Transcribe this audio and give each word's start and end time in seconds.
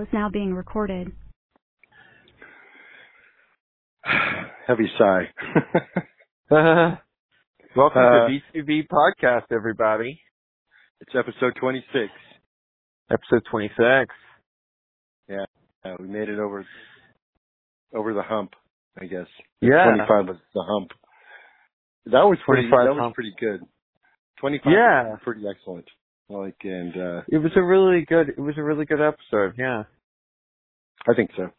is 0.00 0.08
now 0.12 0.28
being 0.28 0.54
recorded. 0.54 1.12
Heavy 4.66 4.90
sigh. 4.98 5.28
Welcome 7.76 8.02
Uh, 8.02 8.28
to 8.28 8.38
B2B 8.54 8.86
Podcast, 8.88 9.44
everybody. 9.50 10.20
it's 11.00 11.12
episode 11.14 11.54
26. 11.60 12.12
Episode 13.10 13.42
26. 13.50 13.78
Yeah, 15.28 15.44
we 15.98 16.06
made 16.06 16.28
it 16.28 16.38
over 16.38 16.64
over 17.94 18.14
the 18.14 18.22
hump, 18.22 18.52
I 19.00 19.06
guess. 19.06 19.26
Yeah. 19.60 19.84
25 19.84 20.26
was 20.28 20.36
the 20.54 20.62
hump. 20.62 20.90
That 22.06 22.24
was 22.24 22.38
pretty. 22.46 22.68
25 22.68 22.86
That 22.86 22.94
was 22.94 23.00
hump. 23.02 23.14
pretty 23.14 23.34
good. 23.38 23.60
25 24.40 24.72
Yeah. 24.72 25.10
was 25.10 25.18
pretty 25.24 25.44
excellent. 25.48 25.86
Like, 26.28 26.56
and 26.64 26.94
uh 26.96 27.22
It 27.28 27.38
was 27.38 27.52
a 27.56 27.62
really 27.62 28.04
good, 28.06 28.30
it 28.30 28.40
was 28.40 28.54
a 28.58 28.62
really 28.62 28.84
good 28.86 29.00
episode, 29.00 29.54
yeah. 29.58 29.84
I 31.06 31.14
think 31.14 31.30
so. 31.36 31.50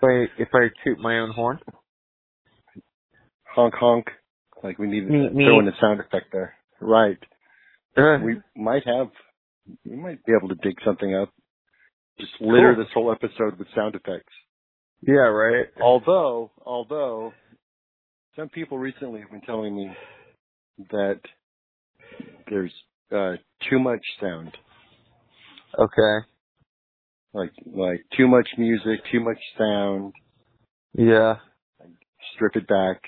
If 0.00 0.02
I, 0.02 0.42
if 0.42 0.48
I 0.54 0.68
toot 0.84 0.98
my 0.98 1.18
own 1.20 1.30
horn. 1.32 1.58
Honk 3.54 3.74
honk. 3.78 4.06
Like 4.62 4.78
we 4.78 4.88
need 4.88 5.06
to 5.06 5.12
Meep, 5.12 5.32
throw 5.32 5.60
in 5.60 5.68
a 5.68 5.72
sound 5.80 6.00
effect 6.00 6.26
there. 6.32 6.54
Right. 6.80 7.18
Uh, 7.96 8.18
We 8.24 8.40
might 8.56 8.82
have. 8.86 9.08
We 9.84 9.96
might 9.96 10.24
be 10.24 10.32
able 10.36 10.48
to 10.48 10.54
dig 10.56 10.76
something 10.84 11.14
up. 11.14 11.30
Just 12.18 12.32
litter 12.40 12.74
Cool. 12.74 12.84
this 12.84 12.92
whole 12.94 13.12
episode 13.12 13.58
with 13.58 13.68
sound 13.76 13.94
effects. 13.94 14.32
yeah, 15.02 15.14
right. 15.28 15.66
although 15.80 16.50
although 16.66 17.32
some 18.34 18.48
people 18.48 18.78
recently 18.78 19.20
have 19.20 19.30
been 19.30 19.40
telling 19.42 19.76
me 19.76 19.90
that 20.90 21.20
there's 22.50 22.72
uh 23.12 23.32
too 23.70 23.78
much 23.78 24.02
sound 24.20 24.56
Okay. 25.78 26.26
like 27.34 27.52
like 27.66 28.04
too 28.16 28.26
much 28.28 28.48
music 28.56 29.00
too 29.12 29.20
much 29.20 29.38
sound 29.58 30.12
Yeah. 30.94 31.36
strip 32.34 32.56
it 32.56 32.66
back 32.66 33.00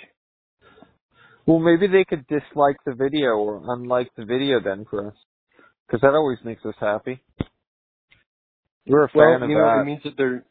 Well, 1.46 1.58
maybe 1.58 1.86
they 1.88 2.04
could 2.04 2.26
dislike 2.28 2.76
the 2.86 2.94
video 2.94 3.30
or 3.30 3.62
unlike 3.66 4.08
the 4.16 4.24
video 4.24 4.60
then 4.62 4.84
for 4.88 5.08
us. 5.08 5.14
Because 5.86 6.02
that 6.02 6.14
always 6.14 6.38
makes 6.44 6.64
us 6.64 6.74
happy. 6.78 7.20
We're 8.86 9.04
a 9.04 9.08
fan 9.08 9.16
well 9.18 9.42
of 9.42 9.50
you 9.50 9.56
know 9.56 9.64
that. 9.64 9.82
it 9.82 9.86
means 9.86 10.02
that 10.04 10.14
they're 10.16 10.44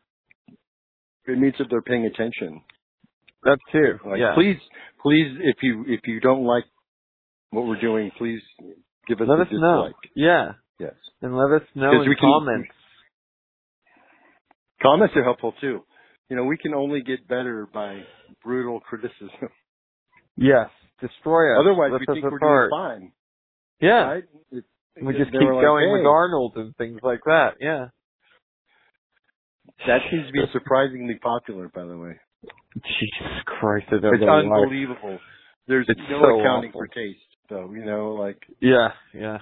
it 1.27 1.39
means 1.39 1.55
that 1.59 1.67
they're 1.69 1.81
paying 1.81 2.05
attention 2.05 2.61
that 3.43 3.57
too. 3.71 3.99
like 4.05 4.19
yeah. 4.19 4.33
please 4.35 4.57
please 5.01 5.37
if 5.41 5.57
you 5.61 5.85
if 5.87 6.01
you 6.05 6.19
don't 6.19 6.43
like 6.43 6.65
what 7.51 7.65
we're 7.65 7.79
doing 7.81 8.11
please 8.17 8.41
give 9.07 9.19
us 9.21 9.27
Let 9.27 9.39
a 9.39 9.41
us 9.43 9.47
know. 9.51 9.89
Yeah. 10.15 10.53
yes 10.79 10.93
And 11.21 11.35
let 11.35 11.51
us 11.61 11.67
know 11.75 11.91
in 11.91 11.99
we 12.09 12.15
can- 12.15 12.29
comments. 12.29 12.69
comments 14.81 15.13
are 15.15 15.23
helpful 15.23 15.53
too 15.61 15.83
you 16.29 16.35
know 16.35 16.43
we 16.45 16.57
can 16.57 16.73
only 16.73 17.01
get 17.01 17.27
better 17.27 17.67
by 17.73 18.01
brutal 18.43 18.79
criticism 18.79 19.29
Yes. 20.41 20.69
Destroy 21.01 21.51
us. 21.53 21.59
Otherwise, 21.65 21.91
Rip 21.91 22.01
we 22.01 22.11
us 22.11 22.15
think 22.15 22.31
we're 22.31 22.39
doing 22.39 22.69
fine, 22.71 23.11
Yeah. 23.81 24.03
right? 24.07 24.23
It- 24.51 24.63
We 25.01 25.11
just 25.17 25.31
keep 25.31 25.41
like, 25.41 25.61
going 25.61 25.91
with 25.91 26.05
Arnold 26.05 26.53
and 26.55 26.73
things 26.77 26.99
like 27.03 27.19
that. 27.25 27.55
Yeah. 27.59 27.87
That 29.87 29.99
seems 30.09 30.27
to 30.27 30.31
be 30.31 30.39
surprisingly 30.53 31.15
popular, 31.15 31.67
by 31.69 31.83
the 31.83 31.97
way. 31.97 32.19
Jesus 32.99 33.43
Christ. 33.45 33.87
It's 33.91 34.03
unbelievable. 34.23 35.19
There's 35.67 35.85
It's 35.89 35.99
no 36.09 36.21
so 36.21 36.39
accounting 36.39 36.69
awful. 36.71 36.81
for 36.81 36.87
taste, 36.87 37.19
though. 37.49 37.71
You 37.73 37.85
know, 37.85 38.13
like 38.13 38.41
Yeah, 38.59 38.89
yeah. 39.13 39.37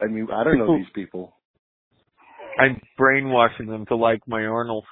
I 0.00 0.06
mean, 0.06 0.28
I 0.32 0.44
don't 0.44 0.58
know 0.58 0.76
these 0.78 0.86
people. 0.94 1.34
I'm 2.58 2.80
brainwashing 2.96 3.66
them 3.66 3.86
to 3.86 3.96
like 3.96 4.20
my 4.26 4.44
Arnold. 4.44 4.84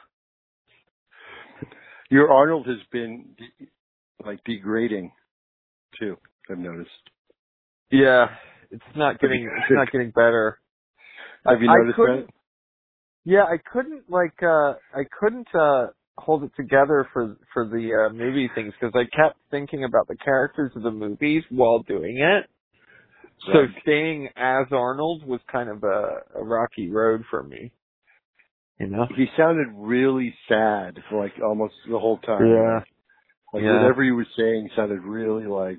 Your 2.11 2.33
Arnold 2.33 2.67
has 2.67 2.79
been 2.91 3.31
de- 3.37 3.69
like 4.25 4.43
degrading 4.45 5.13
too. 5.99 6.17
I've 6.51 6.59
noticed. 6.59 6.91
Yeah. 7.91 8.27
It's 8.71 8.83
not 8.97 9.19
getting 9.21 9.45
it's 9.45 9.71
not 9.71 9.91
getting 9.91 10.11
better. 10.11 10.59
Have 11.47 11.63
you 11.63 11.69
noticed 11.69 11.99
that? 11.99 12.27
Yeah, 13.25 13.45
I 13.45 13.57
couldn't 13.73 14.11
like 14.11 14.43
uh 14.43 14.75
I 14.95 15.05
couldn't 15.19 15.49
uh 15.55 15.89
hold 16.19 16.43
it 16.45 16.51
together 16.57 17.09
for 17.13 17.37
for 17.55 17.67
the 17.67 18.09
uh 18.09 18.13
movie 18.13 18.51
things 18.55 18.73
because 18.79 18.95
I 18.95 19.05
kept 19.17 19.39
thinking 19.51 19.85
about 19.85 20.09
the 20.09 20.17
characters 20.17 20.73
of 20.77 20.83
the 20.83 20.91
movies 20.91 21.45
while 21.51 21.81
doing 21.81 22.19
it. 22.19 22.51
So 23.47 23.53
Right. 23.61 23.71
staying 23.83 24.29
as 24.37 24.67
Arnold 24.73 25.25
was 25.25 25.41
kind 25.51 25.69
of 25.71 25.85
a, 25.85 26.21
a 26.37 26.45
rocky 26.45 26.91
road 26.91 27.23
for 27.31 27.43
me. 27.43 27.73
You 28.81 28.89
know? 28.89 29.07
He 29.17 29.27
sounded 29.37 29.69
really 29.75 30.35
sad, 30.49 30.99
for 31.09 31.23
like 31.23 31.33
almost 31.43 31.75
the 31.89 31.99
whole 31.99 32.19
time. 32.19 32.47
Yeah. 32.49 32.81
Like 33.53 33.63
Yeah. 33.63 33.81
whatever 33.81 34.03
he 34.05 34.11
was 34.11 34.27
saying 34.37 34.71
sounded 34.77 35.01
really 35.03 35.47
like 35.47 35.79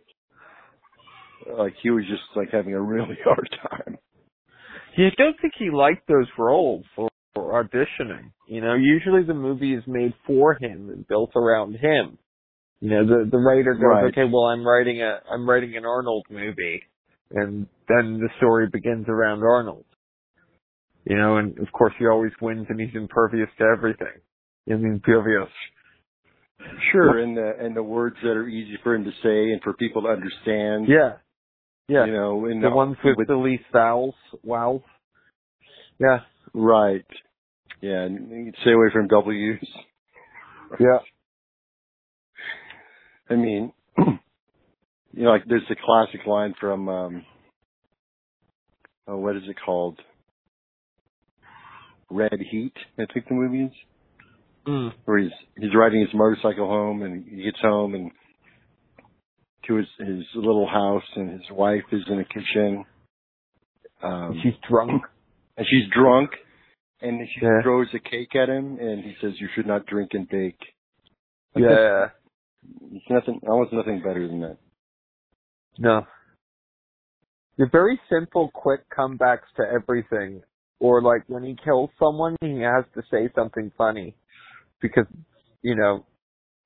like 1.57 1.73
he 1.81 1.89
was 1.89 2.03
just 2.09 2.23
like 2.35 2.49
having 2.51 2.73
a 2.73 2.81
really 2.81 3.17
hard 3.23 3.49
time. 3.69 3.97
Yeah, 4.97 5.07
I 5.07 5.15
don't 5.17 5.35
think 5.41 5.53
he 5.57 5.69
liked 5.69 6.07
those 6.07 6.27
roles 6.37 6.85
or, 7.35 7.51
or 7.51 7.63
auditioning. 7.63 8.31
You 8.47 8.61
know, 8.61 8.75
usually 8.75 9.23
the 9.23 9.33
movie 9.33 9.73
is 9.73 9.83
made 9.87 10.13
for 10.25 10.53
him 10.53 10.89
and 10.89 11.07
built 11.07 11.31
around 11.35 11.73
him. 11.75 12.17
You 12.81 12.89
know, 12.91 13.05
the 13.05 13.29
the 13.29 13.37
writer 13.37 13.73
goes, 13.73 13.83
Right. 13.83 14.05
okay, 14.05 14.29
well, 14.31 14.45
I'm 14.45 14.65
writing 14.65 15.01
a 15.01 15.19
I'm 15.31 15.49
writing 15.49 15.75
an 15.75 15.85
Arnold 15.85 16.25
movie, 16.29 16.81
and 17.31 17.67
then 17.87 18.19
the 18.19 18.29
story 18.37 18.67
begins 18.71 19.05
around 19.09 19.43
Arnold. 19.43 19.85
You 21.05 21.17
know, 21.17 21.37
and 21.37 21.57
of 21.59 21.71
course 21.73 21.93
he 21.99 22.07
always 22.07 22.31
wins, 22.41 22.67
and 22.69 22.79
he's 22.79 22.95
impervious 22.95 23.49
to 23.57 23.65
everything. 23.65 24.21
Impervious. 24.67 25.49
Sure, 26.91 27.19
and 27.19 27.35
the 27.35 27.53
and 27.59 27.75
the 27.75 27.83
words 27.83 28.15
that 28.21 28.31
are 28.31 28.47
easy 28.47 28.77
for 28.83 28.95
him 28.95 29.03
to 29.05 29.11
say 29.23 29.51
and 29.51 29.61
for 29.63 29.73
people 29.73 30.03
to 30.03 30.09
understand. 30.09 30.87
Yeah, 30.87 31.13
yeah. 31.87 32.05
You 32.05 32.13
know, 32.13 32.45
and 32.45 32.63
the 32.63 32.69
ones 32.69 32.97
with, 33.03 33.27
the 33.27 33.35
least 33.35 33.63
vowels, 33.73 34.15
vowels. 34.45 34.83
Yeah, 35.99 36.19
right. 36.53 37.05
Yeah, 37.81 38.01
and 38.01 38.29
you 38.29 38.51
stay 38.61 38.73
away 38.73 38.87
from 38.91 39.07
W's. 39.07 39.59
yeah. 40.79 40.99
I 43.29 43.35
mean, 43.35 43.71
you 43.97 44.19
know, 45.13 45.29
like 45.29 45.43
there's 45.47 45.61
a 45.69 45.75
classic 45.83 46.25
line 46.25 46.55
from 46.59 46.89
um 46.89 47.25
oh, 49.07 49.17
what 49.17 49.35
is 49.35 49.43
it 49.47 49.55
called? 49.63 49.99
Red 52.09 52.39
Heat, 52.51 52.73
I 52.97 53.05
think 53.13 53.27
the 53.27 53.35
movie 53.35 53.65
is. 53.65 53.71
Mm. 54.67 54.93
Where 55.05 55.19
he's 55.19 55.31
he's 55.57 55.75
riding 55.75 56.01
his 56.01 56.13
motorcycle 56.13 56.67
home 56.67 57.03
and 57.03 57.23
he 57.25 57.43
gets 57.43 57.59
home 57.61 57.93
and 57.93 58.11
to 59.67 59.75
his 59.75 59.87
his 59.99 60.25
little 60.35 60.67
house 60.67 61.03
and 61.15 61.29
his 61.31 61.49
wife 61.51 61.83
is 61.91 62.01
in 62.09 62.17
the 62.17 62.25
kitchen. 62.25 62.85
Um 64.01 64.39
She's 64.43 64.53
drunk. 64.67 65.03
And 65.59 65.67
she's 65.69 65.91
drunk 65.93 66.31
and 67.01 67.27
she 67.27 67.41
Yeah. 67.45 67.61
throws 67.61 67.93
a 67.93 67.99
cake 67.99 68.33
at 68.35 68.47
him 68.49 68.79
and 68.79 69.03
he 69.03 69.13
says 69.21 69.39
you 69.39 69.49
should 69.53 69.67
not 69.67 69.85
drink 69.85 70.13
and 70.13 70.27
bake. 70.27 70.59
Like, 71.53 71.63
Yeah. 71.65 72.09
It's 72.91 73.09
nothing 73.09 73.39
almost 73.47 73.73
nothing 73.73 74.01
better 74.01 74.25
than 74.27 74.39
that. 74.41 74.57
No. 75.77 76.07
They're 77.57 77.69
very 77.69 77.99
simple, 78.09 78.49
quick 78.53 78.81
comebacks 78.89 79.51
to 79.57 79.63
everything. 79.69 80.43
Or 80.79 81.01
like 81.01 81.23
when 81.27 81.43
he 81.43 81.55
kills 81.55 81.89
someone, 81.99 82.37
he 82.41 82.59
has 82.61 82.85
to 82.95 83.03
say 83.11 83.29
something 83.35 83.71
funny. 83.77 84.15
Because, 84.81 85.07
you 85.61 85.75
know, 85.75 86.05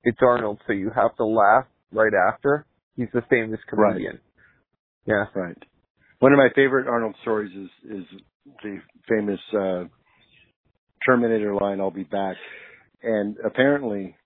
it's 0.04 0.18
Arnold, 0.22 0.60
so 0.66 0.72
you 0.72 0.90
have 0.90 1.16
to 1.16 1.24
laugh 1.24 1.66
right 1.92 2.12
after. 2.14 2.64
He's 2.96 3.10
the 3.12 3.22
famous 3.22 3.60
comedian. 3.68 4.20
Yeah. 5.04 5.26
Right. 5.34 5.58
One 6.20 6.32
of 6.32 6.38
my 6.38 6.50
favorite 6.54 6.86
Arnold 6.86 7.16
stories 7.22 7.52
is 7.56 7.70
is 7.90 8.06
the 8.62 8.80
famous 9.08 9.40
uh 9.58 9.84
Terminator 11.06 11.54
line, 11.54 11.80
I'll 11.80 11.90
be 11.90 12.04
back. 12.04 12.36
And 13.02 13.36
apparently 13.44 14.16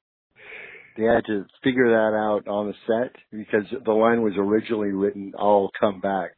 they 0.96 1.04
had 1.04 1.24
to 1.26 1.46
figure 1.64 1.90
that 1.90 2.16
out 2.16 2.48
on 2.48 2.68
the 2.68 2.74
set 2.86 3.16
because 3.32 3.66
the 3.84 3.92
line 3.92 4.22
was 4.22 4.34
originally 4.38 4.92
written, 4.92 5.32
I'll 5.38 5.70
come 5.80 6.00
back. 6.00 6.32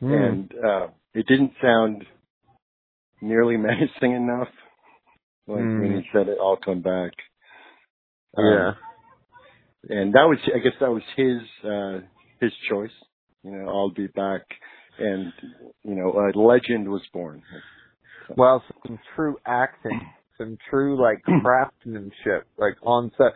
Hmm. 0.00 0.12
And 0.14 0.52
uh 0.64 0.88
it 1.14 1.26
didn't 1.26 1.52
sound 1.62 2.04
nearly 3.22 3.56
menacing 3.58 4.12
enough. 4.12 4.48
Like 5.46 5.58
when 5.78 5.92
Mm. 5.92 6.02
he 6.02 6.08
said 6.12 6.28
it, 6.28 6.38
I'll 6.40 6.56
come 6.58 6.82
back. 6.82 7.12
Um, 8.36 8.44
yeah. 8.44 8.72
and 9.88 10.14
that 10.14 10.24
was 10.28 10.38
I 10.54 10.58
guess 10.58 10.74
that 10.80 10.90
was 10.90 11.02
his 11.16 11.42
uh 11.64 12.00
his 12.40 12.52
choice. 12.70 12.90
You 13.44 13.52
know, 13.52 13.68
I'll 13.68 13.90
be 13.92 14.08
back 14.08 14.42
and 14.98 15.32
you 15.84 15.94
know, 15.94 16.12
a 16.12 16.38
legend 16.38 16.88
was 16.88 17.02
born. 17.12 17.42
Well, 18.36 18.62
some 18.86 18.98
true 19.14 19.36
acting, 19.46 20.00
some 20.38 20.58
true 20.70 21.00
like 21.00 21.22
craftsmanship, 21.42 22.46
like 22.58 22.74
on 22.82 23.10
set. 23.16 23.32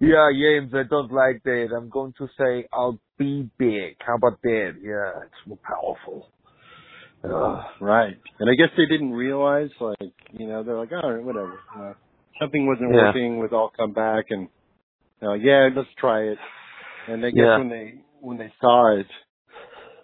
Yeah, 0.00 0.28
James, 0.32 0.72
I 0.74 0.84
don't 0.88 1.12
like 1.12 1.42
that. 1.44 1.68
I'm 1.76 1.88
going 1.88 2.14
to 2.18 2.28
say 2.38 2.68
I'll 2.72 3.00
be 3.18 3.50
big. 3.58 3.96
How 4.00 4.14
about 4.16 4.40
that? 4.42 4.74
Yeah, 4.80 5.22
it's 5.24 5.46
more 5.46 5.58
powerful. 5.66 6.28
Ugh. 7.24 7.64
Right. 7.80 8.16
And 8.38 8.48
I 8.48 8.54
guess 8.54 8.72
they 8.76 8.86
didn't 8.86 9.10
realize, 9.10 9.70
like, 9.80 10.12
you 10.30 10.46
know, 10.46 10.62
they're 10.62 10.78
like, 10.78 10.92
all 10.92 11.12
right, 11.12 11.24
whatever. 11.24 11.58
Know, 11.76 11.94
something 12.40 12.66
wasn't 12.66 12.90
Yeah. 12.90 13.06
working 13.06 13.38
with 13.38 13.52
I'll 13.52 13.72
come 13.76 13.92
back 13.92 14.26
and, 14.30 14.48
they're 15.20 15.34
yeah, 15.34 15.68
let's 15.74 15.88
try 15.98 16.20
it. 16.22 16.38
And 17.08 17.24
I 17.26 17.30
guess 17.30 17.42
Yeah. 17.44 17.58
when 17.58 17.68
they, 17.68 17.94
when 18.20 18.38
they 18.38 18.52
saw 18.60 18.96
it, 18.96 19.06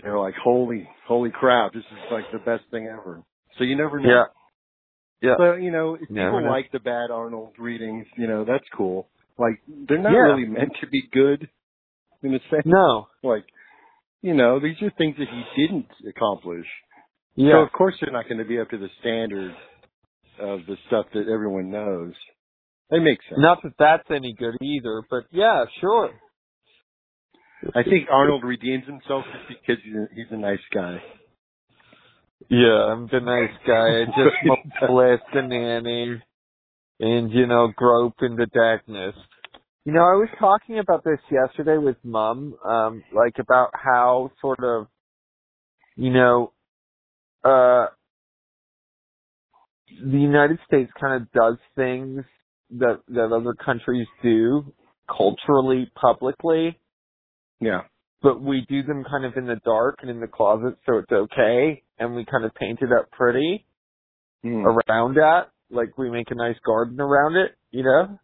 they 0.04 0.10
were 0.10 0.20
like, 0.20 0.34
holy, 0.42 0.88
holy 1.08 1.30
crap, 1.30 1.72
this 1.72 1.82
is 1.82 2.12
like 2.12 2.24
the 2.32 2.38
best 2.38 2.64
thing 2.70 2.86
ever. 2.86 3.22
So 3.58 3.64
you 3.64 3.76
never 3.76 3.98
know. 3.98 4.08
Yeah. 4.08 4.24
Yeah. 5.22 5.34
So 5.38 5.52
you 5.54 5.70
know, 5.70 5.94
if 5.94 6.10
Never 6.10 6.30
people 6.30 6.40
know. 6.42 6.50
like 6.50 6.70
the 6.72 6.80
bad 6.80 7.10
Arnold 7.10 7.54
readings, 7.58 8.06
you 8.16 8.26
know, 8.26 8.44
that's 8.44 8.64
cool. 8.76 9.08
Like, 9.38 9.60
they're 9.88 9.98
not 9.98 10.12
Yeah. 10.12 10.18
really 10.18 10.46
meant 10.46 10.72
to 10.80 10.86
be 10.86 11.02
good 11.12 11.48
in 12.22 12.34
a 12.34 12.38
sense. 12.50 12.66
No. 12.66 13.08
Like, 13.22 13.44
you 14.22 14.34
know, 14.34 14.60
these 14.60 14.80
are 14.82 14.90
things 14.90 15.16
that 15.18 15.28
he 15.28 15.66
didn't 15.66 15.88
accomplish. 16.08 16.66
Yeah. 17.36 17.52
So 17.52 17.58
of 17.62 17.72
course 17.72 17.94
they're 18.00 18.12
not 18.12 18.28
going 18.28 18.38
to 18.38 18.44
be 18.44 18.60
up 18.60 18.70
to 18.70 18.78
the 18.78 18.88
standard 19.00 19.54
of 20.38 20.60
the 20.66 20.76
stuff 20.86 21.06
that 21.14 21.28
everyone 21.28 21.70
knows. 21.70 22.12
That 22.90 23.00
makes 23.00 23.24
sense. 23.28 23.38
Not 23.40 23.62
that 23.62 23.72
that's 23.78 24.10
any 24.10 24.34
good 24.38 24.56
either, 24.60 25.02
but 25.10 25.24
yeah, 25.30 25.64
sure. 25.80 26.10
I 27.74 27.82
think 27.82 28.08
Arnold 28.10 28.44
redeems 28.44 28.84
himself 28.86 29.24
just 29.32 29.48
because 29.48 29.82
he's 29.84 29.94
a, 29.94 30.06
he's 30.14 30.26
a 30.30 30.36
nice 30.36 30.58
guy. 30.72 30.98
Yeah, 32.50 32.92
I'm 32.92 33.08
the 33.10 33.20
nice 33.20 33.56
guy. 33.66 34.02
I 34.02 34.04
just 34.06 34.68
molest 34.82 35.22
the 35.32 35.42
nanny 35.42 36.20
and, 37.00 37.30
you 37.32 37.46
know, 37.46 37.72
grope 37.74 38.16
in 38.22 38.36
the 38.36 38.46
darkness. 38.46 39.14
You 39.84 39.92
know, 39.92 40.00
I 40.00 40.14
was 40.14 40.28
talking 40.38 40.78
about 40.78 41.04
this 41.04 41.18
yesterday 41.30 41.78
with 41.78 41.96
mom, 42.02 42.54
um, 42.66 43.02
like 43.14 43.34
about 43.38 43.70
how 43.74 44.30
sort 44.40 44.62
of, 44.62 44.86
you 45.96 46.10
know, 46.10 46.52
uh, 47.44 47.86
the 50.02 50.18
United 50.18 50.58
States 50.66 50.90
kind 50.98 51.22
of 51.22 51.32
does 51.32 51.56
things 51.76 52.24
that, 52.78 53.00
that 53.08 53.32
other 53.32 53.54
countries 53.54 54.06
do 54.22 54.72
culturally, 55.06 55.90
publicly, 55.94 56.78
Yeah. 57.64 57.82
but 58.22 58.40
we 58.40 58.64
do 58.68 58.82
them 58.82 59.04
kind 59.10 59.24
of 59.24 59.36
in 59.36 59.46
the 59.46 59.60
dark 59.64 59.96
and 60.02 60.10
in 60.10 60.20
the 60.20 60.26
closet 60.26 60.76
so 60.86 60.98
it's 60.98 61.12
okay 61.12 61.82
and 61.98 62.14
we 62.14 62.24
kind 62.24 62.44
of 62.44 62.54
paint 62.54 62.80
it 62.82 62.90
up 62.92 63.10
pretty 63.10 63.64
Hmm. 64.42 64.64
around 64.66 65.14
that 65.14 65.48
like 65.70 65.96
we 65.96 66.10
make 66.10 66.30
a 66.30 66.34
nice 66.34 66.56
garden 66.66 67.00
around 67.00 67.36
it 67.36 67.52
you 67.70 67.82
know 67.82 68.18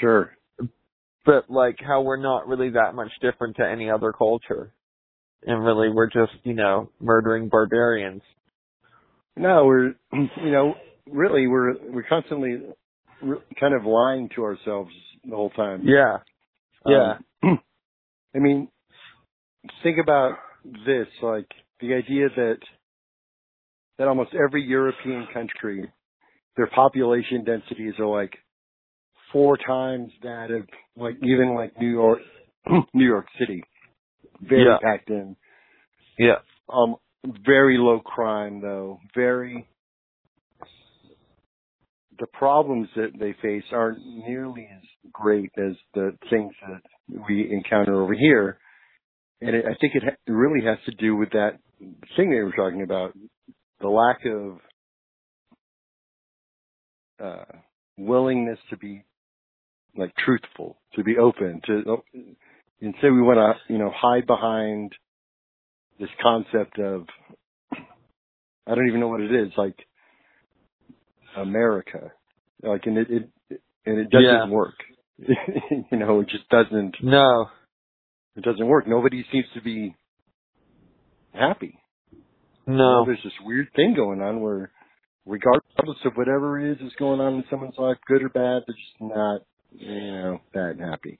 Sure. 0.00 0.36
but 1.24 1.48
like 1.50 1.76
how 1.80 2.02
we're 2.02 2.20
not 2.20 2.48
really 2.48 2.70
that 2.70 2.94
much 2.94 3.10
different 3.20 3.56
to 3.56 3.62
any 3.66 3.90
other 3.90 4.12
culture 4.12 4.72
and 5.46 5.64
really 5.64 5.88
we're 5.90 6.10
just 6.10 6.32
you 6.44 6.54
know 6.54 6.90
murdering 7.00 7.48
barbarians 7.48 8.22
No, 9.36 9.64
we're 9.66 9.94
you 10.12 10.50
know 10.50 10.74
really 11.10 11.46
we're 11.46 11.74
we're 11.92 12.06
constantly 12.08 12.60
re- 13.22 13.38
kind 13.60 13.74
of 13.74 13.84
lying 13.84 14.28
to 14.34 14.42
ourselves 14.42 14.90
the 15.24 15.36
whole 15.36 15.50
time. 15.50 15.82
yeah 15.84 16.18
yeah 16.86 17.18
Um, 17.44 17.60
I 18.38 18.40
mean, 18.40 18.68
think 19.82 19.98
about 20.00 20.36
this, 20.86 21.08
like 21.22 21.48
the 21.80 21.94
idea 21.94 22.28
that 22.36 22.58
that 23.98 24.06
almost 24.06 24.30
every 24.32 24.62
European 24.62 25.26
country, 25.34 25.90
their 26.56 26.68
population 26.68 27.42
densities 27.44 27.94
are 27.98 28.06
like 28.06 28.32
four 29.32 29.56
times 29.56 30.12
that 30.22 30.52
of 30.52 30.68
like 30.96 31.16
even 31.24 31.56
like 31.56 31.76
New 31.80 31.90
York, 31.90 32.20
New 32.94 33.04
York 33.04 33.26
City, 33.40 33.64
very 34.40 34.64
Yeah. 34.64 34.78
packed 34.80 35.10
in. 35.10 35.34
yeah 36.16 36.38
Um, 36.72 36.94
very 37.44 37.76
low 37.76 37.98
crime 37.98 38.60
though, 38.60 39.00
very. 39.16 39.66
The 42.20 42.26
problems 42.32 42.88
that 42.94 43.12
they 43.18 43.32
face 43.42 43.64
aren't 43.72 44.04
nearly 44.04 44.68
as 44.72 44.82
great 45.12 45.50
as 45.56 45.74
the 45.94 46.16
things 46.30 46.52
that 46.68 46.82
we 47.28 47.50
encounter 47.50 48.00
over 48.02 48.14
here. 48.14 48.58
And 49.40 49.54
it, 49.54 49.64
I 49.66 49.74
think 49.80 49.94
it, 49.94 50.02
ha- 50.04 50.32
really 50.32 50.64
has 50.66 50.78
to 50.86 50.92
do 50.92 51.16
with 51.16 51.30
that 51.30 51.58
thing 52.16 52.30
they 52.30 52.40
were 52.40 52.52
talking 52.52 52.82
about, 52.82 53.12
the 53.80 53.88
lack 53.88 54.18
of 54.26 54.58
uh, 57.24 57.44
willingness 57.96 58.58
to 58.70 58.76
be 58.76 59.04
like 59.96 60.12
truthful, 60.24 60.76
to 60.94 61.04
be 61.04 61.16
open, 61.18 61.60
to 61.66 61.98
instead 62.80 63.12
we 63.12 63.22
want 63.22 63.38
to 63.38 63.72
you 63.72 63.78
know 63.78 63.92
hide 63.94 64.26
behind 64.26 64.92
this 65.98 66.08
concept 66.22 66.78
of 66.78 67.06
I 68.66 68.74
don't 68.74 68.88
even 68.88 69.00
know 69.00 69.08
what 69.08 69.20
it 69.20 69.32
is 69.32 69.52
like 69.56 69.76
America, 71.36 72.12
like 72.62 72.82
and 72.86 72.98
it, 72.98 73.08
it 73.10 73.60
and 73.86 73.98
it 73.98 74.10
doesn't 74.10 74.24
Yeah. 74.24 74.48
work. 74.48 74.74
you 75.90 75.98
know, 75.98 76.20
it 76.20 76.28
just 76.28 76.48
doesn't 76.48 76.96
no 77.02 77.48
it 78.36 78.44
doesn't 78.44 78.66
work. 78.66 78.86
Nobody 78.86 79.24
seems 79.32 79.46
to 79.54 79.60
be 79.60 79.96
happy. 81.32 81.78
You 82.66 82.74
know, 82.74 83.00
no 83.00 83.06
there's 83.06 83.22
this 83.24 83.32
weird 83.44 83.68
thing 83.74 83.94
going 83.94 84.20
on 84.22 84.40
where, 84.40 84.70
regardless 85.26 85.98
of 86.04 86.12
whatever 86.14 86.60
it 86.60 86.72
is 86.72 86.78
that's 86.80 86.94
going 86.96 87.20
on 87.20 87.34
in 87.34 87.44
someone's 87.50 87.74
life, 87.78 87.96
good 88.06 88.22
or 88.22 88.28
bad, 88.28 88.62
they're 88.66 88.76
just 88.76 89.00
not, 89.00 89.40
you 89.72 90.12
know, 90.12 90.40
that 90.54 90.76
happy. 90.78 91.18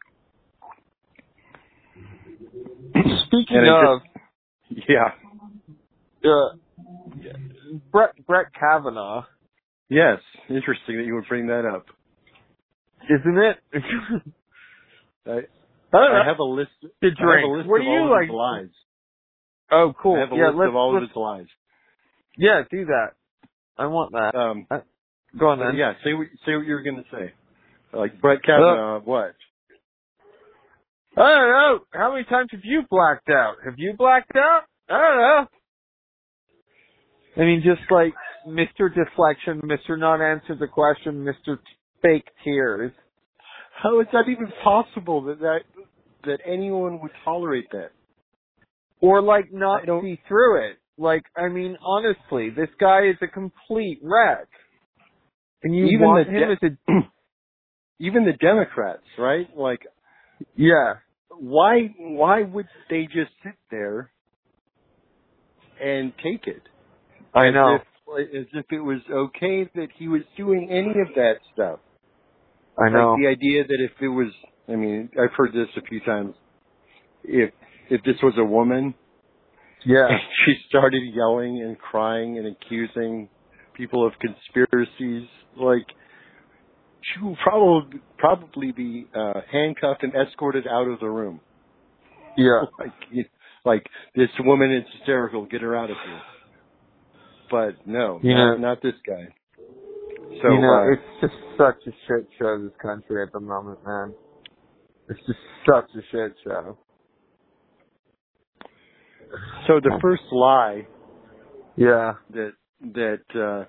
speaking 3.27 3.69
of 3.69 4.01
Yeah. 4.71 5.11
uh 6.25 6.57
brett 7.91 8.15
brett 8.27 8.47
kavanaugh 8.59 9.25
Yes. 9.91 10.19
Interesting 10.51 10.99
that 10.99 11.05
you 11.07 11.15
would 11.15 11.27
bring 11.29 11.47
that 11.47 11.65
up. 11.65 11.87
Isn't 13.09 13.39
it 13.39 13.57
I, 15.93 15.97
I 15.97 16.23
have 16.27 16.39
a 16.39 16.45
list. 16.45 16.71
to 16.83 16.89
I 17.03 17.41
have 17.41 17.45
a 17.45 17.53
list 17.53 17.69
What 17.69 17.81
of 17.81 17.85
do 17.87 17.91
you 17.91 17.99
all 17.99 18.05
of 18.07 18.11
like? 18.11 18.29
his 18.29 18.35
lies. 18.35 18.75
Oh, 19.71 19.93
cool. 20.01 20.17
I 20.17 20.21
have 20.21 20.33
a 20.33 20.37
yeah, 20.37 20.49
list 20.49 20.69
of 20.69 20.77
all 20.77 20.97
of 20.97 21.03
his 21.03 21.11
lies. 21.17 21.47
yeah, 22.37 22.63
do 22.71 22.87
that. 22.87 23.09
I 23.77 23.87
want 23.87 24.13
that. 24.13 24.35
Um, 24.35 24.67
Go 25.39 25.49
on 25.51 25.59
then. 25.59 25.77
yeah. 25.77 25.93
Say 26.05 26.15
what 26.15 26.27
say 26.47 26.57
what 26.57 26.67
you 26.67 26.75
were 26.75 26.83
going 26.83 26.97
to 26.97 27.05
say. 27.13 27.33
Like 27.93 28.21
Brett 28.21 28.43
Kavanaugh. 28.43 29.01
what? 29.01 29.35
I 31.17 31.21
don't 31.35 31.51
know. 31.51 31.79
How 31.93 32.13
many 32.13 32.25
times 32.25 32.49
have 32.53 32.61
you 32.65 32.83
blacked 32.91 33.29
out? 33.31 33.57
Have 33.65 33.75
you 33.77 33.95
blacked 33.97 34.37
out? 34.37 34.63
I 34.89 34.99
don't 34.99 35.19
know. 35.19 35.47
I 37.37 37.41
mean, 37.47 37.63
just 37.65 37.91
like 37.91 38.15
Mr. 38.47 38.89
Deflection, 38.95 39.61
Mr. 39.63 39.99
Not 39.99 40.21
Answer 40.23 40.55
the 40.59 40.67
Question, 40.67 41.25
Mr. 41.25 41.59
Fake 42.03 42.27
Tears. 42.45 42.93
How 43.83 44.01
is 44.01 44.07
that 44.13 44.29
even 44.29 44.53
possible 44.63 45.23
that 45.25 45.41
that 45.41 45.61
that 46.25 46.39
anyone 46.47 47.01
would 47.01 47.13
tolerate 47.25 47.71
that? 47.73 47.91
Or 49.01 49.23
like 49.23 49.53
not 49.53 49.83
see 50.03 50.21
through 50.27 50.71
it. 50.71 50.79
Like, 50.99 51.23
I 51.37 51.49
mean, 51.49 51.77
honestly, 51.81 52.51
this 52.51 52.69
guy 52.81 53.07
is 53.09 53.17
a 53.23 53.29
complete 53.29 54.01
wreck. 54.03 54.49
And 55.63 55.75
you 55.75 55.87
Even 55.87 56.07
want 56.07 56.27
the 56.27 56.33
him 56.33 56.41
de- 56.41 56.53
as 56.53 56.73
a, 56.89 56.93
Even 58.01 58.25
the 58.25 58.33
Democrats, 58.33 59.03
right? 59.19 59.47
Like, 59.57 59.81
yeah, 60.57 60.95
why 61.31 61.95
why 61.99 62.43
would 62.43 62.67
they 62.91 63.05
just 63.05 63.31
sit 63.45 63.55
there 63.71 64.11
and 65.81 66.13
take 66.23 66.47
it? 66.47 66.63
I 67.35 67.49
As 67.49 67.55
know. 67.55 67.77
If, 67.77 68.37
as 68.37 68.47
if 68.53 68.67
it 68.71 68.81
was 68.81 69.01
okay 69.11 69.69
that 69.75 69.89
he 69.97 70.09
was 70.09 70.23
doing 70.37 70.69
any 70.71 71.01
of 71.01 71.15
that 71.17 71.35
stuff. 71.53 71.81
I 72.81 72.89
know. 72.91 73.13
Like 73.13 73.21
the 73.21 73.29
idea 73.29 73.65
that 73.67 73.79
if 73.81 73.93
it 74.01 74.09
was, 74.09 74.33
I 74.69 74.77
mean, 74.77 75.11
I've 75.21 75.33
heard 75.37 75.53
this 75.53 75.69
a 75.77 75.83
few 75.83 76.01
times. 76.01 76.35
If 77.25 77.51
if 77.91 78.03
this 78.05 78.17
was 78.23 78.35
a 78.39 78.45
woman 78.45 78.95
yeah. 79.85 80.09
she 80.47 80.55
started 80.69 81.03
yelling 81.15 81.63
and 81.63 81.79
crying 81.79 82.39
and 82.39 82.47
accusing 82.47 83.29
people 83.75 84.07
of 84.07 84.13
conspiracies, 84.21 85.29
like 85.57 85.87
she 87.03 87.23
will 87.23 87.37
probably 87.43 88.01
probably 88.19 88.73
be 88.73 89.07
uh, 89.15 89.41
handcuffed 89.53 90.03
and 90.03 90.13
escorted 90.15 90.67
out 90.67 90.89
of 90.89 91.01
the 91.01 91.09
room. 91.09 91.41
Yeah. 92.37 92.63
Like, 92.79 92.93
you, 93.11 93.25
like 93.65 93.87
this 94.15 94.29
woman 94.41 94.73
is 94.73 94.85
hysterical. 94.99 95.47
Get 95.47 95.63
her 95.63 95.77
out 95.77 95.91
of 95.91 95.97
here. 96.05 96.21
But 97.51 97.87
no, 97.87 98.21
You 98.23 98.35
not, 98.35 98.61
not 98.61 98.83
this 98.83 98.95
guy. 99.07 99.35
So 100.43 100.53
you 100.53 100.61
know, 100.61 100.73
uh, 100.73 100.93
it's 100.93 101.21
just 101.21 101.35
such 101.57 101.77
a 101.87 101.91
shit 102.07 102.29
show, 102.39 102.63
this 102.63 102.73
country 102.81 103.23
at 103.23 103.33
the 103.33 103.41
moment, 103.41 103.79
man. 103.87 104.15
It's 105.09 105.19
just 105.27 105.39
such 105.67 105.91
a 105.97 106.03
shit 106.13 106.35
show. 106.45 106.79
so 109.67 109.81
the 109.81 109.99
first 110.01 110.23
lie 110.33 110.87
Yeah. 111.77 112.15
that 112.31 112.53
that 112.95 113.23
uh, 113.35 113.65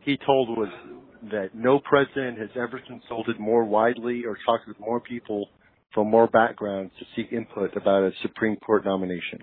he 0.00 0.18
told 0.18 0.56
was 0.58 0.68
that 1.30 1.54
no 1.54 1.78
president 1.78 2.38
has 2.38 2.50
ever 2.56 2.80
consulted 2.86 3.38
more 3.38 3.64
widely 3.64 4.24
or 4.24 4.36
talked 4.44 4.66
with 4.66 4.78
more 4.80 5.00
people 5.00 5.48
from 5.94 6.10
more 6.10 6.26
backgrounds 6.26 6.92
to 6.98 7.04
seek 7.14 7.32
input 7.32 7.76
about 7.76 8.02
a 8.02 8.10
Supreme 8.22 8.56
Court 8.56 8.84
nomination. 8.84 9.38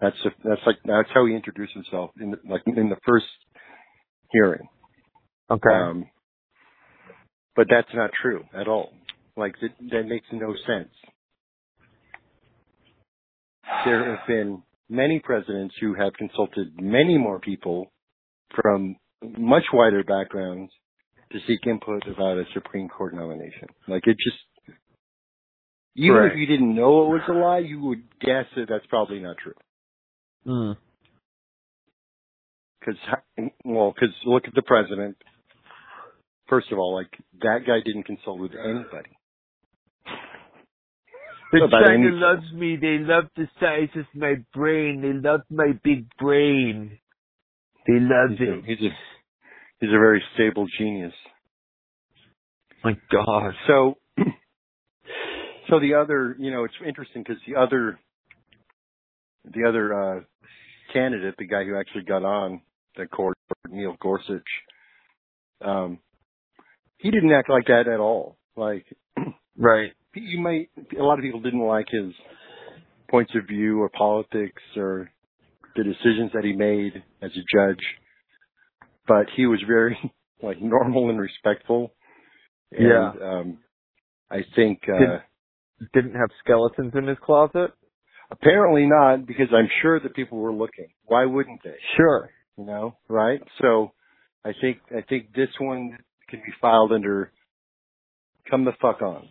That's 0.00 0.16
a, 0.24 0.30
that's 0.44 0.60
like 0.66 0.76
that's 0.84 1.08
how 1.12 1.26
he 1.26 1.34
introduced 1.34 1.74
himself 1.74 2.10
in 2.20 2.30
the, 2.32 2.38
like 2.48 2.62
in 2.66 2.88
the 2.88 2.96
first 3.06 3.26
hearing. 4.32 4.68
Okay. 5.50 5.68
Um, 5.72 6.06
but 7.54 7.66
that's 7.70 7.94
not 7.94 8.10
true 8.20 8.44
at 8.58 8.68
all. 8.68 8.92
Like 9.36 9.54
that, 9.60 9.70
that 9.90 10.04
makes 10.08 10.26
no 10.32 10.54
sense. 10.66 10.90
There 13.84 14.16
have 14.16 14.26
been 14.26 14.62
many 14.88 15.20
presidents 15.20 15.74
who 15.80 15.94
have 15.94 16.12
consulted 16.14 16.80
many 16.80 17.18
more 17.18 17.40
people 17.40 17.90
from 18.60 18.96
much 19.38 19.64
wider 19.72 20.04
backgrounds 20.04 20.72
to 21.32 21.38
seek 21.46 21.66
input 21.66 22.02
about 22.06 22.36
a 22.38 22.44
Supreme 22.52 22.88
Court 22.88 23.14
nomination. 23.14 23.68
Like 23.88 24.06
it 24.06 24.16
just, 24.18 24.76
even 25.96 26.16
Right. 26.16 26.32
if 26.32 26.36
you 26.38 26.46
didn't 26.46 26.74
know 26.74 27.06
it 27.06 27.08
was 27.08 27.22
a 27.28 27.32
lie, 27.32 27.58
you 27.58 27.80
would 27.80 28.02
guess 28.20 28.46
that 28.56 28.66
that's 28.68 28.86
probably 28.86 29.20
not 29.20 29.36
true. 29.38 29.54
Mm. 30.46 30.76
Because, 32.84 33.00
well, 33.64 33.92
because 33.94 34.14
look 34.24 34.44
at 34.46 34.54
the 34.54 34.62
president. 34.62 35.16
First 36.48 36.72
of 36.72 36.78
all, 36.78 36.94
like 36.94 37.10
that 37.40 37.60
guy 37.66 37.78
didn't 37.84 38.04
consult 38.04 38.40
with 38.40 38.52
anybody. 38.52 39.10
The 41.52 41.64
About 41.64 41.84
China 41.84 42.08
loves 42.12 42.50
me. 42.54 42.76
They 42.80 42.98
love 42.98 43.24
the 43.36 43.46
size 43.60 43.90
of 43.94 44.06
my 44.14 44.36
brain. 44.54 45.02
They 45.02 45.28
love 45.28 45.42
my 45.50 45.72
big 45.84 46.06
brain. 46.18 46.98
They 47.86 47.98
love 48.00 48.30
He's 48.38 48.48
a, 48.48 48.62
he's 48.66 48.78
a 48.78 48.90
he's 49.80 49.90
a 49.90 49.98
very 49.98 50.22
stable 50.34 50.66
genius. 50.78 51.12
my 52.82 52.96
God. 53.10 53.52
So, 53.66 53.98
so 55.68 55.78
the 55.80 55.94
other, 55.94 56.36
you 56.38 56.50
know, 56.50 56.64
it's 56.64 56.74
interesting 56.86 57.22
because 57.22 57.42
the 57.46 57.60
other, 57.60 57.98
the 59.44 59.68
other 59.68 59.92
uh, 59.92 60.20
candidate, 60.92 61.34
the 61.38 61.46
guy 61.46 61.64
who 61.64 61.78
actually 61.78 62.04
got 62.04 62.24
on 62.24 62.62
the 62.96 63.06
court, 63.06 63.36
Neil 63.68 63.96
Gorsuch, 64.00 64.42
um, 65.64 65.98
he 66.98 67.10
didn't 67.10 67.32
act 67.32 67.48
like 67.50 67.66
that 67.66 67.88
at 67.88 68.00
all. 68.00 68.36
Like 68.56 68.84
Right. 69.56 69.92
you 70.14 70.40
might, 70.40 70.70
a 70.98 71.02
lot 71.02 71.18
of 71.18 71.22
people 71.22 71.40
didn't 71.40 71.60
like 71.66 71.86
his 71.90 72.12
points 73.10 73.32
of 73.34 73.46
view 73.46 73.80
or 73.82 73.88
politics 73.90 74.62
or 74.76 75.10
the 75.76 75.84
decisions 75.84 76.30
that 76.34 76.44
he 76.44 76.52
made 76.52 77.02
as 77.22 77.30
a 77.32 77.44
judge, 77.56 77.82
but 79.08 79.26
he 79.36 79.46
was 79.46 79.60
very 79.66 79.96
like 80.42 80.60
normal 80.60 81.08
and 81.10 81.20
respectful. 81.20 81.92
And, 82.70 82.88
Yeah. 82.88 83.10
Um, 83.22 83.58
I 84.30 84.40
think 84.56 84.80
uh, 84.88 84.98
Did- 84.98 85.22
Didn't 85.92 86.14
have 86.14 86.30
skeletons 86.42 86.92
in 86.94 87.06
his 87.06 87.18
closet. 87.24 87.72
apparently 88.30 88.86
not 88.86 89.26
because 89.26 89.48
I'm 89.52 89.68
sure 89.82 90.00
that 90.00 90.14
people 90.14 90.38
were 90.38 90.52
looking. 90.52 90.88
Why 91.04 91.26
wouldn't 91.26 91.62
they? 91.62 91.74
Sure. 91.96 92.30
You 92.58 92.64
know, 92.64 92.96
right? 93.08 93.40
So 93.60 93.92
I 94.44 94.52
think 94.60 94.78
I 94.90 95.00
think 95.08 95.34
this 95.34 95.48
one 95.58 95.98
can 96.28 96.40
be 96.40 96.52
filed 96.60 96.92
under 96.92 97.32
"come 98.50 98.64
the 98.64 98.72
fuck 98.80 99.00
on." 99.02 99.28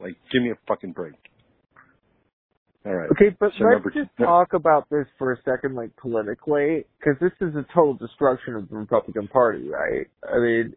Like, 0.00 0.16
give 0.32 0.42
me 0.42 0.50
a 0.50 0.58
fucking 0.66 0.92
break. 0.92 1.14
All 2.84 2.92
right. 2.92 3.08
Okay, 3.12 3.34
but 3.38 3.52
So 3.56 3.64
let's 3.64 3.74
number- 3.76 3.90
just 3.90 4.10
no. 4.18 4.26
talk 4.26 4.52
about 4.52 4.90
this 4.90 5.06
for 5.16 5.32
a 5.32 5.36
second, 5.42 5.74
like 5.74 5.94
politically, 5.96 6.84
because 6.98 7.18
this 7.20 7.32
is 7.40 7.54
a 7.54 7.64
total 7.72 7.94
destruction 7.94 8.56
of 8.56 8.68
the 8.68 8.76
Republican 8.76 9.28
Party, 9.28 9.68
right? 9.70 10.06
I 10.22 10.38
mean, 10.38 10.74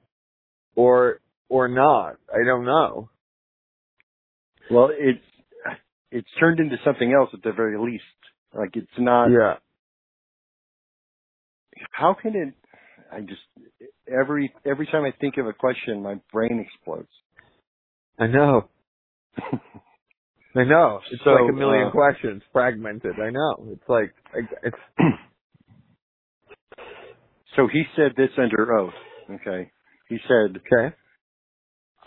or 0.76 1.20
or 1.50 1.68
not? 1.68 2.18
I 2.34 2.46
don't 2.46 2.64
know. 2.66 3.10
Well, 4.72 4.90
it's 4.94 5.24
it's 6.12 6.30
turned 6.40 6.60
into 6.60 6.78
something 6.86 7.12
else 7.12 7.30
at 7.34 7.42
the 7.44 7.52
very 7.52 7.78
least. 7.78 8.04
Like 8.54 8.76
it's 8.78 8.88
not. 8.98 9.28
yeah. 9.30 9.56
How 11.92 12.16
can 12.20 12.36
it? 12.36 12.54
I 13.12 13.22
just 13.22 13.42
every 14.12 14.54
every 14.66 14.86
time 14.88 15.04
I 15.06 15.12
think 15.20 15.38
of 15.38 15.48
a 15.48 15.54
question, 15.54 16.02
my 16.04 16.16
brain 16.34 16.66
explodes. 16.66 17.08
I 18.20 18.28
know. 18.28 18.70
I 20.56 20.64
know. 20.64 21.00
It's 21.12 21.22
So, 21.24 21.30
like 21.32 21.50
a 21.52 21.54
million 21.56 21.88
uh, 21.88 21.92
questions, 21.92 22.42
fragmented. 22.52 23.20
I 23.20 23.30
know. 23.30 23.68
It's 23.72 23.88
like 23.88 24.14
it's 24.64 24.78
So 27.56 27.68
he 27.72 27.84
said 27.96 28.12
this 28.16 28.30
under 28.38 28.78
oath. 28.78 28.94
Okay. 29.32 29.72
He 30.10 30.18
said, 30.28 30.58
okay. 30.58 30.96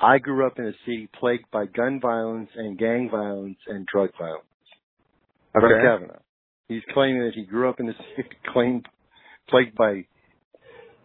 I 0.00 0.18
grew 0.18 0.46
up 0.46 0.58
in 0.58 0.66
a 0.66 0.72
city 0.86 1.08
plagued 1.18 1.50
by 1.52 1.66
gun 1.66 2.00
violence 2.00 2.48
and 2.56 2.78
gang 2.78 3.08
violence 3.10 3.58
and 3.66 3.86
drug 3.92 4.10
violence. 4.18 4.44
Brett 5.52 5.64
Okay. 5.72 5.82
Kavanaugh. 5.82 6.20
He's 6.68 6.82
claiming 6.94 7.22
that 7.24 7.32
he 7.34 7.44
grew 7.44 7.68
up 7.68 7.80
in 7.80 7.88
a 7.88 7.92
city 8.16 8.28
claimed, 8.52 8.86
plagued 9.49 9.76
by 9.76 10.06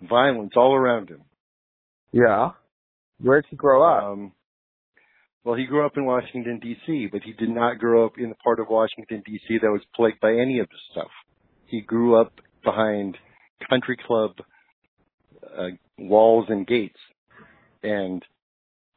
violence 0.01 0.53
all 0.55 0.73
around 0.73 1.09
him. 1.09 1.21
Yeah. 2.11 2.51
Where'd 3.19 3.45
he 3.49 3.55
grow 3.55 3.83
up? 3.83 4.03
Um, 4.03 4.31
well, 5.43 5.55
he 5.55 5.65
grew 5.65 5.85
up 5.85 5.95
in 5.95 6.05
Washington, 6.05 6.59
D.C., 6.59 7.07
but 7.11 7.21
he 7.21 7.33
did 7.33 7.49
not 7.49 7.77
grow 7.77 8.05
up 8.05 8.13
in 8.17 8.29
the 8.29 8.35
part 8.35 8.59
of 8.59 8.67
Washington, 8.67 9.21
D.C. 9.25 9.59
that 9.61 9.69
was 9.69 9.81
plagued 9.95 10.19
by 10.19 10.31
any 10.31 10.59
of 10.59 10.67
this 10.69 10.79
stuff. 10.91 11.11
He 11.67 11.81
grew 11.81 12.19
up 12.19 12.33
behind 12.63 13.17
country 13.69 13.97
club 14.05 14.31
uh, 15.57 15.69
walls 15.97 16.45
and 16.49 16.67
gates 16.67 16.99
and 17.83 18.23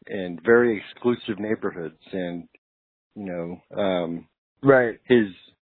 and 0.07 0.41
very 0.45 0.83
exclusive 0.83 1.39
neighborhoods 1.39 2.01
and 2.13 2.49
you 3.15 3.25
know 3.25 3.79
um 3.79 4.27
right. 4.63 4.99
his 5.05 5.27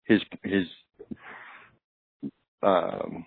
his 0.06 0.22
his 0.44 0.66
um 2.64 3.26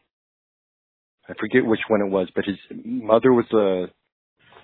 I 1.29 1.33
forget 1.41 1.65
which 1.65 1.81
one 1.89 2.01
it 2.03 2.11
was, 2.11 2.29
but 2.35 2.45
his 2.45 2.57
mother 2.85 3.33
was 3.33 3.47
a 3.53 3.91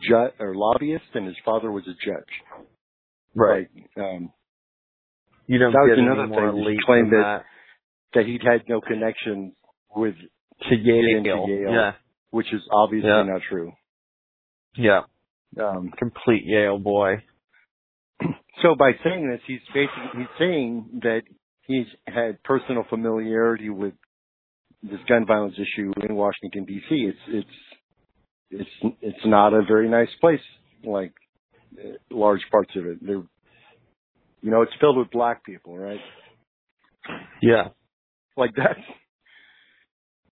judge 0.09 0.33
or 0.39 0.55
lobbyist 0.55 1.05
and 1.15 1.27
his 1.27 1.37
father 1.45 1.71
was 1.71 1.85
a 1.87 1.93
judge. 2.05 2.67
Right. 3.35 3.69
Like, 3.75 4.05
um 4.05 4.33
You 5.47 5.59
don't 5.59 5.73
That 5.73 5.89
was 5.89 5.99
another 5.99 6.29
thing. 6.29 6.65
He 6.73 6.79
claimed 6.85 7.13
that- 7.13 7.45
that 8.15 8.27
he'd 8.27 8.43
had 8.43 8.69
no 8.69 8.81
connection 8.81 9.55
with 9.95 10.17
to 10.69 10.75
Yale. 10.77 11.17
into 11.19 11.31
Yale. 11.53 11.73
Yeah. 11.73 11.93
which 12.31 12.53
is 12.53 12.63
obviously 12.71 13.09
Yeah. 13.11 13.23
not 13.25 13.43
true. 13.43 13.73
Yeah. 14.77 15.03
Um 15.59 15.91
Complete 15.97 16.45
Yale 16.45 16.79
boy. 16.79 17.23
so 18.63 18.75
by 18.75 18.93
saying 19.03 19.29
this 19.29 19.41
he's 19.47 19.61
basically 19.75 20.11
he's 20.21 20.35
saying 20.39 21.01
that 21.03 21.23
he's 21.67 21.87
had 22.07 22.43
personal 22.43 22.85
familiarity 22.85 23.71
with 23.71 23.95
this 24.83 25.01
gun 25.09 25.27
violence 25.27 25.55
issue 25.57 25.93
in 26.09 26.15
Washington 26.15 26.65
D.C. 26.65 26.87
It's 26.91 27.19
it's 27.29 27.49
it's 28.51 28.95
it's 29.01 29.27
not 29.27 29.53
a 29.53 29.63
very 29.63 29.89
nice 29.89 30.09
place. 30.21 30.41
Like 30.85 31.13
large 32.11 32.41
parts 32.51 32.71
of 32.77 32.87
it, 32.87 32.99
they're 33.05 33.23
you 34.43 34.51
know 34.51 34.63
it's 34.63 34.73
filled 34.81 34.97
with 34.97 35.11
black 35.11 35.45
people, 35.45 35.77
right? 35.77 36.01
Yeah. 37.43 37.69
Like 38.37 38.53
that's 38.57 38.81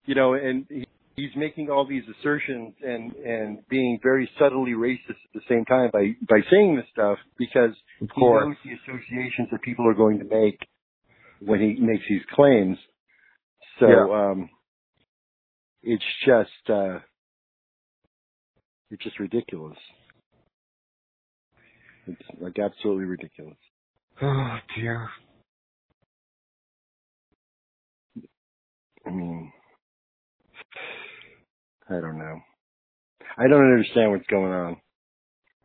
you 0.08 0.16
know, 0.16 0.34
and 0.34 0.66
he, 0.70 0.88
he's 1.16 1.36
making 1.36 1.70
all 1.70 1.86
these 1.86 2.04
assertions 2.20 2.74
and 2.82 3.14
and 3.16 3.60
being 3.70 4.00
very 4.02 4.30
subtly 4.40 4.72
racist 4.72 5.10
at 5.10 5.34
the 5.34 5.42
same 5.48 5.66
time 5.66 5.92
by 5.94 6.16
by 6.28 6.40
saying 6.50 6.78
this 6.78 6.86
stuff 6.92 7.18
because 7.38 7.76
Of 8.02 8.10
he 8.16 8.22
knows 8.22 8.56
the 8.64 8.72
associations 8.72 9.50
that 9.52 9.62
people 9.62 9.88
are 9.88 9.94
going 9.94 10.20
to 10.20 10.26
make 10.26 10.60
when 11.42 11.60
he 11.60 11.76
makes 11.80 12.04
these 12.10 12.22
claims. 12.34 12.78
So 13.80 13.88
Yeah. 13.88 14.30
um 14.32 14.50
it's 15.84 16.04
just 16.26 16.70
uh 16.70 17.00
it's 18.90 19.04
just 19.04 19.20
ridiculous. 19.20 19.78
It's 22.08 22.22
like 22.40 22.58
absolutely 22.60 23.06
ridiculous. 23.06 23.58
Oh 24.22 24.58
dear. 24.76 25.10
I 29.06 29.10
mean 29.10 29.52
I 31.90 31.94
don't 32.02 32.18
know. 32.18 32.40
I 33.38 33.48
don't 33.48 33.72
understand 33.72 34.12
what's 34.12 34.28
going 34.28 34.52
on. 34.52 34.78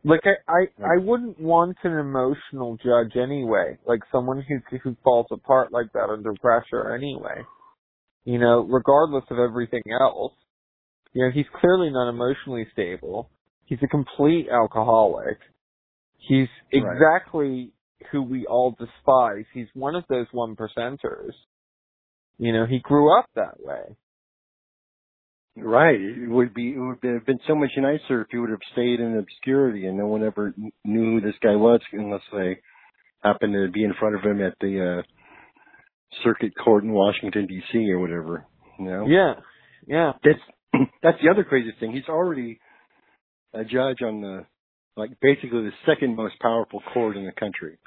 Like 0.05 0.21
I, 0.25 0.51
I, 0.51 0.93
I 0.95 0.97
wouldn't 0.97 1.39
want 1.39 1.77
an 1.83 1.93
emotional 1.97 2.77
judge 2.83 3.15
anyway. 3.15 3.77
Like 3.85 4.01
someone 4.11 4.41
who 4.47 4.77
who 4.83 4.97
falls 5.03 5.27
apart 5.31 5.71
like 5.71 5.91
that 5.93 6.09
under 6.09 6.33
pressure 6.33 6.93
anyway. 6.93 7.43
You 8.25 8.39
know, 8.39 8.61
regardless 8.61 9.25
of 9.29 9.37
everything 9.39 9.83
else. 10.01 10.33
You 11.13 11.25
know, 11.25 11.31
he's 11.31 11.45
clearly 11.59 11.91
not 11.91 12.09
emotionally 12.09 12.65
stable. 12.73 13.29
He's 13.65 13.77
a 13.83 13.87
complete 13.87 14.47
alcoholic. 14.49 15.37
He's 16.17 16.47
Right. 16.73 16.95
exactly 16.95 17.71
who 18.11 18.23
we 18.23 18.45
all 18.47 18.71
despise. 18.79 19.45
He's 19.53 19.67
one 19.73 19.95
of 19.95 20.05
those 20.09 20.27
one 20.31 20.55
percenters. 20.55 21.33
You 22.39 22.51
know, 22.53 22.65
he 22.65 22.79
grew 22.79 23.17
up 23.17 23.25
that 23.35 23.59
way. 23.63 23.95
Right. 25.55 25.99
It 25.99 26.29
would 26.29 26.53
be. 26.53 26.73
It 26.73 26.79
would 26.79 26.97
have 27.03 27.25
been 27.27 27.39
so 27.47 27.53
much 27.55 27.69
nicer 27.77 28.21
if 28.21 28.27
he 28.31 28.37
would 28.39 28.49
have 28.49 28.59
stayed 28.71 28.99
in 28.99 29.17
obscurity 29.17 29.85
and 29.85 29.97
no 29.97 30.07
one 30.07 30.23
ever 30.23 30.53
knew 30.83 31.19
who 31.19 31.21
this 31.21 31.37
guy 31.43 31.55
was 31.55 31.79
unless 31.91 32.23
they 32.31 32.57
happened 33.23 33.53
to 33.53 33.71
be 33.71 33.83
in 33.83 33.93
front 33.99 34.15
of 34.15 34.23
him 34.23 34.41
at 34.41 34.55
the 34.59 34.99
uh 34.99 35.01
circuit 36.23 36.53
court 36.63 36.83
in 36.83 36.91
Washington 36.91 37.47
D.C. 37.47 37.89
or 37.91 37.99
whatever. 37.99 38.45
You 38.79 38.85
know? 38.85 39.05
Yeah, 39.07 39.33
yeah. 39.87 40.11
That's 40.23 40.39
that's 41.03 41.17
the 41.23 41.29
other 41.29 41.43
crazy 41.43 41.71
thing. 41.79 41.91
He's 41.91 42.07
already 42.09 42.59
a 43.53 43.63
judge 43.63 44.01
on 44.01 44.21
the 44.21 44.45
like 44.95 45.11
basically 45.21 45.63
the 45.63 45.71
second 45.85 46.15
most 46.15 46.35
powerful 46.41 46.81
court 46.93 47.17
in 47.17 47.25
the 47.25 47.31
country 47.31 47.77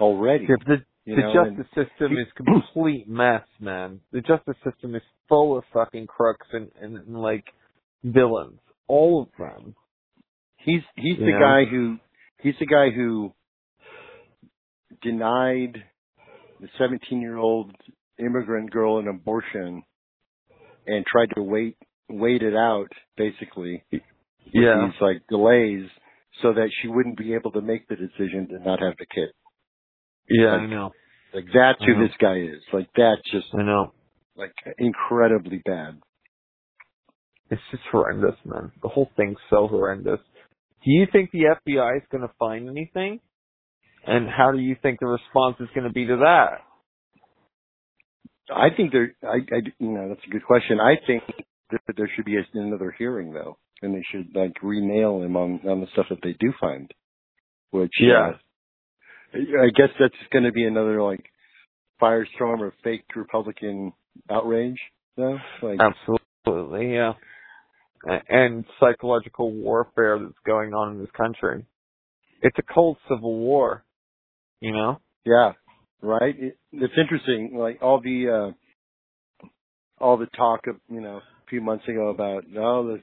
already. 0.00 0.46
Yeah, 0.48 0.56
the 0.66 0.76
you 1.04 1.16
the 1.16 1.22
know, 1.22 1.32
justice 1.34 1.66
system 1.74 2.12
is 2.16 2.26
complete 2.36 3.08
mess, 3.08 3.42
man. 3.60 4.00
The 4.12 4.20
justice 4.20 4.56
system 4.64 4.94
is 4.94 5.02
full 5.28 5.58
of 5.58 5.64
fucking 5.72 6.06
crooks 6.06 6.46
and, 6.52 6.70
and, 6.80 6.96
and 6.96 7.16
like 7.20 7.44
villains. 8.02 8.58
All 8.88 9.22
of 9.22 9.28
them. 9.38 9.74
He's 10.56 10.82
he's 10.96 11.18
You 11.18 11.26
the 11.26 11.32
know? 11.32 11.40
guy 11.40 11.64
who 11.70 11.96
he's 12.40 12.54
the 12.58 12.66
guy 12.66 12.90
who 12.94 13.32
denied 15.02 15.82
the 16.64 16.70
17 16.78 17.20
year 17.20 17.36
old 17.36 17.70
immigrant 18.18 18.70
girl 18.70 18.98
an 18.98 19.06
abortion 19.08 19.82
and 20.86 21.04
tried 21.04 21.28
to 21.34 21.42
wait 21.42 21.76
wait 22.08 22.42
it 22.42 22.54
out 22.56 22.88
basically 23.18 23.84
Yeah. 24.52 24.86
these 24.90 25.00
like 25.00 25.22
delays 25.28 25.88
so 26.42 26.54
that 26.54 26.70
she 26.80 26.88
wouldn't 26.88 27.18
be 27.18 27.34
able 27.34 27.50
to 27.52 27.60
make 27.60 27.86
the 27.88 27.96
decision 27.96 28.48
to 28.48 28.58
not 28.64 28.80
have 28.80 28.94
the 28.98 29.06
kid. 29.06 29.28
Yeah, 30.28 30.52
I 30.62 30.66
know. 30.66 30.92
Like 31.34 31.44
that's 31.52 31.78
who 31.84 31.94
this 32.02 32.14
guy 32.18 32.38
is. 32.38 32.62
Like 32.72 32.88
that's 32.96 33.20
just 33.30 33.46
I 33.58 33.62
know. 33.62 33.92
like 34.36 34.54
incredibly 34.78 35.60
bad. 35.64 36.00
It's 37.50 37.60
just 37.70 37.82
horrendous, 37.92 38.36
man. 38.46 38.72
The 38.82 38.88
whole 38.88 39.10
thing's 39.16 39.36
so 39.50 39.68
horrendous. 39.68 40.20
Do 40.84 40.90
you 40.90 41.06
think 41.12 41.30
the 41.30 41.44
FBI 41.66 41.96
is 41.98 42.02
going 42.10 42.22
to 42.22 42.32
find 42.38 42.68
anything? 42.68 43.20
And 44.06 44.28
how 44.28 44.52
do 44.52 44.58
you 44.58 44.76
think 44.82 45.00
the 45.00 45.06
response 45.06 45.56
is 45.60 45.68
going 45.74 45.86
to 45.86 45.92
be 45.92 46.06
to 46.06 46.16
that? 46.16 46.60
I 48.54 48.68
think 48.76 48.92
there, 48.92 49.14
I, 49.22 49.36
I, 49.36 49.60
you 49.78 49.88
know, 49.88 50.08
that's 50.08 50.20
a 50.26 50.30
good 50.30 50.44
question. 50.44 50.78
I 50.78 50.96
think 51.06 51.22
that 51.70 51.96
there 51.96 52.10
should 52.14 52.26
be 52.26 52.36
another 52.52 52.94
hearing 52.98 53.32
though, 53.32 53.56
and 53.80 53.94
they 53.94 54.02
should 54.12 54.28
like 54.34 54.52
re-nail 54.62 55.22
him 55.22 55.36
on 55.36 55.60
on 55.66 55.80
the 55.80 55.86
stuff 55.92 56.06
that 56.10 56.18
they 56.22 56.34
do 56.38 56.52
find. 56.60 56.92
Which, 57.70 57.92
Yeah. 57.98 58.32
uh, 59.34 59.38
I 59.38 59.70
guess 59.74 59.88
that's 59.98 60.14
going 60.32 60.44
to 60.44 60.52
be 60.52 60.64
another 60.64 61.02
like 61.02 61.24
firestorm 62.00 62.66
of 62.66 62.72
fake 62.84 63.04
Republican 63.16 63.92
outrage, 64.30 64.78
though. 65.16 65.38
Like, 65.62 65.80
Absolutely, 65.80 66.92
yeah. 66.94 67.14
And 68.28 68.64
psychological 68.78 69.50
warfare 69.50 70.18
that's 70.18 70.38
going 70.44 70.74
on 70.74 70.92
in 70.92 70.98
this 71.00 71.10
country. 71.16 71.64
It's 72.42 72.58
a 72.58 72.74
cold 72.74 72.98
civil 73.08 73.38
war, 73.38 73.83
you 74.64 74.72
know? 74.72 74.98
yeah, 75.26 75.52
right. 76.00 76.34
It, 76.38 76.58
it's 76.72 76.94
interesting. 76.98 77.56
Like 77.56 77.82
all 77.82 78.00
the 78.00 78.52
uh 78.52 79.52
all 80.02 80.16
the 80.16 80.26
talk 80.36 80.66
of 80.66 80.76
you 80.88 81.00
know 81.00 81.18
a 81.18 81.50
few 81.50 81.60
months 81.60 81.86
ago 81.86 82.08
about 82.08 82.44
oh 82.56 82.86
the 82.86 83.02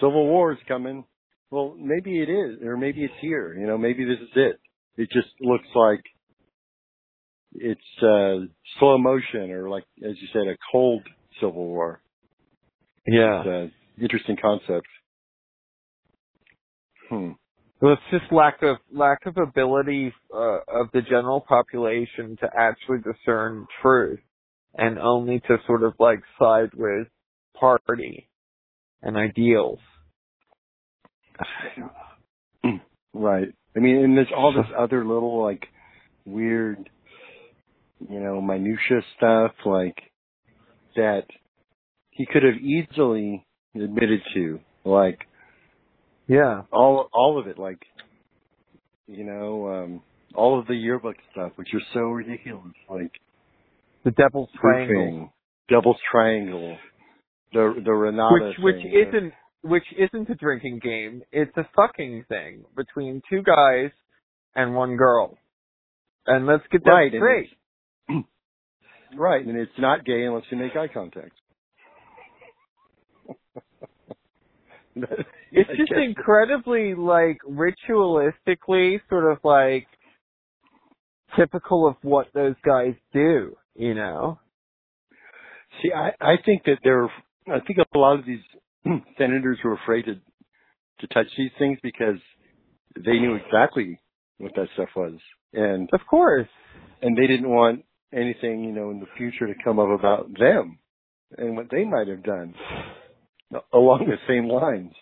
civil 0.00 0.26
war 0.26 0.52
is 0.52 0.58
coming. 0.66 1.04
Well, 1.50 1.76
maybe 1.78 2.20
it 2.20 2.28
is, 2.28 2.62
or 2.64 2.76
maybe 2.76 3.04
it's 3.04 3.14
here. 3.20 3.54
You 3.54 3.66
know, 3.66 3.78
maybe 3.78 4.04
this 4.04 4.18
is 4.20 4.30
it. 4.34 4.58
It 4.96 5.08
just 5.12 5.28
looks 5.40 5.68
like 5.74 6.02
it's 7.52 8.02
uh 8.02 8.46
slow 8.78 8.96
motion, 8.96 9.50
or 9.50 9.68
like 9.68 9.84
as 10.02 10.16
you 10.20 10.28
said, 10.32 10.48
a 10.48 10.56
cold 10.72 11.02
civil 11.40 11.66
war. 11.66 12.00
Yeah. 13.06 13.40
It's 13.40 13.48
an 13.48 13.72
interesting 14.02 14.36
concept. 14.40 14.86
Hmm. 17.10 17.32
Well, 17.80 17.92
it's 17.92 18.02
just 18.10 18.32
lack 18.32 18.62
of 18.62 18.78
lack 18.92 19.26
of 19.26 19.36
ability 19.36 20.14
uh, 20.34 20.60
of 20.66 20.88
the 20.94 21.02
general 21.02 21.40
population 21.40 22.36
to 22.40 22.48
actually 22.56 22.98
discern 22.98 23.66
truth, 23.82 24.20
and 24.74 24.98
only 24.98 25.40
to 25.40 25.58
sort 25.66 25.82
of 25.82 25.92
like 25.98 26.20
side 26.38 26.70
with 26.74 27.08
party 27.58 28.28
and 29.02 29.16
ideals. 29.16 29.78
Right. 33.18 33.48
I 33.74 33.78
mean, 33.78 33.96
and 33.96 34.16
there's 34.16 34.28
all 34.36 34.52
this 34.52 34.70
other 34.78 35.06
little 35.06 35.42
like 35.42 35.66
weird, 36.26 36.90
you 38.10 38.20
know, 38.20 38.42
minutia 38.42 39.00
stuff 39.16 39.52
like 39.64 39.96
that 40.96 41.22
he 42.10 42.26
could 42.26 42.42
have 42.42 42.56
easily 42.56 43.46
admitted 43.74 44.20
to, 44.34 44.60
like 44.84 45.20
Yeah. 46.28 46.62
all 46.72 47.08
all 47.12 47.38
of 47.38 47.46
it, 47.46 47.58
like 47.58 47.78
you 49.06 49.24
know, 49.24 49.68
um 49.68 50.02
all 50.34 50.58
of 50.58 50.66
the 50.66 50.74
yearbook 50.74 51.16
stuff, 51.32 51.52
which 51.56 51.68
are 51.72 51.80
so 51.94 52.00
ridiculous, 52.00 52.74
like 52.90 53.12
The 54.04 54.10
Devil's 54.10 54.50
Triangle, 54.60 54.96
boofing, 54.96 55.30
Devil's 55.68 56.00
Triangle, 56.10 56.76
the 57.52 57.82
the 57.84 57.92
Renata 57.92 58.52
which 58.58 58.74
which 58.74 58.82
thing, 58.82 58.92
uh, 58.94 59.08
isn't 59.08 59.32
which 59.62 59.84
isn't 59.98 60.30
a 60.30 60.34
drinking 60.34 60.80
game. 60.82 61.22
It's 61.32 61.56
a 61.56 61.68
fucking 61.74 62.24
thing 62.28 62.64
between 62.76 63.22
two 63.30 63.42
guys 63.42 63.90
and 64.54 64.74
one 64.74 64.96
girl. 64.96 65.36
And 66.26 66.46
let's 66.46 66.64
get 66.72 66.84
that 66.84 66.90
Right, 66.90 67.12
and 67.12 67.20
straight. 67.20 68.24
right, 69.16 69.46
and 69.46 69.56
it's 69.56 69.70
not 69.78 70.04
gay 70.04 70.24
unless 70.24 70.44
you 70.50 70.58
make 70.58 70.74
eye 70.76 70.88
contact. 70.88 71.32
It's 75.52 75.70
just 75.76 75.92
incredibly 75.92 76.94
like 76.94 77.38
ritualistically 77.48 79.00
sort 79.08 79.30
of 79.30 79.38
like 79.44 79.86
typical 81.36 81.86
of 81.86 81.96
what 82.02 82.28
those 82.34 82.54
guys 82.64 82.94
do, 83.12 83.56
you 83.74 83.94
know? 83.94 84.38
See, 85.82 85.92
I, 85.92 86.12
I 86.20 86.36
think 86.44 86.64
that 86.64 86.78
there, 86.82 87.04
I 87.04 87.60
think 87.66 87.78
a 87.78 87.98
lot 87.98 88.18
of 88.18 88.26
these 88.26 88.40
senators 89.18 89.58
were 89.62 89.74
afraid 89.74 90.06
to, 90.06 90.14
to 91.00 91.06
touch 91.08 91.26
these 91.36 91.50
things 91.58 91.78
because 91.82 92.18
they 92.96 93.18
knew 93.18 93.34
exactly 93.34 94.00
what 94.38 94.52
that 94.54 94.68
stuff 94.74 94.88
was. 94.96 95.14
And, 95.52 95.88
Of 95.92 96.00
course. 96.08 96.48
and 97.02 97.16
they 97.16 97.26
didn't 97.26 97.48
want 97.48 97.84
anything, 98.12 98.64
you 98.64 98.72
know, 98.72 98.90
in 98.90 99.00
the 99.00 99.06
future 99.18 99.46
to 99.46 99.54
come 99.62 99.78
up 99.78 99.88
about 99.88 100.28
them 100.38 100.78
and 101.36 101.56
what 101.56 101.70
they 101.70 101.84
might 101.84 102.08
have 102.08 102.22
done 102.22 102.54
along 103.72 104.06
the 104.08 104.16
same 104.28 104.48
lines. 104.48 104.92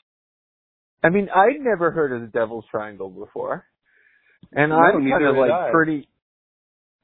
I 1.02 1.10
mean, 1.10 1.28
I'd 1.34 1.60
never 1.60 1.90
heard 1.90 2.12
of 2.12 2.22
the 2.22 2.28
Devil's 2.28 2.64
Triangle 2.70 3.10
before. 3.10 3.66
And 4.52 4.70
No, 4.70 4.76
I'm 4.76 5.10
kind 5.10 5.26
of 5.26 5.36
like 5.36 5.50
I. 5.50 5.70
pretty 5.70 6.08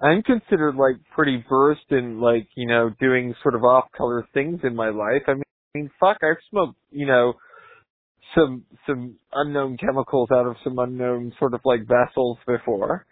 I'm 0.01 0.23
considered 0.23 0.77
like 0.77 0.97
pretty 1.15 1.45
versed 1.49 1.91
in 1.91 2.21
like, 2.21 2.49
you 2.55 2.67
know, 2.67 2.91
doing 3.01 3.35
sort 3.43 3.55
of 3.55 3.63
off 3.63 3.85
color 3.97 4.27
things 4.33 4.61
in 4.65 4.75
my 4.75 4.89
life. 4.89 5.23
I 5.27 5.35
mean, 5.35 5.43
I 5.75 5.79
mean 5.79 5.91
fuck, 6.01 6.19
I've 6.23 6.39
smoked, 6.49 6.79
you 6.91 7.07
know, 7.07 7.35
some 8.35 8.65
some 8.87 9.17
unknown 9.33 9.77
chemicals 9.77 10.31
out 10.33 10.47
of 10.47 10.57
some 10.65 10.79
unknown 10.79 11.33
sort 11.39 11.55
of 11.55 11.61
like 11.65 11.81
vessels 11.87 12.39
before. 12.47 13.07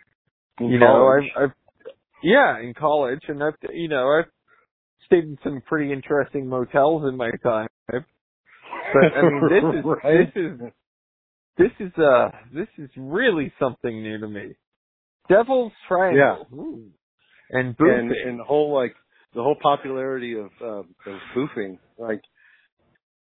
In 0.61 0.69
you 0.71 0.79
know. 0.79 1.07
I've, 1.09 1.43
I've 1.43 1.53
yeah, 2.23 2.59
in 2.59 2.75
college, 2.75 3.21
and 3.29 3.43
I've 3.43 3.55
you 3.73 3.89
know 3.89 4.09
I've 4.09 4.31
stayed 5.07 5.25
in 5.25 5.39
some 5.45 5.63
pretty 5.67 5.93
interesting 5.93 6.49
motels 6.49 7.05
in 7.09 7.17
my 7.17 7.31
time. 7.43 7.69
But 8.93 9.19
I 9.19 9.23
mean, 9.23 9.43
this 9.49 9.75
is 9.79 9.85
Right? 10.05 10.35
this 10.35 10.43
is 10.43 10.61
this 11.57 11.87
is 11.87 11.93
uh 11.99 12.31
this 12.53 12.69
is 12.79 12.91
really 12.97 13.53
something 13.59 14.03
new 14.03 14.19
to 14.19 14.29
me. 14.29 14.55
Devil's 15.29 15.73
Triangle. 15.87 16.47
Ooh. 16.55 16.91
And 17.51 17.77
boofing. 17.77 17.99
and 17.99 18.13
and 18.13 18.41
the 18.41 18.45
whole 18.45 18.75
like 18.75 18.95
the 19.35 19.43
whole 19.43 19.57
popularity 19.61 20.35
of 20.39 20.51
uh, 20.61 21.11
of 21.11 21.19
boofing, 21.37 21.79
like 21.99 22.21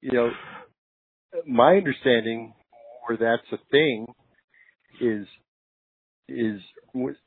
you 0.02 0.12
know, 0.12 0.30
my 1.48 1.76
understanding 1.76 2.54
where 3.06 3.18
that's 3.18 3.48
a 3.52 3.66
thing 3.72 4.08
is 5.02 5.28
is 6.28 6.62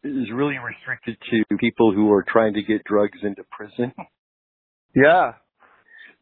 is 0.05 0.31
really 0.33 0.57
restricted 0.59 1.17
to 1.31 1.57
people 1.59 1.93
who 1.93 2.13
are 2.13 2.25
trying 2.27 2.55
to 2.55 2.63
get 2.63 2.85
drugs 2.85 3.19
into 3.23 3.43
prison. 3.51 3.93
yeah. 4.95 5.33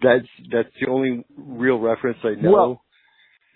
That's 0.05 0.29
that's 0.53 0.69
the 0.81 0.91
only 0.91 1.25
real 1.37 1.79
reference 1.81 2.19
I 2.23 2.41
know. 2.41 2.53
Well, 2.53 2.83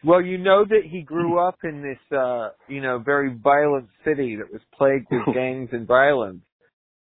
Well, 0.04 0.22
you 0.22 0.38
know 0.38 0.64
that 0.64 0.82
he 0.88 1.02
grew 1.02 1.38
up 1.38 1.58
in 1.64 1.82
this, 1.82 2.16
uh, 2.18 2.50
you 2.68 2.80
know, 2.80 2.98
very 2.98 3.34
violent 3.34 3.88
city 4.04 4.36
that 4.36 4.50
was 4.52 4.62
plagued 4.76 5.06
with 5.10 5.34
gangs 5.34 5.70
and 5.72 5.86
violence. 5.86 6.42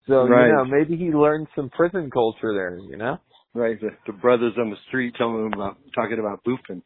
So, 0.08 0.26
Right. 0.28 0.48
you 0.48 0.54
know, 0.54 0.66
maybe 0.66 0.96
he 0.98 1.12
learned 1.12 1.48
some 1.56 1.70
prison 1.70 2.10
culture 2.12 2.54
there, 2.54 2.78
you 2.90 2.98
know? 2.98 3.18
right, 3.54 3.80
the, 3.82 3.90
the 4.06 4.14
brothers 4.14 4.54
on 4.60 4.70
the 4.70 4.76
street 4.88 5.16
telling 5.18 5.46
him 5.48 5.54
about 5.54 5.78
talking 5.96 6.20
about 6.20 6.44
boofing. 6.44 6.82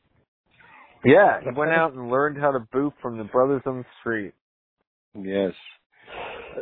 Yeah, 1.03 1.39
he 1.41 1.49
went 1.57 1.71
out 1.71 1.93
and 1.93 2.09
learned 2.09 2.37
how 2.37 2.51
to 2.51 2.59
boof 2.71 2.93
from 3.01 3.17
the 3.17 3.23
brothers 3.25 3.61
on 3.65 3.79
the 3.79 3.85
street. 3.99 4.33
Yes. 5.15 5.51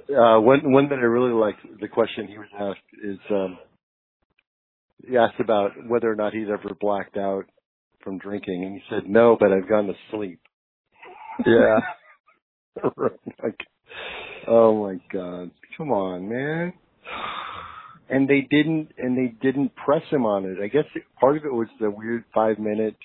Uh, 0.10 0.40
one 0.40 0.72
one 0.72 0.90
that 0.90 1.00
I 1.00 1.04
really 1.18 1.34
liked, 1.34 1.60
the 1.80 1.88
question 1.88 2.28
he 2.28 2.38
was 2.38 2.48
asked 2.60 3.04
is, 3.04 3.18
um, 3.32 3.58
he 5.08 5.18
asked 5.18 5.40
about 5.40 5.72
whether 5.88 6.12
or 6.12 6.16
not 6.16 6.34
he'd 6.34 6.50
ever 6.50 6.76
blacked 6.80 7.18
out 7.18 7.46
from 8.04 8.18
drinking, 8.18 8.64
and 8.64 8.74
he 8.76 8.82
said 8.90 9.10
no, 9.10 9.36
but 9.40 9.52
I've 9.52 9.68
gone 9.70 9.88
to 9.88 9.94
sleep. 10.12 10.40
Yeah. 11.46 11.80
like, 13.44 13.60
oh 14.48 14.84
my 14.86 15.00
god, 15.12 15.52
come 15.78 15.92
on, 15.92 16.30
man. 16.30 16.74
and 18.10 18.28
they 18.28 18.42
didn't 18.50 18.90
and 18.98 19.18
they 19.18 19.34
didn't 19.42 19.76
press 19.76 20.04
him 20.10 20.26
on 20.26 20.46
it. 20.46 20.58
I 20.64 20.68
guess 20.68 20.86
part 21.20 21.38
of 21.38 21.46
it 21.46 21.54
was 21.54 21.68
the 21.80 21.90
weird 21.90 22.24
five 22.34 22.60
minute 22.60 22.96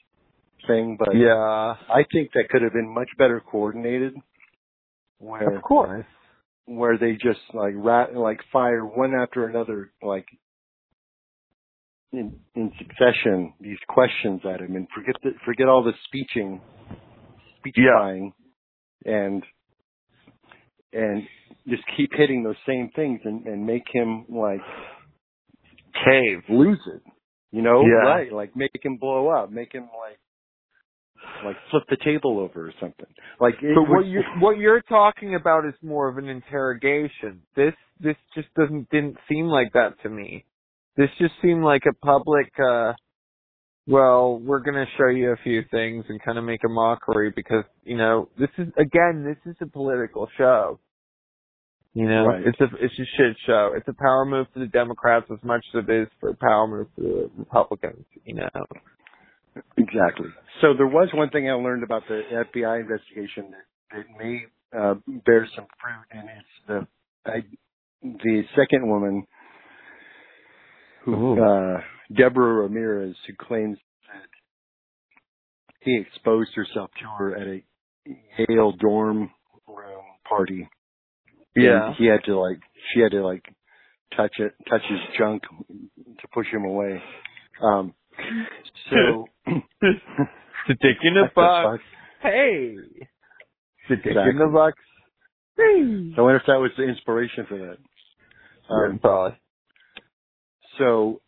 thing, 0.66 0.96
but 0.98 1.14
Yeah. 1.14 1.74
I 1.88 2.04
think 2.12 2.30
that 2.34 2.48
could 2.50 2.62
have 2.62 2.72
been 2.72 2.92
much 2.92 3.10
better 3.18 3.40
coordinated. 3.40 4.14
Where 5.18 5.56
Of 5.56 5.62
course. 5.62 6.04
where 6.66 6.96
they 6.98 7.12
just 7.12 7.40
like 7.52 7.74
rat 7.76 8.14
like 8.16 8.40
fire 8.52 8.84
one 8.84 9.14
after 9.14 9.46
another 9.46 9.90
like 10.02 10.26
in 12.16 12.38
in 12.54 12.72
succession 12.78 13.52
these 13.60 13.78
questions 13.88 14.40
at 14.44 14.60
him 14.60 14.76
and 14.76 14.86
forget 14.94 15.14
the, 15.22 15.30
forget 15.44 15.68
all 15.68 15.82
the 15.82 15.92
speeching 16.06 16.60
speechifying 17.58 18.32
and 19.04 19.42
and 20.92 21.22
just 21.68 21.82
keep 21.96 22.10
hitting 22.14 22.42
those 22.42 22.56
same 22.66 22.90
things 22.94 23.20
and 23.24 23.46
and 23.46 23.66
make 23.66 23.84
him 23.92 24.26
like 24.28 24.60
Cave. 26.04 26.42
lose 26.48 26.80
it 26.94 27.02
you 27.52 27.62
know 27.62 27.82
Yeah. 27.82 28.08
right 28.08 28.32
like 28.32 28.54
make 28.56 28.70
him 28.82 28.96
blow 28.96 29.28
up 29.28 29.50
make 29.50 29.72
him 29.72 29.84
like 29.84 30.18
like 31.44 31.56
flip 31.70 31.84
the 31.88 31.96
table 32.04 32.38
over 32.38 32.66
or 32.68 32.72
something 32.80 33.06
like 33.40 33.54
But 33.60 33.88
what 33.88 34.06
you 34.06 34.22
what 34.40 34.58
you're 34.58 34.82
talking 34.82 35.34
about 35.34 35.64
is 35.66 35.74
more 35.82 36.08
of 36.08 36.18
an 36.18 36.28
interrogation. 36.28 37.42
This 37.56 37.72
this 37.98 38.16
just 38.34 38.48
doesn't 38.54 38.90
didn't 38.90 39.16
seem 39.28 39.46
like 39.46 39.72
that 39.72 39.94
to 40.02 40.10
me. 40.10 40.44
This 40.96 41.10
just 41.18 41.34
seemed 41.42 41.64
like 41.64 41.82
a 41.88 41.94
public 42.04 42.52
uh 42.58 42.92
well, 43.86 44.38
we're 44.38 44.60
going 44.60 44.76
to 44.76 44.86
show 44.96 45.08
you 45.08 45.32
a 45.32 45.36
few 45.44 45.62
things 45.70 46.06
and 46.08 46.18
kind 46.22 46.38
of 46.38 46.44
make 46.44 46.60
a 46.64 46.70
mockery 46.70 47.30
because, 47.36 47.64
you 47.84 47.98
know, 47.98 48.30
this 48.38 48.48
is 48.56 48.68
again, 48.78 49.24
this 49.26 49.36
is 49.44 49.56
a 49.60 49.66
political 49.66 50.26
show. 50.38 50.80
You 51.92 52.08
know, 52.08 52.26
Right. 52.26 52.46
it's 52.46 52.58
a 52.60 52.64
it's 52.80 52.94
a 52.98 53.04
shit 53.16 53.36
show. 53.46 53.72
It's 53.76 53.86
a 53.86 53.92
power 53.92 54.24
move 54.24 54.46
for 54.52 54.60
the 54.60 54.66
Democrats 54.66 55.26
as 55.30 55.38
much 55.44 55.64
as 55.74 55.84
it 55.86 55.92
is 55.92 56.08
for 56.18 56.30
a 56.30 56.34
power 56.34 56.66
move 56.66 56.86
for 56.96 57.02
the 57.02 57.30
Republicans, 57.36 58.04
you 58.24 58.34
know. 58.34 58.48
Exactly. 59.76 60.28
So 60.60 60.74
there 60.76 60.88
was 60.88 61.08
one 61.14 61.30
thing 61.30 61.48
I 61.48 61.52
learned 61.52 61.84
about 61.84 62.02
the 62.08 62.22
FBI 62.32 62.80
investigation 62.80 63.52
that, 63.52 63.96
that 63.96 64.04
may 64.18 64.40
uh, 64.76 64.94
bear 65.24 65.46
some 65.54 65.66
fruit, 65.80 66.06
and 66.10 66.28
it's 66.28 66.66
the 66.66 66.86
I, 67.30 67.44
the 68.02 68.42
second 68.56 68.88
woman, 68.88 69.24
who 71.04 71.42
uh, 71.42 71.80
Deborah 72.16 72.62
Ramirez, 72.62 73.16
who 73.26 73.34
claims 73.34 73.78
that 74.12 74.28
he 75.80 75.98
exposed 75.98 76.50
herself 76.54 76.90
to 77.00 77.06
her 77.18 77.36
at 77.36 77.46
a 77.46 77.64
Yale 78.48 78.72
dorm 78.72 79.30
room 79.66 80.04
party. 80.28 80.68
Yeah. 81.56 81.86
And 81.88 81.96
he 81.96 82.06
had 82.06 82.24
to 82.24 82.38
like 82.38 82.58
she 82.92 83.00
had 83.00 83.12
to 83.12 83.24
like 83.24 83.44
touch 84.16 84.32
it, 84.38 84.54
touch 84.68 84.82
his 84.88 84.98
junk 85.18 85.42
to 85.42 86.28
push 86.32 86.46
him 86.52 86.64
away. 86.64 87.02
Um, 87.62 87.94
so 88.90 89.26
the 89.46 90.74
dick 90.80 90.96
in 91.02 91.14
the 91.14 91.28
box. 91.34 91.82
Hey. 92.22 92.76
The 93.88 93.96
dick 93.96 94.06
in 94.06 94.10
Exactly. 94.12 94.38
the 94.38 94.50
box. 94.52 94.78
Hey. 95.56 96.14
I 96.16 96.20
wonder 96.20 96.36
if 96.36 96.46
that 96.46 96.58
was 96.58 96.70
the 96.76 96.84
inspiration 96.84 97.46
for 97.48 97.58
that. 97.58 97.76
Yeah, 98.70 98.86
Um, 98.92 98.98
probably. 98.98 99.36
So 100.78 101.20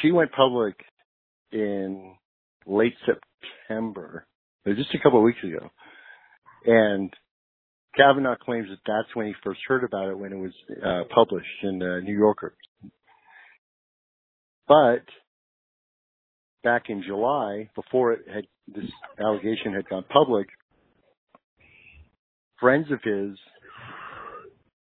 she 0.00 0.12
went 0.12 0.32
public 0.32 0.74
in 1.52 2.14
late 2.66 2.94
September, 3.06 4.26
just 4.66 4.94
a 4.94 4.98
couple 5.02 5.18
of 5.18 5.24
weeks 5.24 5.42
ago, 5.42 5.70
and 6.66 7.12
Kavanaugh 7.96 8.36
claims 8.36 8.68
that 8.70 8.78
that's 8.86 9.14
when 9.14 9.26
he 9.26 9.34
first 9.44 9.60
heard 9.66 9.84
about 9.84 10.08
it 10.08 10.18
when 10.18 10.32
it 10.32 10.36
was 10.36 10.52
uh, 10.84 11.02
published 11.14 11.46
in 11.62 11.78
the 11.78 12.00
New 12.02 12.16
Yorker. 12.16 12.54
But 14.66 15.04
back 16.64 16.84
in 16.88 17.02
July, 17.02 17.68
before 17.74 18.12
it 18.12 18.20
had 18.32 18.44
this 18.68 18.90
allegation 19.20 19.74
had 19.74 19.88
gone 19.88 20.04
public, 20.10 20.46
friends 22.60 22.86
of 22.90 23.00
his 23.02 23.36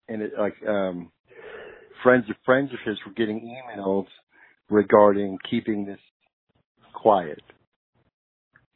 and 0.09 0.23
it 0.23 0.33
like 0.39 0.55
um 0.69 1.11
friends 2.05 2.25
of 2.31 2.37
friends 2.45 2.71
of 2.73 2.79
his 2.87 2.97
were 3.05 3.13
getting 3.15 3.41
emails 3.41 4.07
regarding 4.71 5.39
keeping 5.51 5.85
this 5.87 5.99
quiet. 6.95 7.43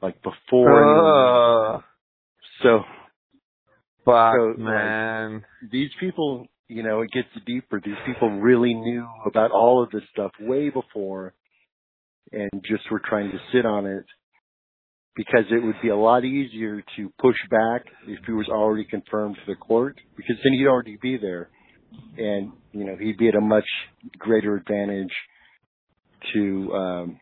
Like 0.02 0.20
before 0.22 1.76
Uh, 1.76 1.80
so 2.62 2.80
fuck, 4.04 4.34
So, 4.34 4.46
like- 4.48 4.58
man. 4.58 5.44
these 5.70 5.90
people, 6.00 6.46
you 6.68 6.82
know, 6.82 7.02
it 7.02 7.10
gets 7.12 7.28
deeper. 7.46 7.80
These 7.80 7.98
people 8.06 8.30
really 8.30 8.74
knew 8.74 9.06
about 9.26 9.50
all 9.52 9.82
of 9.82 9.90
this 9.90 10.02
stuff 10.10 10.32
way 10.40 10.70
before 10.70 11.34
and 12.32 12.50
just 12.64 12.90
were 12.90 13.00
trying 13.00 13.30
to 13.30 13.38
sit 13.52 13.64
on 13.64 13.86
it 13.86 14.04
because 15.16 15.44
it 15.50 15.62
would 15.62 15.80
be 15.82 15.88
a 15.88 15.96
lot 15.96 16.24
easier 16.24 16.82
to 16.96 17.10
push 17.18 17.36
back 17.50 17.86
if 18.06 18.24
he 18.26 18.32
was 18.32 18.48
already 18.48 18.84
confirmed 18.84 19.36
to 19.36 19.42
the 19.46 19.56
court 19.56 19.96
because 20.16 20.36
then 20.44 20.52
he'd 20.52 20.66
already 20.66 20.96
be 21.00 21.16
there 21.16 21.48
and, 22.16 22.52
you 22.72 22.84
know, 22.84 22.96
he'd 22.96 23.16
be 23.18 23.28
at 23.28 23.34
a 23.34 23.40
much 23.40 23.66
greater 24.18 24.56
advantage 24.56 25.12
to 26.34 26.72
um 26.74 27.20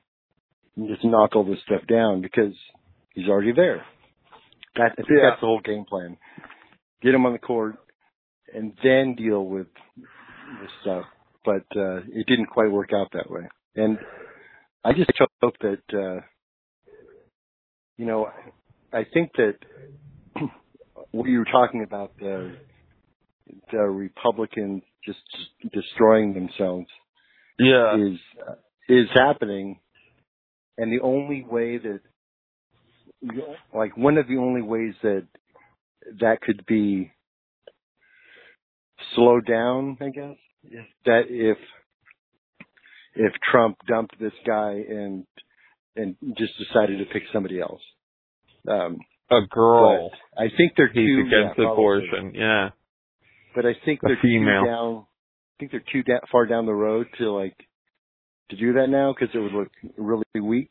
just 0.89 1.05
knock 1.05 1.35
all 1.37 1.45
this 1.45 1.59
stuff 1.65 1.87
down 1.89 2.21
because 2.21 2.53
he's 3.15 3.29
already 3.29 3.53
there. 3.53 3.85
That, 4.77 4.93
I 4.93 4.95
think 4.97 5.09
Yeah. 5.11 5.31
that's 5.31 5.41
the 5.41 5.47
whole 5.47 5.61
game 5.61 5.85
plan. 5.89 6.17
Get 7.03 7.15
him 7.15 7.25
on 7.27 7.33
the 7.33 7.39
court 7.39 7.77
and 8.53 8.73
then 8.83 9.15
deal 9.15 9.45
with 9.45 9.69
this 10.61 10.71
stuff. 10.83 11.05
But 11.45 11.65
uh 11.77 11.99
it 12.09 12.27
didn't 12.27 12.47
quite 12.47 12.71
work 12.71 12.91
out 12.95 13.09
that 13.13 13.31
way. 13.31 13.49
And 13.75 13.99
I 14.85 14.93
just 14.93 15.11
hope 15.43 15.55
that 15.61 15.83
uh 15.93 16.21
you 17.97 18.07
know 18.07 18.29
I 18.93 19.05
think 19.13 19.33
that 19.37 19.55
what 21.13 21.29
you 21.29 21.39
were 21.39 21.45
talking 21.45 21.83
about 21.83 22.13
the 22.19 22.57
the 23.71 23.79
Republicans 23.79 24.83
just 25.05 25.19
destroying 25.73 26.35
themselves 26.35 26.89
Yeah. 27.59 27.97
is 27.97 28.19
is 28.89 29.09
happening, 29.15 29.81
and 30.79 30.93
the 30.93 31.01
only 31.01 31.43
way 31.43 31.79
that, 31.79 32.01
like, 33.75 33.97
one 33.97 34.17
of 34.17 34.29
the 34.29 34.37
only 34.37 34.63
ways 34.63 34.95
that 35.03 35.27
that 36.21 36.41
could 36.41 36.65
be 36.67 37.11
slowed 39.15 39.47
down, 39.47 39.97
I 40.01 40.11
guess, 40.11 40.37
is 40.65 40.85
that 41.05 41.23
if 41.29 41.59
if 43.15 43.33
Trump 43.51 43.79
dumped 43.89 44.19
this 44.21 44.35
guy 44.47 44.73
and 44.89 45.27
and 45.97 46.17
just 46.37 46.53
decided 46.59 46.99
to 46.99 47.07
pick 47.07 47.23
somebody 47.33 47.59
else. 47.61 47.81
Um, 48.69 48.99
A 49.31 49.41
girl. 49.51 50.11
I 50.37 50.49
think 50.57 50.73
they're 50.77 50.89
He's 50.93 50.95
too 51.07 51.25
against 51.27 51.59
yeah, 51.59 51.73
abortion. 51.73 52.33
Yeah. 52.35 52.69
But 53.57 53.67
I 53.67 53.73
think 53.85 54.01
A 54.05 54.09
they're 54.09 54.19
female. 54.23 54.63
too 54.63 54.67
down. 54.69 55.07
I 55.07 55.55
think 55.59 55.71
they're 55.73 55.85
too 55.93 56.03
da- 56.05 56.21
far 56.31 56.47
down 56.47 56.67
the 56.67 56.75
road 56.75 57.07
to 57.19 57.33
like 57.33 57.57
to 58.51 58.57
do 58.57 58.75
that 58.75 58.89
now 58.89 59.13
because 59.19 59.35
it 59.35 59.39
would 59.39 59.53
look 59.53 59.69
really 59.97 60.25
weak. 60.41 60.71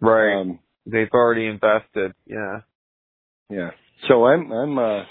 Right. 0.00 0.40
Um, 0.40 0.60
They've 0.86 1.10
already 1.12 1.46
invested. 1.46 2.12
Yeah. 2.26 2.60
yeah. 3.50 3.70
So 4.08 4.24
I'm 4.26 4.50
I'm 4.50 4.78
uh 4.78 5.02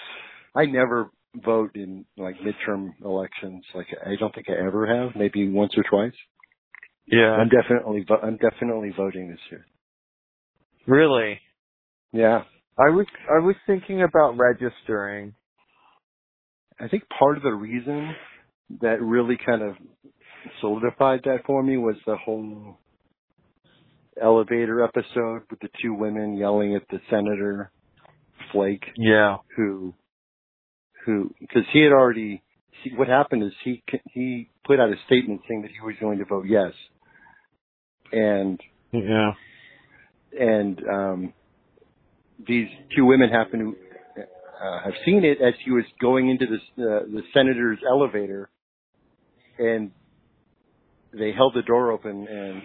I 0.56 0.66
never 0.66 1.10
vote 1.36 1.72
in 1.76 2.06
like 2.18 2.36
midterm 2.40 2.92
elections. 3.06 3.64
Like 3.76 3.88
I 4.06 4.16
don't 4.20 4.34
think 4.36 4.48
I 4.50 4.66
ever 4.66 4.86
have. 4.88 5.16
Maybe 5.16 5.48
once 5.50 5.74
or 5.78 5.84
twice. 5.90 6.18
Yeah. 7.08 7.32
I'm 7.34 7.50
definitely 7.50 8.06
vo- 8.08 8.20
I'm 8.22 8.38
definitely 8.38 8.92
voting 8.96 9.30
this 9.30 9.40
year. 9.50 9.66
Really? 10.88 11.40
Yeah. 12.12 12.44
I 12.78 12.90
was 12.90 13.06
I 13.30 13.40
was 13.40 13.56
thinking 13.68 14.02
about 14.02 14.38
registering. 14.38 15.34
I 16.82 16.88
think 16.88 17.04
part 17.20 17.38
of 17.38 17.44
the 17.44 17.54
reason 17.54 18.16
that 18.82 19.02
really 19.02 19.38
kind 19.46 19.62
of 19.62 19.76
solidified 20.60 21.22
that 21.26 21.46
for 21.46 21.62
me 21.62 21.78
was 21.78 21.96
the 22.06 22.18
whole 22.18 22.78
elevator 24.22 24.84
episode 24.84 25.44
with 25.50 25.60
the 25.62 25.70
two 25.82 25.94
women 25.94 26.36
yelling 26.38 26.76
at 26.76 26.84
the 26.90 27.00
senator 27.10 27.72
Flake 28.52 28.84
Yeah. 28.98 29.38
who 29.56 29.94
who 31.06 31.34
because 31.40 31.64
he 31.72 31.82
had 31.82 31.92
already 31.92 32.42
see, 32.84 32.92
what 32.96 33.08
happened 33.08 33.44
is 33.44 33.52
he 33.64 33.84
he 34.14 34.50
put 34.66 34.80
out 34.80 34.90
a 34.90 34.96
statement 35.06 35.42
saying 35.48 35.62
that 35.62 35.72
he 35.72 35.86
was 35.86 35.96
going 36.02 36.18
to 36.20 36.26
vote 36.26 36.46
yes 36.48 36.74
and 38.12 38.60
Yeah. 38.92 39.32
and 40.40 40.82
um 40.92 41.34
these 42.48 42.68
two 42.96 43.06
women 43.06 43.30
happened 43.30 43.76
to 43.76 43.91
uh, 44.62 44.80
have 44.84 44.94
seen 45.06 45.24
it 45.24 45.42
as 45.42 45.54
he 45.64 45.72
was 45.72 45.86
going 46.00 46.30
into 46.30 46.46
the 46.46 46.84
uh, 46.84 47.00
the 47.06 47.22
senator's 47.34 47.80
elevator 47.90 48.50
and 49.58 49.92
they 51.14 51.32
held 51.32 51.54
the 51.56 51.62
door 51.64 51.92
open 51.92 52.28
and 52.28 52.62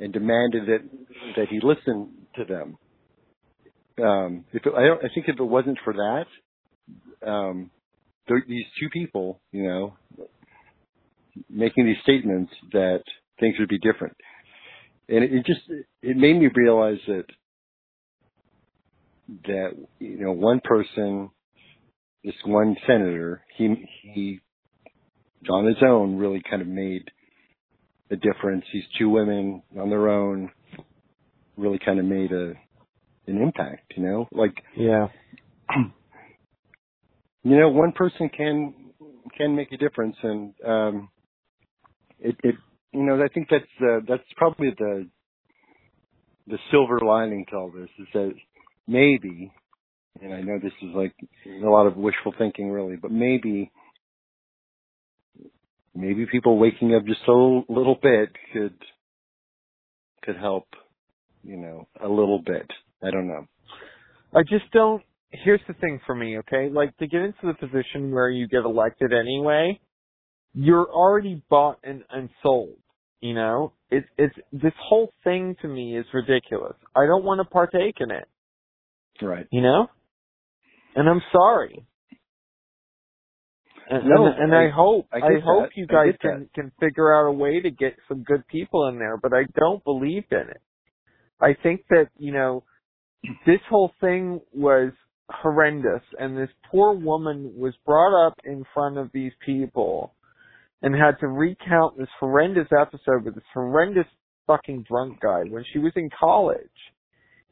and 0.00 0.12
demanded 0.12 0.66
that 0.66 0.88
that 1.36 1.48
he 1.48 1.60
listen 1.62 2.10
to 2.34 2.44
them 2.44 2.78
um 4.02 4.44
if 4.52 4.64
it, 4.64 4.72
I 4.76 4.86
don't 4.86 5.04
I 5.04 5.08
think 5.14 5.28
if 5.28 5.38
it 5.38 5.44
wasn't 5.44 5.78
for 5.84 5.92
that 5.92 7.28
um 7.28 7.70
th- 8.28 8.44
these 8.48 8.66
two 8.80 8.88
people 8.90 9.40
you 9.52 9.64
know 9.64 9.94
making 11.48 11.86
these 11.86 11.96
statements 12.02 12.52
that 12.72 13.02
things 13.40 13.56
would 13.58 13.68
be 13.68 13.78
different. 13.78 14.16
And 15.08 15.24
it, 15.24 15.32
it 15.32 15.46
just 15.46 15.60
it 16.02 16.16
made 16.16 16.38
me 16.38 16.48
realize 16.54 16.98
that 17.06 17.24
that 19.44 19.70
you 19.98 20.18
know 20.18 20.32
one 20.32 20.60
person, 20.62 21.30
this 22.24 22.34
one 22.44 22.76
senator, 22.86 23.44
he 23.56 23.88
he 24.02 24.40
on 25.48 25.66
his 25.66 25.82
own 25.82 26.16
really 26.16 26.42
kind 26.48 26.62
of 26.62 26.68
made 26.68 27.10
a 28.10 28.16
difference. 28.16 28.64
These 28.72 28.84
two 28.98 29.08
women 29.08 29.62
on 29.78 29.90
their 29.90 30.08
own 30.08 30.50
really 31.56 31.78
kind 31.84 31.98
of 31.98 32.04
made 32.04 32.32
a 32.32 32.54
an 33.26 33.40
impact, 33.40 33.92
you 33.96 34.02
know? 34.02 34.28
Like 34.32 34.54
Yeah. 34.76 35.08
you 37.44 37.58
know, 37.58 37.68
one 37.70 37.92
person 37.92 38.28
can 38.28 38.74
can 39.36 39.56
make 39.56 39.72
a 39.72 39.76
difference 39.76 40.16
and 40.22 40.54
um 40.66 41.08
it 42.20 42.36
it 42.42 42.54
you 42.92 43.02
know, 43.04 43.22
I 43.22 43.28
think 43.28 43.48
that's 43.50 43.64
uh, 43.80 44.00
that's 44.06 44.22
probably 44.36 44.70
the 44.78 45.08
the 46.46 46.58
silver 46.70 47.00
lining 47.00 47.46
to 47.50 47.56
all 47.56 47.70
this 47.70 47.88
is 47.98 48.06
that 48.12 48.32
maybe 48.86 49.52
and 50.20 50.34
I 50.34 50.40
know 50.40 50.58
this 50.58 50.72
is 50.82 50.94
like 50.94 51.14
a 51.46 51.68
lot 51.68 51.86
of 51.86 51.96
wishful 51.96 52.34
thinking 52.36 52.70
really, 52.70 52.96
but 52.96 53.10
maybe 53.10 53.70
maybe 55.94 56.26
people 56.30 56.58
waking 56.58 56.94
up 56.94 57.04
just 57.06 57.26
a 57.26 57.32
little 57.32 57.98
bit 58.02 58.30
could 58.52 58.74
could 60.22 60.36
help, 60.36 60.66
you 61.42 61.56
know, 61.56 61.88
a 62.02 62.08
little 62.08 62.40
bit. 62.44 62.66
I 63.02 63.10
don't 63.10 63.26
know. 63.26 63.46
I 64.34 64.42
just 64.42 64.70
don't. 64.72 65.02
Here's 65.30 65.60
the 65.66 65.74
thing 65.74 65.98
for 66.06 66.14
me, 66.14 66.38
okay? 66.38 66.68
Like 66.70 66.96
to 66.98 67.06
get 67.06 67.22
into 67.22 67.38
the 67.44 67.54
position 67.54 68.12
where 68.12 68.28
you 68.28 68.46
get 68.46 68.64
elected 68.64 69.12
anyway, 69.12 69.80
you're 70.52 70.86
already 70.86 71.42
bought 71.48 71.78
and, 71.82 72.04
and 72.10 72.28
sold. 72.42 72.76
You 73.20 73.34
know, 73.34 73.72
it's 73.90 74.06
it's 74.18 74.34
this 74.52 74.72
whole 74.78 75.10
thing 75.24 75.56
to 75.62 75.68
me 75.68 75.96
is 75.96 76.04
ridiculous. 76.12 76.74
I 76.94 77.06
don't 77.06 77.24
want 77.24 77.40
to 77.40 77.44
partake 77.44 77.96
in 78.00 78.10
it. 78.10 78.28
Right. 79.22 79.46
You 79.50 79.62
know, 79.62 79.86
and 80.96 81.08
I'm 81.08 81.22
sorry. 81.32 81.86
And, 83.88 84.08
No, 84.08 84.26
and, 84.26 84.44
and 84.44 84.54
I, 84.54 84.66
I- 84.66 84.70
hope 84.70 85.06
I 85.12 85.16
I, 85.18 85.20
hope 85.44 85.64
that. 85.64 85.76
you 85.76 85.86
guys 85.86 86.14
can 86.20 86.48
can 86.54 86.72
figure 86.80 87.14
out 87.14 87.28
a 87.28 87.32
way 87.32 87.60
to 87.60 87.70
get 87.70 87.94
some 88.08 88.22
good 88.22 88.46
people 88.48 88.88
in 88.88 88.98
there, 88.98 89.16
but 89.16 89.32
I 89.32 89.44
don't 89.58 89.82
believe 89.84 90.24
in 90.30 90.38
it. 90.38 90.60
I 91.40 91.54
think 91.62 91.84
that 91.90 92.08
you 92.16 92.32
know 92.32 92.64
this 93.46 93.60
whole 93.68 93.92
thing 94.00 94.40
was 94.54 94.92
horrendous, 95.30 96.02
and 96.18 96.36
this 96.36 96.50
poor 96.70 96.92
woman 96.94 97.52
was 97.56 97.74
brought 97.84 98.26
up 98.26 98.34
in 98.44 98.64
front 98.74 98.98
of 98.98 99.10
these 99.12 99.32
people 99.44 100.14
and 100.82 100.94
had 100.94 101.18
to 101.20 101.28
recount 101.28 101.96
this 101.98 102.08
horrendous 102.18 102.68
episode 102.78 103.24
with 103.24 103.34
this 103.34 103.44
horrendous 103.54 104.06
fucking 104.46 104.84
drunk 104.88 105.20
guy 105.20 105.42
when 105.48 105.64
she 105.72 105.78
was 105.78 105.92
in 105.96 106.08
college. 106.18 106.58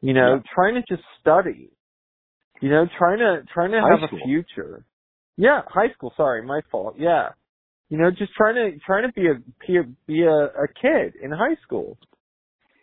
You 0.02 0.14
know, 0.14 0.36
Yeah. 0.36 0.42
trying 0.54 0.74
to 0.74 0.82
just 0.88 1.02
study. 1.20 1.70
You 2.60 2.70
know, 2.70 2.86
trying 2.98 3.18
to 3.18 3.42
trying 3.52 3.72
to 3.72 3.80
High 3.80 4.00
have 4.00 4.08
school. 4.08 4.20
a 4.22 4.24
future. 4.24 4.84
Yeah, 5.36 5.62
high 5.66 5.90
school. 5.94 6.12
Sorry, 6.16 6.42
my 6.44 6.60
fault. 6.70 6.96
Yeah, 6.98 7.30
you 7.88 7.98
know, 7.98 8.10
just 8.10 8.32
trying 8.34 8.54
to 8.56 8.78
trying 8.84 9.06
to 9.06 9.12
be 9.12 9.26
a 9.28 9.34
be 9.66 9.76
a, 9.78 9.82
be 10.06 10.22
a, 10.22 10.30
a 10.30 10.68
kid 10.68 11.14
in 11.22 11.30
high 11.30 11.56
school. 11.62 11.98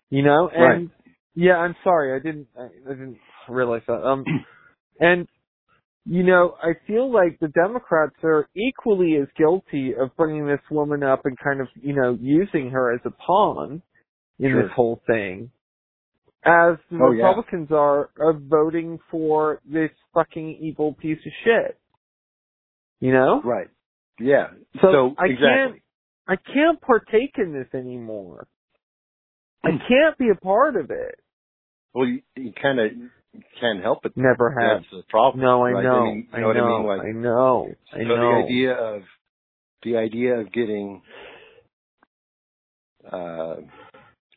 You 0.10 0.24
know, 0.24 0.50
and 0.54 0.90
Right. 0.90 0.90
yeah, 1.36 1.58
I'm 1.58 1.76
sorry, 1.84 2.14
I 2.20 2.24
didn't 2.24 2.48
I, 2.58 2.66
I 2.66 2.94
didn't 2.94 3.20
realize 3.50 3.84
that. 3.88 4.04
Um, 4.06 4.24
and 5.00 5.28
you 6.06 6.24
know, 6.24 6.56
I 6.64 6.74
feel 6.88 7.12
like 7.12 7.40
the 7.40 7.50
Democrats 7.50 8.16
are 8.24 8.48
equally 8.56 9.18
as 9.22 9.28
guilty 9.38 9.94
of 10.00 10.16
bringing 10.18 10.48
this 10.48 10.62
woman 10.72 11.04
up 11.04 11.26
and 11.26 11.38
kind 11.38 11.62
of 11.62 11.68
you 11.82 11.94
know 11.96 12.18
using 12.20 12.72
her 12.72 12.94
as 12.94 13.02
a 13.06 13.12
pawn 13.12 13.82
in 14.40 14.52
Sure. 14.52 14.64
this 14.64 14.72
whole 14.76 15.02
thing. 15.08 15.52
As 16.48 16.78
the 16.90 16.98
Oh, 17.02 17.12
yeah. 17.12 17.26
Republicans 17.26 17.68
are 17.72 18.10
of 18.20 18.42
voting 18.44 19.00
for 19.12 19.60
this 19.66 19.92
fucking 20.14 20.60
evil 20.62 20.94
piece 20.94 21.20
of 21.26 21.32
shit. 21.44 21.78
You 23.02 23.12
know? 23.12 23.42
Right. 23.44 23.68
Yeah. 24.20 24.48
So, 24.82 24.92
So, 24.92 25.16
I 25.18 25.26
exactly. 25.26 25.42
can't 25.46 25.82
I 26.30 26.36
can't 26.54 26.82
partake 26.82 27.36
in 27.38 27.54
this 27.54 27.68
anymore. 27.74 28.48
I 29.64 29.72
can't 29.88 30.18
be 30.18 30.30
a 30.30 30.36
part 30.36 30.76
of 30.76 30.90
it. 30.90 31.20
Well, 31.94 32.08
you, 32.08 32.22
you 32.36 32.54
kind 32.62 32.80
of 32.80 32.92
can't 33.60 33.82
help 33.82 34.06
it. 34.06 34.14
Never 34.16 34.52
have. 34.52 34.82
That's 34.82 34.92
the 34.92 35.04
problem. 35.10 35.44
No, 35.44 35.66
I 35.66 35.72
right? 35.72 35.84
know. 35.84 36.02
I 36.02 36.06
mean, 36.06 36.28
you 36.32 36.38
I 36.38 36.42
know 36.42 36.54
know. 36.54 36.66
I 36.66 36.78
mean? 36.78 36.88
Like, 36.88 37.02
I 37.02 37.12
know. 37.12 37.74
I 37.94 37.98
so 37.98 38.04
know. 38.04 38.16
the 38.16 38.44
idea 38.46 38.74
of 38.74 39.02
the 39.84 39.98
idea 39.98 40.34
of 40.40 40.52
getting 40.52 41.02
uh 43.12 43.56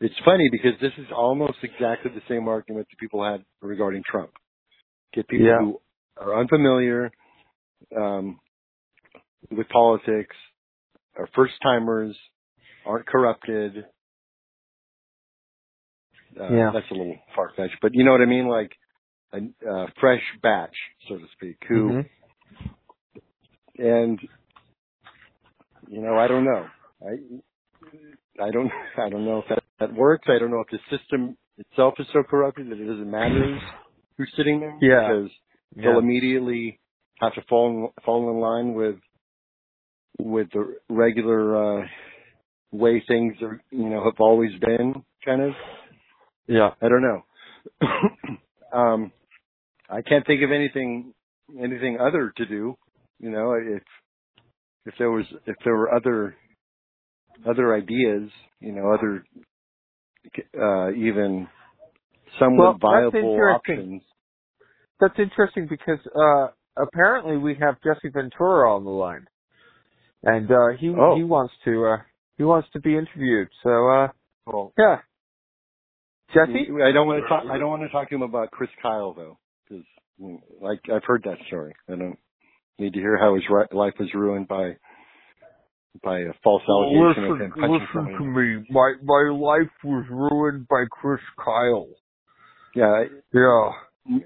it's 0.01 0.15
funny 0.25 0.49
because 0.51 0.73
this 0.81 0.93
is 0.99 1.07
almost 1.15 1.59
exactly 1.63 2.11
the 2.15 2.23
same 2.29 2.49
argument 2.49 2.89
that 2.91 2.99
people 2.99 3.25
had 3.25 3.45
regarding 3.61 4.03
Trump. 4.09 4.31
Get 5.15 5.29
people 5.29 5.47
Yeah. 5.47 5.59
who 5.59 5.81
are 6.17 6.39
unfamiliar 6.39 7.11
um 7.97 8.41
with 9.51 9.69
politics, 9.69 10.37
are 11.17 11.29
first 11.35 11.55
timers, 11.63 12.17
aren't 12.85 13.07
corrupted. 13.07 13.85
Uh, 16.41 16.49
Yeah. 16.53 16.71
That's 16.73 16.91
a 16.91 16.95
little 16.95 17.17
far 17.35 17.51
fetched, 17.57 17.77
but 17.83 17.93
you 17.95 18.05
know 18.05 18.13
what 18.13 18.21
I 18.21 18.27
mean? 18.27 18.47
Like 18.49 18.73
a 19.33 19.39
uh, 19.69 19.87
fresh 20.01 20.23
batch, 20.43 20.77
so 21.09 21.17
to 21.19 21.27
speak, 21.37 21.57
who 21.69 21.91
Mhm. 21.91 22.09
and 23.79 24.21
you 25.89 26.01
know 26.03 26.19
i 26.19 26.27
don't 26.29 26.45
know 26.45 26.67
i 27.07 27.13
i 28.45 28.51
don't 28.51 28.71
i 28.99 29.09
don't 29.09 29.25
know 29.25 29.39
if 29.39 29.45
that, 29.49 29.63
that 29.81 29.93
works 29.95 30.27
i 30.29 30.39
don't 30.39 30.51
know 30.51 30.61
if 30.61 30.69
the 30.71 30.97
system 30.97 31.37
itself 31.59 31.95
is 31.99 32.07
so 32.13 32.23
corrupted 32.23 32.69
that 32.71 32.79
it 32.81 32.87
doesn't 32.87 33.11
matter 33.11 33.59
who's 34.17 34.31
sitting 34.37 34.61
there 34.61 34.77
Yeah. 34.81 35.09
because 35.09 35.31
Yeah. 35.77 35.83
they'll 35.85 35.99
immediately 35.99 36.79
have 37.21 37.35
to 37.35 37.43
fall 37.49 37.69
in, 37.69 38.03
fall 38.05 38.31
in 38.31 38.41
line 38.41 38.75
with 38.75 38.97
with 40.19 40.49
the 40.53 40.77
regular 40.89 41.83
uh 41.83 41.87
way 42.73 43.03
things 43.09 43.35
are 43.43 43.61
you 43.71 43.89
know 43.89 44.05
have 44.05 44.21
always 44.21 44.53
been 44.61 45.05
kind 45.25 45.43
of 45.43 45.53
Yeah. 46.47 46.71
i 46.81 46.89
don't 46.89 47.03
know 47.03 47.23
um 48.73 49.13
i 49.89 50.03
can't 50.03 50.27
think 50.27 50.43
of 50.43 50.53
anything 50.53 51.15
anything 51.59 51.99
other 52.01 52.33
to 52.37 52.47
do 52.47 52.77
you 53.19 53.31
know 53.31 53.53
if 53.55 53.83
if 54.87 54.95
there 54.99 55.11
was 55.11 55.27
if 55.47 55.57
there 55.65 55.77
were 55.77 55.95
other 55.95 56.37
other 57.49 57.75
ideas 57.75 58.31
you 58.61 58.73
know 58.73 58.93
other 58.93 59.25
uh 60.61 60.91
even 60.93 61.49
somewhat 62.39 62.63
Well, 62.65 62.73
that's 62.73 62.83
viable 62.83 63.35
interesting. 63.35 63.79
options 63.79 64.03
That's 65.01 65.19
interesting 65.19 65.67
because 65.69 65.99
uh 66.15 66.49
apparently 66.81 67.37
we 67.37 67.57
have 67.61 67.77
Jesse 67.83 68.11
Ventura 68.13 68.75
on 68.75 68.85
the 68.85 68.91
line. 68.91 69.27
And 70.23 70.51
uh 70.51 70.77
he 70.79 70.89
Oh. 70.89 71.17
he 71.17 71.25
wants 71.25 71.55
to 71.65 71.87
uh 71.87 71.97
he 72.39 72.45
wants 72.45 72.69
to 72.73 72.81
be 72.81 72.97
interviewed. 72.97 73.49
So 73.63 73.71
uh 73.89 74.09
well 74.47 74.73
yeah. 74.79 74.99
Jesse? 76.33 76.69
i 76.85 76.93
don't 76.93 77.07
want 77.09 77.23
to 77.23 77.29
talk 77.29 77.45
i 77.51 77.59
don't 77.59 77.71
want 77.71 77.83
to 77.83 77.89
talk 77.89 78.09
to 78.09 78.15
him 78.15 78.23
about 78.23 78.51
chris 78.53 78.71
kyle 78.81 79.13
though 79.15 79.39
because 79.69 79.85
like 80.61 80.79
i've 80.95 81.05
heard 81.05 81.23
that 81.25 81.39
story 81.49 81.75
i 81.89 81.97
don't 81.97 82.19
need 82.79 82.93
to 82.93 83.01
hear 83.01 83.19
how 83.19 83.35
his 83.35 83.45
ri- 83.51 83.67
life 83.77 83.95
was 83.99 84.09
ruined 84.15 84.47
by 84.47 84.77
by 86.03 86.19
a 86.21 86.33
false 86.43 86.63
allegation 86.69 87.25
of 87.25 87.39
him 87.39 87.53
punching 87.53 88.17
to 88.19 88.25
me. 88.25 88.65
My 88.71 88.95
my 89.03 89.31
life 89.33 89.71
was 89.85 90.05
ruined 90.11 90.69
by 90.69 90.85
Chris 90.91 91.21
Kyle. 91.45 91.89
yeah 92.75 93.05
Yeah. 93.33 93.73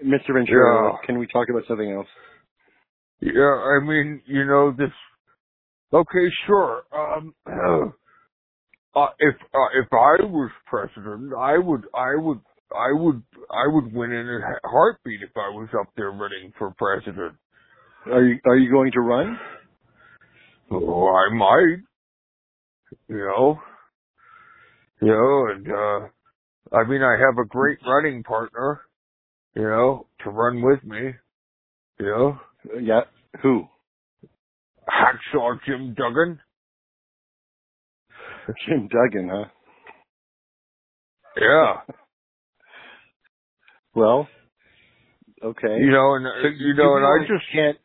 Mr 0.05 0.33
ventura 0.35 0.93
Yeah. 0.93 1.07
can 1.07 1.19
we 1.19 1.27
talk 1.27 1.49
about 1.51 1.65
something 1.67 1.91
else 1.91 2.09
Yeah, 3.21 3.57
I 3.77 3.81
mean, 3.85 4.23
you 4.27 4.45
know, 4.45 4.73
this. 4.77 4.93
Okay, 5.93 6.29
sure. 6.47 6.83
Um, 6.93 7.35
uh, 7.47 9.07
if 9.19 9.35
uh, 9.55 9.71
if 9.81 9.89
I 9.93 10.25
was 10.25 10.51
president, 10.67 11.33
I 11.39 11.59
would, 11.59 11.85
I 11.95 12.17
would, 12.17 12.41
I 12.73 12.93
would, 12.93 13.23
I 13.51 13.67
would 13.69 13.93
win 13.93 14.13
in 14.13 14.27
a 14.29 14.69
heartbeat 14.69 15.23
if 15.23 15.31
I 15.37 15.49
was 15.51 15.69
up 15.81 15.89
there 15.97 16.11
running 16.11 16.53
for 16.59 16.75
president. 16.77 17.35
are 18.07 18.23
you 18.25 18.39
are 18.47 18.57
you 18.57 18.71
going 18.71 18.93
to 18.93 19.01
run 19.01 19.39
Oh, 20.71 21.09
I 21.09 21.35
might. 21.35 21.79
You 23.09 23.17
know. 23.19 23.59
You 25.01 25.09
know, 25.09 25.47
and 25.53 25.69
uh, 25.69 26.77
I 26.77 26.89
mean, 26.89 27.03
I 27.03 27.13
have 27.13 27.39
a 27.39 27.47
great 27.47 27.79
running 27.87 28.23
partner. 28.23 28.81
You 29.55 29.63
know, 29.63 30.07
to 30.25 30.31
run 30.31 30.63
with 30.63 30.83
me. 30.85 31.13
You 32.01 32.07
know, 32.07 32.39
yeah 32.81 33.03
who 33.43 33.65
hacksaw 34.89 35.59
Jim 35.67 35.95
Duggan. 35.95 36.41
jim 38.67 38.89
duggan 38.89 39.29
huh 39.33 39.45
Yeah. 41.37 41.95
well 43.95 44.29
okay 45.43 45.79
You 45.79 45.91
know, 45.91 46.15
and 46.15 46.27
uh, 46.27 46.31
So 46.43 46.49
you 46.49 46.75
know, 46.75 46.97
and 46.97 47.07
I 47.07 47.27
just 47.27 47.45
can't. 47.53 47.79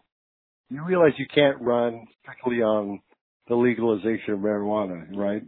You 0.70 0.84
realize 0.86 1.14
you 1.18 1.26
can't 1.34 1.62
run 1.62 2.06
strictly 2.22 2.62
on 2.62 3.02
the 3.48 3.56
legalization 3.56 4.34
of 4.34 4.40
marijuana, 4.40 5.08
right? 5.16 5.42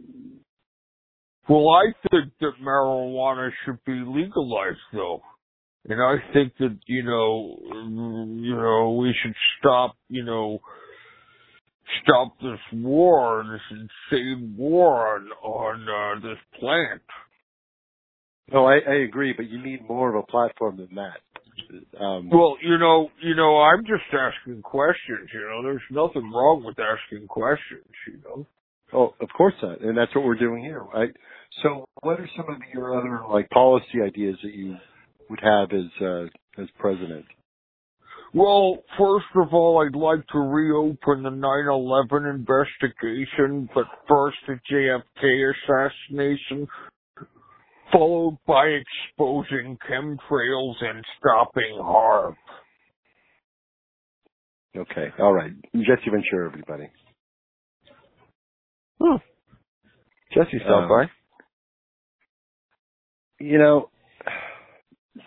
Well, 1.48 1.70
I 1.70 1.92
think 2.10 2.32
that 2.40 2.52
marijuana 2.62 3.50
should 3.64 3.78
be 3.84 4.02
legalized, 4.06 4.78
though. 4.92 5.22
And 5.88 6.00
I 6.00 6.16
think 6.32 6.52
that, 6.58 6.78
you 6.86 7.02
know, 7.02 7.56
you 7.60 8.56
know, 8.56 8.96
we 9.00 9.14
should 9.22 9.34
stop, 9.58 9.96
you 10.08 10.24
know, 10.24 10.60
stop 12.02 12.36
this 12.40 12.60
war, 12.72 13.44
this 13.50 13.78
insane 14.10 14.54
war 14.56 15.16
on, 15.16 15.28
on, 15.42 15.88
uh, 15.88 16.20
this 16.20 16.38
plant. 16.60 17.02
No, 18.52 18.66
I, 18.66 18.78
I 18.88 18.94
agree, 19.04 19.34
but 19.36 19.48
you 19.48 19.62
need 19.62 19.88
more 19.88 20.10
of 20.10 20.16
a 20.16 20.30
platform 20.30 20.76
than 20.76 20.94
that. 20.96 21.20
Um, 21.98 22.28
Well, 22.30 22.56
you 22.62 22.78
know, 22.78 23.10
you 23.20 23.34
know, 23.34 23.60
I'm 23.60 23.84
just 23.84 24.04
asking 24.12 24.62
questions, 24.62 25.30
you 25.32 25.40
know, 25.40 25.62
there's 25.62 25.82
nothing 25.90 26.30
wrong 26.30 26.64
with 26.64 26.76
asking 26.78 27.28
questions, 27.28 27.86
you 28.06 28.20
know. 28.24 28.46
oh, 28.92 29.14
of 29.20 29.28
course 29.36 29.54
not, 29.62 29.80
and 29.80 29.96
that's 29.96 30.14
what 30.14 30.24
we're 30.24 30.38
doing 30.38 30.64
here, 30.64 30.82
right? 30.82 31.14
So, 31.62 31.84
what 32.02 32.20
are 32.20 32.28
some 32.36 32.48
of 32.48 32.60
your 32.72 32.98
other 32.98 33.20
like 33.28 33.48
policy 33.50 34.00
ideas 34.04 34.36
that 34.42 34.54
you 34.54 34.76
would 35.28 35.40
have 35.40 35.72
as 35.72 36.02
uh, 36.02 36.24
as 36.60 36.68
president? 36.78 37.24
Well, 38.34 38.78
first 38.98 39.26
of 39.36 39.52
all, 39.52 39.84
I'd 39.84 39.94
like 39.94 40.26
to 40.28 40.38
reopen 40.38 41.22
the 41.22 41.28
9-11 41.28 42.34
investigation, 42.34 43.68
but 43.74 43.84
first 44.08 44.38
the 44.46 44.58
JFK 44.70 45.52
assassination, 45.52 46.66
followed 47.92 48.38
by 48.46 48.66
exposing 48.66 49.78
chemtrails 49.88 50.74
and 50.80 51.04
stopping 51.18 51.78
harm. 51.80 52.36
Okay, 54.76 55.08
all 55.18 55.32
right, 55.32 55.52
Jesse 55.74 56.10
Ventura, 56.10 56.48
everybody. 56.48 56.88
Hmm. 59.00 59.16
Jesse 60.32 60.58
stopped 60.64 60.84
Um, 60.84 60.88
by. 60.88 61.10
You 63.38 63.58
know, 63.58 63.90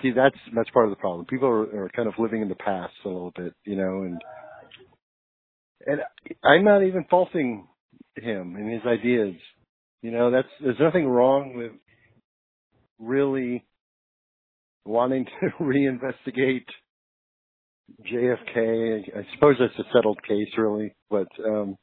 see, 0.02 0.12
that's 0.12 0.38
that's 0.56 0.70
part 0.72 0.86
of 0.86 0.92
the 0.92 0.96
problem. 0.96 1.26
People 1.26 1.48
are, 1.50 1.84
are 1.84 1.90
kind 1.96 2.08
of 2.08 2.16
living 2.18 2.42
in 2.42 2.50
the 2.50 2.56
past 2.56 2.94
a 3.04 3.08
little 3.08 3.34
bit, 3.36 3.54
you 3.66 3.76
know, 3.76 4.02
and 4.04 4.22
and 5.86 6.00
I'm 6.44 6.64
not 6.64 6.84
even 6.84 7.06
faulting 7.10 7.68
him 8.16 8.56
and 8.56 8.72
his 8.72 8.82
ideas. 8.88 9.36
You 10.02 10.12
know, 10.12 10.32
that's 10.32 10.48
there's 10.62 10.80
nothing 10.80 11.06
wrong 11.08 11.54
with 11.56 11.72
really 13.00 13.66
wanting 14.86 15.26
to 15.26 15.50
reinvestigate 15.64 16.66
JFK. 18.02 19.18
I 19.18 19.26
suppose 19.34 19.56
that's 19.60 19.78
a 19.80 19.92
settled 19.94 20.20
case, 20.28 20.50
really. 20.58 20.96
But 21.10 21.28
um 21.46 21.78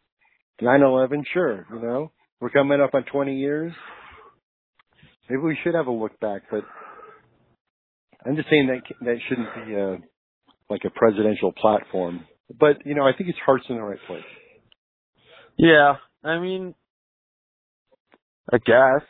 9/11, 0.60 1.24
sure. 1.32 1.66
You 1.72 1.80
know, 1.80 2.12
we're 2.40 2.50
coming 2.50 2.80
up 2.80 2.94
on 2.94 3.04
20 3.04 3.36
years. 3.36 3.72
Maybe 5.28 5.42
we 5.42 5.58
should 5.62 5.74
have 5.74 5.86
a 5.86 5.92
look 5.92 6.18
back, 6.20 6.42
but 6.50 6.64
I'm 8.24 8.36
just 8.36 8.48
saying 8.50 8.68
that 8.68 9.04
that 9.04 9.16
shouldn't 9.28 9.66
be 9.66 9.74
a 9.74 9.98
like 10.70 10.82
a 10.84 10.90
presidential 10.90 11.52
platform. 11.52 12.24
But 12.58 12.84
you 12.84 12.94
know, 12.94 13.04
I 13.04 13.12
think 13.16 13.28
his 13.28 13.36
heart's 13.44 13.64
in 13.68 13.76
the 13.76 13.82
right 13.82 13.98
place. 14.06 14.24
Yeah, 15.56 15.94
I 16.24 16.38
mean, 16.38 16.74
I 18.52 18.58
guess. 18.58 19.06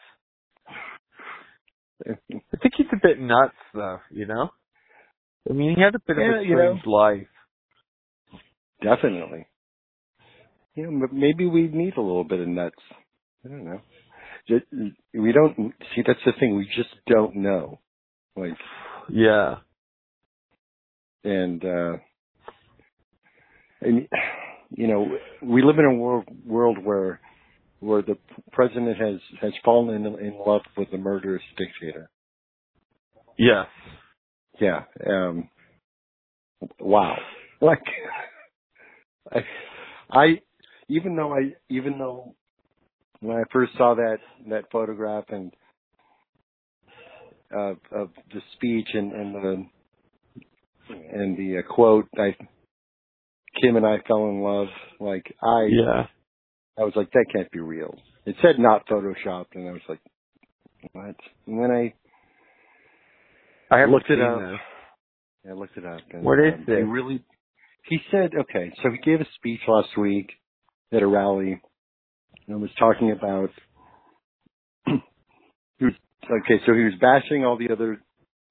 I 2.08 2.56
think 2.60 2.74
he's 2.76 2.86
a 2.92 2.96
bit 3.02 3.20
nuts, 3.20 3.54
though. 3.74 3.98
You 4.10 4.26
know. 4.26 4.50
I 5.48 5.52
mean, 5.52 5.74
he 5.76 5.82
had 5.82 5.94
a 5.94 5.98
bit 5.98 6.16
Yeah, 6.18 6.36
of 6.36 6.40
a 6.42 6.44
you 6.46 6.56
know. 6.56 6.76
strange 6.78 6.86
life. 6.86 7.26
Definitely. 8.82 9.46
You 10.74 10.90
know, 10.90 11.06
maybe 11.12 11.46
we 11.46 11.68
need 11.68 11.96
a 11.96 12.00
little 12.00 12.24
bit 12.24 12.40
of 12.40 12.48
nuts. 12.48 12.76
I 13.44 13.48
don't 13.48 13.64
know. 13.64 13.80
Just, 14.48 14.64
we 15.14 15.32
don't 15.32 15.72
see. 15.94 16.02
That's 16.06 16.18
the 16.24 16.32
thing. 16.40 16.56
We 16.56 16.64
just 16.74 16.88
don't 17.06 17.36
know. 17.36 17.78
Like, 18.36 18.56
Yeah. 19.08 19.56
and 21.24 21.64
uh 21.64 21.96
and 23.80 24.08
you 24.70 24.86
know, 24.88 25.06
we 25.42 25.62
live 25.62 25.78
in 25.78 25.84
a 25.84 25.94
world 25.94 26.24
world 26.44 26.78
where 26.82 27.20
where 27.82 28.00
the 28.00 28.16
president 28.52 28.96
has 28.96 29.20
has 29.40 29.52
fallen 29.64 30.06
in, 30.06 30.06
in 30.24 30.38
love 30.46 30.62
with 30.76 30.90
the 30.92 30.98
murderous 30.98 31.42
dictator. 31.58 32.08
Yes. 33.36 33.66
Yeah. 34.60 34.82
Um 35.06 35.48
wow. 36.78 37.16
Like 37.60 37.82
I 39.32 39.40
I 40.10 40.26
even 40.88 41.16
though 41.16 41.34
I 41.34 41.54
even 41.68 41.98
though 41.98 42.34
when 43.20 43.36
I 43.36 43.42
first 43.52 43.72
saw 43.76 43.94
that 43.94 44.18
that 44.48 44.70
photograph 44.70 45.24
and 45.30 45.52
of 47.52 47.78
of 47.90 48.10
the 48.32 48.40
speech 48.54 48.88
and 48.94 49.12
and 49.12 49.34
the 49.34 49.66
and 50.88 51.36
the 51.36 51.58
uh, 51.58 51.74
quote 51.74 52.08
I 52.16 52.36
Kim 53.60 53.76
and 53.76 53.86
I 53.86 53.98
fell 54.06 54.28
in 54.28 54.40
love 54.40 54.68
like 55.00 55.34
I 55.42 55.66
Yeah. 55.68 56.06
I 56.78 56.84
was 56.84 56.94
like 56.96 57.10
that 57.12 57.26
can't 57.32 57.50
be 57.50 57.60
real. 57.60 57.94
It 58.24 58.36
said 58.42 58.58
not 58.58 58.86
photoshopped 58.86 59.54
and 59.54 59.68
I 59.68 59.72
was 59.72 59.82
like 59.88 60.00
what? 60.92 61.16
And 61.46 61.58
when 61.58 61.70
I 61.70 61.94
I 63.72 63.78
haven't 63.78 63.94
looked 63.94 64.10
it 64.10 64.20
up. 64.20 64.40
this. 64.40 64.58
I 65.48 65.52
looked 65.54 65.76
it 65.78 65.86
up. 65.86 66.00
And, 66.12 66.22
What 66.22 66.38
is 66.38 66.54
um, 66.54 66.64
it? 66.68 66.76
He 66.76 66.82
really, 66.82 67.24
he 67.88 67.98
said, 68.10 68.32
okay, 68.38 68.70
so 68.82 68.90
he 68.90 68.98
gave 68.98 69.20
a 69.20 69.26
speech 69.36 69.60
last 69.66 69.96
week 69.96 70.30
at 70.92 71.02
a 71.02 71.06
rally 71.06 71.60
and 72.46 72.60
was 72.60 72.70
talking 72.78 73.12
about, 73.12 73.48
he 74.86 75.84
was, 75.84 75.94
okay, 76.24 76.60
so 76.66 76.74
he 76.74 76.84
was 76.84 76.92
bashing 77.00 77.46
all 77.46 77.56
the 77.56 77.72
other, 77.72 78.02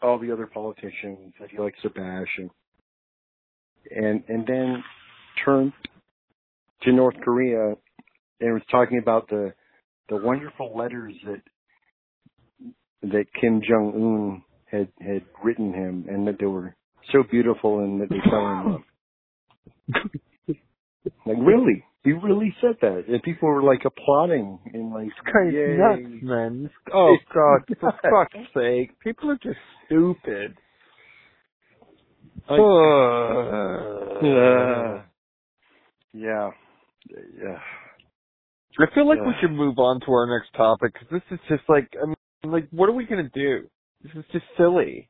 all 0.01 0.17
the 0.17 0.31
other 0.31 0.47
politicians 0.47 1.33
that 1.39 1.51
he 1.51 1.59
likes 1.59 1.79
to 1.83 1.89
bash 1.91 2.39
and, 2.39 2.49
and, 3.91 4.23
and 4.27 4.47
then 4.47 4.83
turned 5.45 5.73
to 6.81 6.91
North 6.91 7.15
Korea 7.23 7.75
and 8.41 8.53
was 8.53 8.63
talking 8.69 8.97
about 8.97 9.29
the, 9.29 9.53
the 10.09 10.17
wonderful 10.17 10.75
letters 10.75 11.13
that, 11.25 11.41
that 13.03 13.25
Kim 13.39 13.61
Jong 13.61 13.93
Un 13.95 14.43
had 14.69 14.87
had 14.99 15.23
written 15.43 15.73
him, 15.73 16.05
and 16.09 16.27
that 16.27 16.37
they 16.39 16.45
were 16.45 16.75
so 17.11 17.23
beautiful, 17.29 17.79
and 17.79 18.01
that 18.01 18.09
they 18.09 18.19
fell 18.29 18.47
in 18.47 18.71
love. 18.71 18.81
like 21.25 21.37
really, 21.39 21.83
he 22.03 22.11
really 22.13 22.55
said 22.61 22.75
that, 22.81 23.03
and 23.07 23.21
people 23.23 23.49
were 23.49 23.63
like 23.63 23.83
applauding 23.85 24.59
and 24.73 24.91
like, 24.93 25.05
This 25.07 25.33
guy's 25.33 25.53
Yay. 25.53 25.77
nuts, 25.77 26.23
man. 26.23 26.69
Oh 26.93 27.15
God, 27.33 27.61
for 27.79 27.91
fuck's 28.01 28.47
sake! 28.53 28.97
People 28.99 29.31
are 29.31 29.39
just 29.41 29.59
stupid. 29.85 30.55
Like- 32.49 32.59
Uh, 32.59 34.25
Uh, 34.25 35.01
yeah, 36.13 36.49
yeah. 37.09 37.59
I 38.79 38.93
feel 38.95 39.07
like 39.07 39.19
we 39.25 39.33
should 39.41 39.51
move 39.51 39.77
on 39.79 39.99
to 40.01 40.11
our 40.11 40.27
next 40.39 40.53
topic 40.55 40.93
because 40.93 41.07
this 41.11 41.21
is 41.31 41.39
just 41.49 41.63
like, 41.69 41.89
I 42.01 42.05
mean, 42.05 42.15
like, 42.43 42.67
what 42.71 42.89
are 42.89 42.93
we 42.93 43.05
gonna 43.05 43.29
do? 43.33 43.69
This 44.03 44.11
is 44.15 44.25
just 44.31 44.45
silly. 44.57 45.09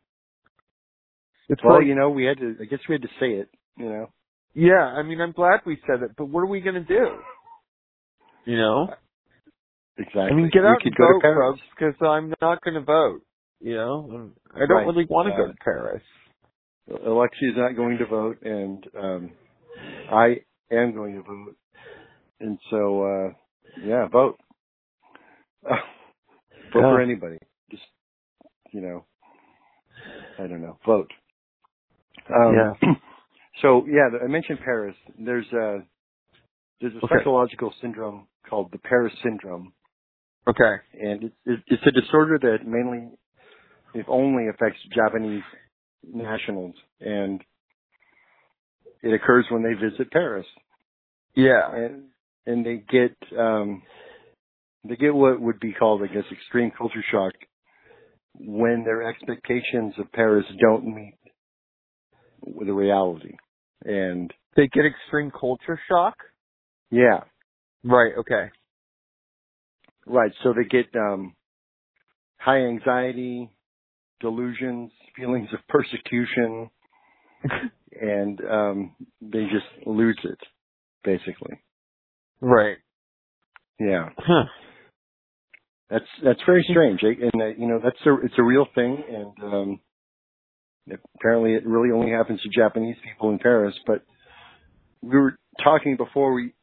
It's 1.49 1.61
Well, 1.63 1.77
like, 1.77 1.87
you 1.87 1.95
know, 1.95 2.09
we 2.09 2.25
had 2.25 2.37
to. 2.39 2.55
I 2.61 2.65
guess 2.65 2.79
we 2.89 2.95
had 2.95 3.01
to 3.03 3.07
say 3.19 3.31
it. 3.33 3.49
You 3.77 3.85
know. 3.89 4.09
yeah. 4.53 4.83
I 4.85 5.03
mean, 5.03 5.21
I'm 5.21 5.31
glad 5.31 5.61
we 5.65 5.77
said 5.87 6.01
it, 6.03 6.11
but 6.17 6.25
what 6.25 6.41
are 6.41 6.47
we 6.47 6.61
gonna 6.61 6.83
do? 6.83 7.17
You 8.45 8.57
know, 8.57 8.93
Exactly. 9.97 10.21
I 10.21 10.33
mean, 10.33 10.49
get 10.51 10.63
we 10.63 10.67
out 10.69 10.77
could 10.81 10.87
and 10.87 10.95
go 10.95 11.05
vote, 11.07 11.13
to 11.13 11.21
Paris. 11.21 11.59
folks, 11.59 11.61
because 11.77 12.07
I'm 12.07 12.33
not 12.41 12.61
gonna 12.63 12.81
vote. 12.81 13.21
You 13.59 13.75
know, 13.75 14.31
I 14.55 14.59
don't 14.59 14.69
Right. 14.69 14.87
really 14.87 15.05
want 15.05 15.27
to 15.27 15.33
Uh, 15.33 15.37
go 15.37 15.47
to 15.47 15.57
Paris. 15.63 16.03
Alexia 17.05 17.51
is 17.51 17.57
not 17.57 17.75
going 17.75 17.99
to 17.99 18.05
vote, 18.05 18.41
and 18.41 18.87
um, 18.97 19.31
I 20.11 20.41
am 20.71 20.93
going 20.93 21.15
to 21.15 21.21
vote. 21.21 21.55
And 22.39 22.57
so, 22.71 23.03
uh, 23.03 23.33
yeah, 23.75 24.07
vote. 24.07 24.39
vote 25.63 25.79
for 26.73 27.01
anybody. 27.01 27.37
Just, 27.69 27.83
you 28.71 28.81
know, 28.81 29.05
I 30.39 30.47
don't 30.47 30.61
know, 30.61 30.77
vote. 30.85 31.11
Um, 32.29 32.55
Yeah. 32.55 32.89
So 33.61 33.85
yeah, 33.87 34.09
I 34.23 34.27
mentioned 34.27 34.59
Paris. 34.63 34.95
There's 35.19 35.47
a 35.53 35.83
there's 36.81 36.93
a 36.93 36.97
Okay. 36.97 37.07
psychological 37.19 37.73
syndrome 37.81 38.27
called 38.49 38.71
the 38.71 38.79
Paris 38.79 39.13
syndrome, 39.23 39.73
Okay. 40.47 40.75
and 40.93 41.25
it, 41.25 41.33
it, 41.45 41.59
it's 41.67 41.83
a 41.85 41.91
disorder 41.91 42.39
that 42.41 42.67
mainly, 42.67 43.09
if 43.93 44.05
only, 44.09 44.47
affects 44.49 44.79
Japanese 44.95 45.43
nationals, 46.03 46.75
and 47.01 47.41
it 49.03 49.13
occurs 49.13 49.45
when 49.49 49.63
they 49.63 49.73
visit 49.73 50.11
Paris, 50.11 50.45
Yeah. 51.35 51.73
and 51.75 52.10
and 52.45 52.65
they 52.65 52.83
get 52.89 53.15
um, 53.37 53.83
they 54.87 54.95
get 54.95 55.13
what 55.13 55.39
would 55.39 55.59
be 55.59 55.73
called, 55.73 56.01
I 56.01 56.07
guess, 56.13 56.23
extreme 56.31 56.71
culture 56.77 57.03
shock 57.11 57.33
when 58.35 58.83
their 58.83 59.03
expectations 59.07 59.93
of 59.99 60.11
Paris 60.11 60.45
don't 60.59 60.85
meet 60.85 61.17
the 62.65 62.73
reality, 62.73 63.35
and 63.83 64.33
They 64.55 64.67
get 64.67 64.85
extreme 64.85 65.31
culture 65.31 65.79
shock. 65.89 66.15
yeah, 66.89 67.21
Right. 67.83 68.13
Okay. 68.19 68.49
Right. 70.05 70.31
So 70.43 70.53
they 70.53 70.65
get 70.65 70.87
um, 70.95 71.35
high 72.37 72.59
anxiety, 72.65 73.49
delusions, 74.19 74.91
feelings 75.15 75.49
of 75.53 75.59
persecution, 75.67 76.69
and 78.01 78.39
um, 78.49 78.95
they 79.21 79.43
just 79.45 79.87
lose 79.87 80.19
it, 80.23 80.39
basically. 81.03 81.59
Right. 82.41 82.77
Yeah. 83.79 84.09
Huh. 84.17 84.45
That's 85.89 86.05
that's 86.23 86.39
very 86.45 86.65
strange, 86.69 87.01
and 87.03 87.41
uh, 87.41 87.47
you 87.57 87.67
know 87.67 87.79
that's 87.83 87.97
a 88.05 88.13
it's 88.23 88.33
a 88.37 88.43
real 88.43 88.65
thing, 88.73 89.03
and 89.09 89.53
um, 89.53 89.79
apparently 91.15 91.53
it 91.53 91.65
really 91.65 91.91
only 91.91 92.11
happens 92.11 92.41
to 92.41 92.49
Japanese 92.49 92.95
people 93.03 93.29
in 93.29 93.39
Paris. 93.39 93.75
But 93.85 94.01
we 95.01 95.17
were 95.19 95.37
talking 95.61 95.97
before 95.97 96.33
we 96.33 96.53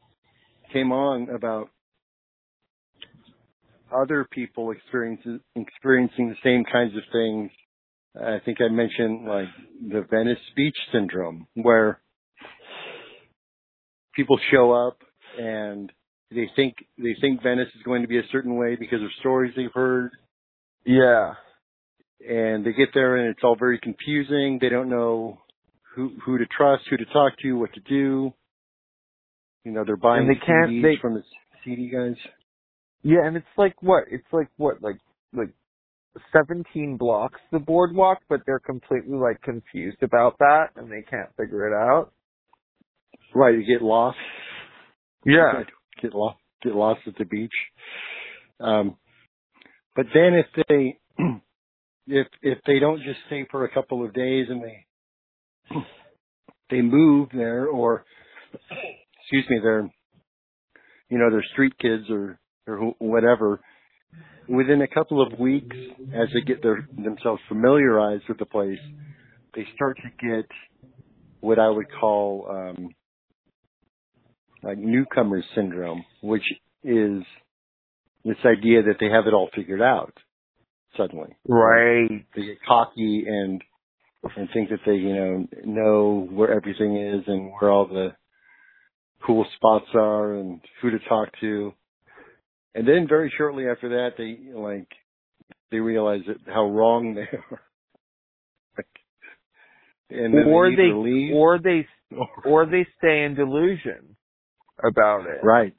came 0.73 0.91
on 0.91 1.29
about 1.29 1.69
other 3.95 4.27
people 4.31 4.71
experiencing 4.71 5.39
experiencing 5.55 6.29
the 6.29 6.35
same 6.43 6.63
kinds 6.71 6.95
of 6.95 7.03
things. 7.11 7.51
I 8.19 8.39
think 8.43 8.57
I 8.61 8.69
mentioned 8.73 9.27
like 9.27 9.47
the 9.87 10.07
Venice 10.09 10.39
Beach 10.55 10.77
syndrome, 10.91 11.45
where 11.53 12.01
people 14.15 14.39
show 14.51 14.71
up 14.71 14.97
and 15.39 15.91
they 16.31 16.49
think 16.55 16.75
they 16.97 17.15
think 17.21 17.41
Venice 17.41 17.69
is 17.75 17.83
going 17.83 18.01
to 18.03 18.07
be 18.07 18.19
a 18.19 18.27
certain 18.31 18.55
way 18.55 18.75
because 18.75 19.01
of 19.01 19.09
stories 19.19 19.53
they've 19.55 19.73
heard, 19.73 20.11
Yeah. 20.85 21.33
and 22.27 22.65
they 22.65 22.73
get 22.73 22.89
there 22.93 23.15
and 23.17 23.29
it's 23.29 23.43
all 23.43 23.55
very 23.55 23.79
confusing. 23.79 24.59
They 24.59 24.69
don't 24.69 24.89
know 24.89 25.39
who 25.95 26.09
who 26.25 26.37
to 26.37 26.45
trust, 26.45 26.83
who 26.89 26.97
to 26.97 27.05
talk 27.05 27.33
to, 27.39 27.53
what 27.53 27.73
to 27.73 27.79
do. 27.79 28.33
You 29.65 29.71
know, 29.71 29.83
they're 29.85 29.97
buying 29.97 30.27
And 30.27 30.35
they 30.35 30.39
can't- 30.45 30.69
CDs 30.71 30.81
they- 30.83 30.97
from 30.97 31.13
the 31.15 31.23
CD 31.63 31.89
guys. 31.89 32.15
Yeah, 33.01 33.25
and 33.25 33.35
it's 33.37 33.57
like 33.57 33.81
what? 33.81 34.05
It's 34.11 34.31
like 34.31 34.49
what? 34.57 34.81
Like 34.81 34.97
like 35.33 35.49
seventeen 36.33 36.97
blocks 36.97 37.39
the 37.51 37.59
boardwalk, 37.59 38.19
but 38.29 38.41
they're 38.45 38.59
completely 38.59 39.17
like 39.17 39.41
confused 39.41 40.03
about 40.03 40.37
that 40.39 40.71
and 40.75 40.91
they 40.91 41.01
can't 41.03 41.29
figure 41.37 41.67
it 41.67 41.73
out. 41.73 42.11
Right, 43.33 43.55
you 43.57 43.63
get 43.65 43.81
lost. 43.81 44.17
Yeah. 45.25 45.63
get 46.01 46.13
lost 46.13 46.37
get 46.63 46.75
lost 46.75 47.01
at 47.07 47.15
the 47.17 47.25
beach. 47.25 47.53
Um, 48.59 48.97
but 49.95 50.05
then 50.13 50.33
if 50.33 50.65
they 50.67 50.99
if 52.07 52.27
if 52.41 52.57
they 52.65 52.79
don't 52.79 53.03
just 53.03 53.19
stay 53.27 53.45
for 53.49 53.65
a 53.65 53.73
couple 53.73 54.03
of 54.05 54.13
days 54.13 54.47
and 54.49 54.63
they 54.63 54.85
they 56.69 56.81
move 56.81 57.29
there 57.33 57.67
or 57.67 58.05
excuse 58.53 59.45
me 59.49 59.59
they're 59.61 59.89
you 61.09 61.17
know 61.17 61.29
they're 61.29 61.45
street 61.53 61.73
kids 61.79 62.05
or 62.09 62.39
or 62.67 62.77
wh- 62.77 63.01
whatever 63.01 63.59
within 64.47 64.81
a 64.81 64.87
couple 64.87 65.21
of 65.21 65.39
weeks 65.39 65.75
as 66.13 66.27
they 66.33 66.41
get 66.41 66.61
their 66.63 66.87
themselves 66.97 67.41
familiarized 67.47 68.23
with 68.27 68.39
the 68.39 68.45
place 68.45 68.79
they 69.55 69.65
start 69.75 69.97
to 69.97 70.27
get 70.27 70.45
what 71.41 71.59
I 71.59 71.69
would 71.69 71.87
call 71.99 72.47
um 72.49 72.89
like 74.63 74.77
newcomer 74.77 75.43
syndrome, 75.55 76.03
which 76.21 76.43
is 76.83 77.23
this 78.25 78.37
idea 78.45 78.83
that 78.83 78.95
they 78.99 79.07
have 79.07 79.27
it 79.27 79.33
all 79.33 79.49
figured 79.55 79.81
out 79.81 80.13
suddenly. 80.97 81.35
Right. 81.47 82.25
They 82.35 82.41
get 82.41 82.57
cocky 82.67 83.25
and 83.27 83.61
and 84.35 84.49
think 84.53 84.69
that 84.69 84.79
they, 84.85 84.95
you 84.95 85.15
know, 85.15 85.47
know 85.65 86.27
where 86.29 86.53
everything 86.53 86.97
is 86.97 87.23
and 87.27 87.51
where 87.51 87.71
all 87.71 87.87
the 87.87 88.09
cool 89.25 89.45
spots 89.55 89.85
are 89.93 90.33
and 90.33 90.59
who 90.81 90.91
to 90.91 90.99
talk 91.07 91.29
to. 91.39 91.73
And 92.75 92.87
then 92.87 93.07
very 93.07 93.33
shortly 93.37 93.67
after 93.67 93.89
that 93.89 94.11
they 94.17 94.53
like 94.53 94.87
they 95.71 95.77
realize 95.79 96.21
that 96.27 96.37
how 96.51 96.69
wrong 96.69 97.15
they 97.15 97.21
are. 97.51 97.61
and 100.09 100.33
then 100.33 100.47
Or 100.47 100.69
they, 100.69 100.75
they 100.75 101.33
or 101.33 101.59
they 101.59 101.87
or 102.45 102.65
they 102.65 102.85
stay 102.97 103.23
in 103.23 103.35
delusion 103.35 104.17
about 104.87 105.25
it. 105.27 105.41
right. 105.43 105.75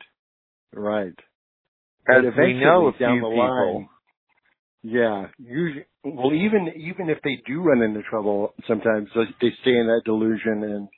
Right. 0.75 1.15
As 2.09 2.23
But 2.25 2.43
we 2.43 2.55
know 2.55 2.89
a 2.89 2.93
down 2.99 3.17
few 3.17 3.23
the 3.23 3.29
people. 3.29 3.37
line, 3.39 3.89
yeah, 4.83 5.27
usually, 5.39 5.85
well, 6.05 6.33
even 6.33 6.69
even 6.77 7.11
if 7.11 7.19
they 7.23 7.43
do 7.47 7.63
run 7.63 7.83
into 7.83 8.03
trouble, 8.03 8.55
sometimes 8.67 9.09
they 9.15 9.51
stay 9.63 9.73
in 9.77 9.87
that 9.89 10.03
delusion 10.05 10.63
and 10.65 10.89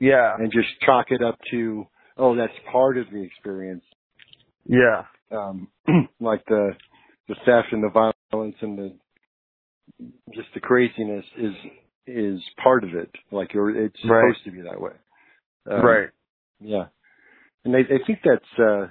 Yeah. 0.00 0.34
and 0.38 0.52
just 0.52 0.68
chalk 0.84 1.06
it 1.10 1.22
up 1.22 1.38
to, 1.50 1.86
oh, 2.18 2.36
that's 2.36 2.52
part 2.70 2.98
of 2.98 3.06
the 3.10 3.22
experience, 3.22 3.84
Yeah. 4.66 5.04
um, 5.30 5.68
like 6.20 6.44
the 6.46 6.72
the 7.28 7.36
theft 7.46 7.68
and 7.72 7.82
the 7.84 7.90
violence 8.32 8.56
and 8.60 8.78
the 8.78 8.98
just 10.34 10.48
the 10.54 10.60
craziness 10.60 11.24
is 11.38 11.54
is 12.06 12.40
part 12.62 12.84
of 12.84 12.94
it. 12.94 13.10
Like 13.32 13.54
you're, 13.54 13.70
it's 13.86 14.00
supposed 14.02 14.44
to 14.44 14.52
be 14.52 14.62
that 14.62 14.80
way. 14.80 14.92
Um, 15.70 15.82
right. 15.82 16.10
Yeah. 16.60 16.86
And 17.66 17.74
I, 17.76 17.80
I 17.80 17.98
think 18.06 18.20
that's, 18.24 18.58
uh, 18.60 18.86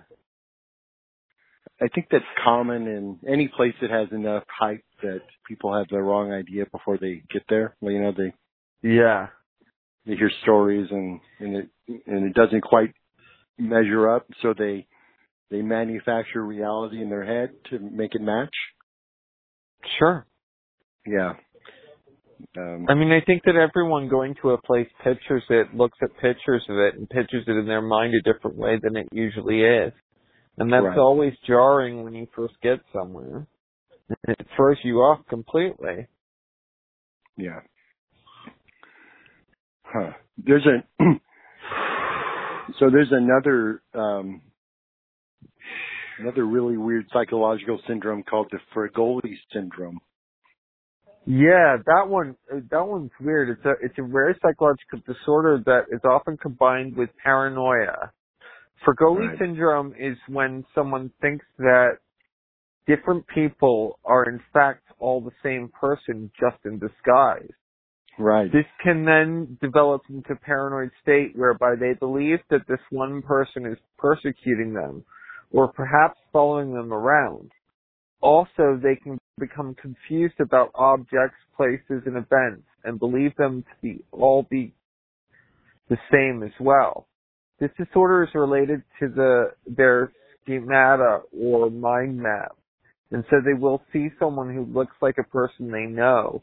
I 1.81 1.87
think 1.93 2.07
that's 2.11 2.23
common 2.43 2.87
in 2.87 3.19
any 3.27 3.47
place 3.47 3.73
that 3.81 3.89
has 3.89 4.09
enough 4.11 4.43
hype 4.49 4.83
that 5.01 5.21
people 5.47 5.73
have 5.75 5.87
the 5.89 6.01
wrong 6.01 6.31
idea 6.33 6.65
before 6.71 6.97
they 6.97 7.23
get 7.31 7.43
there. 7.49 7.75
Well, 7.79 7.93
you 7.93 8.01
know, 8.01 8.11
they, 8.11 8.33
Yeah. 8.87 9.27
they 10.05 10.15
hear 10.15 10.29
stories 10.43 10.87
and, 10.91 11.21
and 11.39 11.55
it, 11.55 11.69
and 12.05 12.25
it 12.25 12.33
doesn't 12.33 12.61
quite 12.61 12.93
measure 13.57 14.09
up. 14.09 14.25
So 14.41 14.53
they, 14.57 14.87
they 15.49 15.61
manufacture 15.61 16.43
reality 16.45 17.01
in 17.01 17.09
their 17.09 17.23
head 17.25 17.51
to 17.69 17.79
make 17.79 18.13
it 18.13 18.21
match. 18.21 18.53
Sure. 19.99 20.27
Yeah. 21.05 21.33
Um, 22.57 22.85
I 22.89 22.93
mean, 22.93 23.11
I 23.11 23.21
think 23.25 23.43
that 23.45 23.55
everyone 23.55 24.09
going 24.09 24.35
to 24.41 24.51
a 24.51 24.61
place 24.61 24.87
pictures 25.03 25.43
it, 25.49 25.73
looks 25.75 25.97
at 26.01 26.09
pictures 26.21 26.63
of 26.69 26.77
it, 26.77 26.95
and 26.95 27.09
pictures 27.09 27.43
it 27.47 27.51
in 27.51 27.65
their 27.65 27.81
mind 27.81 28.13
a 28.13 28.21
different 28.21 28.57
way 28.57 28.77
than 28.81 28.95
it 28.95 29.07
usually 29.11 29.61
is. 29.61 29.93
And 30.57 30.71
that's 30.71 30.85
Right. 30.85 30.97
always 30.97 31.33
jarring 31.47 32.03
when 32.03 32.13
you 32.13 32.27
first 32.35 32.59
get 32.61 32.79
somewhere. 32.93 33.47
It 34.27 34.47
throws 34.55 34.77
you 34.83 35.01
off 35.01 35.25
completely. 35.27 36.07
yeah. 37.37 37.61
Huh. 39.83 40.13
There's 40.37 40.65
a, 40.65 41.03
so 42.79 42.89
there's 42.89 43.11
another, 43.11 43.81
um, 43.93 44.41
another 46.19 46.45
really 46.45 46.77
weird 46.77 47.07
psychological 47.11 47.79
syndrome 47.87 48.23
called 48.23 48.51
the 48.51 48.59
Fregoli 48.73 49.37
syndrome. 49.53 49.99
Yeah, 51.25 51.77
that 51.85 52.07
one, 52.07 52.35
uh, 52.53 52.59
that 52.69 52.85
one's 52.85 53.11
weird. 53.19 53.49
It's 53.49 53.65
a, 53.65 53.73
it's 53.83 53.97
a 53.97 54.03
rare 54.03 54.37
psychological 54.41 54.99
disorder 55.07 55.61
that 55.65 55.85
is 55.91 56.01
often 56.03 56.37
combined 56.37 56.95
with 56.95 57.09
paranoia. 57.23 58.11
Fregoli 58.85 59.29
Right. 59.29 59.39
syndrome 59.39 59.93
is 59.97 60.17
when 60.27 60.65
someone 60.75 61.11
thinks 61.21 61.45
that 61.57 61.97
different 62.87 63.25
people 63.33 63.99
are 64.05 64.25
in 64.25 64.39
fact 64.53 64.83
all 64.99 65.21
the 65.21 65.31
same 65.41 65.69
person 65.69 66.31
just 66.39 66.57
in 66.65 66.77
disguise. 66.77 67.51
Right. 68.19 68.51
This 68.51 68.65
can 68.83 69.03
then 69.05 69.57
develop 69.61 70.03
into 70.09 70.33
a 70.33 70.35
paranoid 70.35 70.91
state 71.01 71.35
whereby 71.35 71.75
they 71.75 71.93
believe 71.93 72.39
that 72.49 72.67
this 72.67 72.79
one 72.89 73.21
person 73.23 73.65
is 73.65 73.77
persecuting 73.97 74.73
them 74.73 75.03
or 75.51 75.71
perhaps 75.73 76.19
following 76.31 76.73
them 76.73 76.93
around. 76.93 77.51
Also, 78.21 78.79
they 78.81 78.95
can 78.95 79.17
become 79.39 79.75
confused 79.75 80.39
about 80.39 80.71
objects, 80.75 81.37
places, 81.57 82.03
and 82.05 82.15
events 82.15 82.63
and 82.83 82.99
believe 82.99 83.35
them 83.35 83.63
to 83.63 83.75
be 83.81 84.03
all 84.11 84.47
be 84.49 84.73
the 85.89 85.97
same 86.11 86.43
as 86.43 86.53
well. 86.59 87.07
This 87.59 87.71
disorder 87.77 88.23
is 88.23 88.29
related 88.33 88.81
to 88.99 89.09
the 89.09 89.51
their 89.67 90.11
schemata 90.43 91.21
or 91.37 91.69
mind 91.69 92.17
map. 92.17 92.55
And 93.11 93.23
so 93.29 93.37
they 93.43 93.53
will 93.53 93.81
see 93.93 94.09
someone 94.19 94.53
who 94.53 94.65
looks 94.65 94.95
like 95.01 95.15
a 95.19 95.23
person 95.23 95.71
they 95.71 95.85
know, 95.85 96.41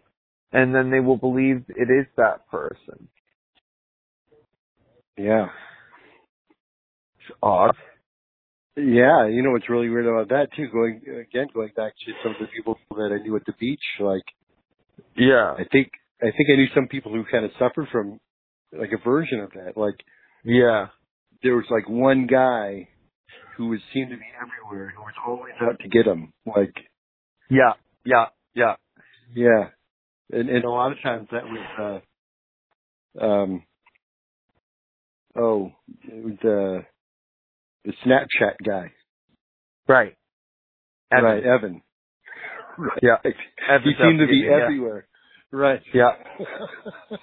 and 0.53 0.74
then 0.74 0.90
they 0.90 1.01
will 1.01 1.16
believe 1.16 1.64
it 1.68 1.90
is 1.90 2.07
that 2.16 2.49
person. 2.51 3.09
Yeah. 5.18 5.49
It's 7.16 7.36
odd. 7.43 7.74
Yeah. 8.76 9.26
You 9.28 9.42
know 9.42 9.50
what's 9.50 9.68
really 9.68 9.88
weird 9.88 10.06
about 10.06 10.28
that 10.30 10.48
too? 10.56 10.68
Going 10.72 11.00
again, 11.20 11.48
going 11.52 11.70
back 11.76 11.92
to 12.06 12.12
some 12.22 12.32
of 12.32 12.38
the 12.40 12.46
people 12.54 12.78
that 12.96 13.10
I 13.18 13.22
knew 13.22 13.36
at 13.36 13.44
the 13.46 13.52
beach. 13.58 13.82
Like, 14.00 14.24
Yeah. 15.16 15.54
I 15.58 15.64
think 15.70 15.90
I 16.22 16.30
think 16.30 16.48
I 16.50 16.56
knew 16.56 16.68
some 16.74 16.88
people 16.88 17.12
who 17.12 17.24
kind 17.30 17.44
of 17.44 17.50
suffered 17.58 17.88
from 17.90 18.18
like 18.72 18.90
a 18.92 19.02
version 19.04 19.40
of 19.40 19.50
that. 19.52 19.76
Like, 19.76 19.96
Yeah. 20.44 20.88
there 21.42 21.56
was 21.56 21.66
like 21.70 21.88
one 21.88 22.26
guy 22.26 22.88
who 23.56 23.68
was 23.68 23.80
seemed 23.92 24.10
to 24.10 24.16
be 24.16 24.22
everywhere, 24.40 24.92
who 24.96 25.02
was 25.02 25.14
always 25.26 25.54
out 25.60 25.78
to 25.80 25.88
get 25.88 26.06
him. 26.06 26.32
Like, 26.46 26.74
Yeah. 27.50 27.72
Yeah. 28.04 28.26
Yeah. 28.54 28.76
yeah. 29.34 29.68
And 30.32 30.48
and 30.48 30.64
a 30.64 30.70
lot 30.70 30.92
of 30.92 30.98
times 31.02 31.28
that 31.30 31.44
was 31.44 32.00
uh 33.20 33.22
um 33.22 33.62
oh 35.36 35.72
it 36.04 36.24
was 36.24 36.38
uh 36.44 36.82
the 37.85 37.93
Snapchat 38.05 38.55
guy. 38.64 38.93
Right. 39.89 40.16
Evan. 41.12 41.24
Right, 41.24 41.45
Evan. 41.45 41.83
Right. 42.78 42.99
Yeah. 43.03 43.16
He 43.22 43.93
seemed 44.01 44.20
to 44.20 44.26
be 44.26 44.47
yeah. 44.49 44.62
everywhere. 44.62 45.07
Right. 45.51 45.80
Yeah. 45.93 46.12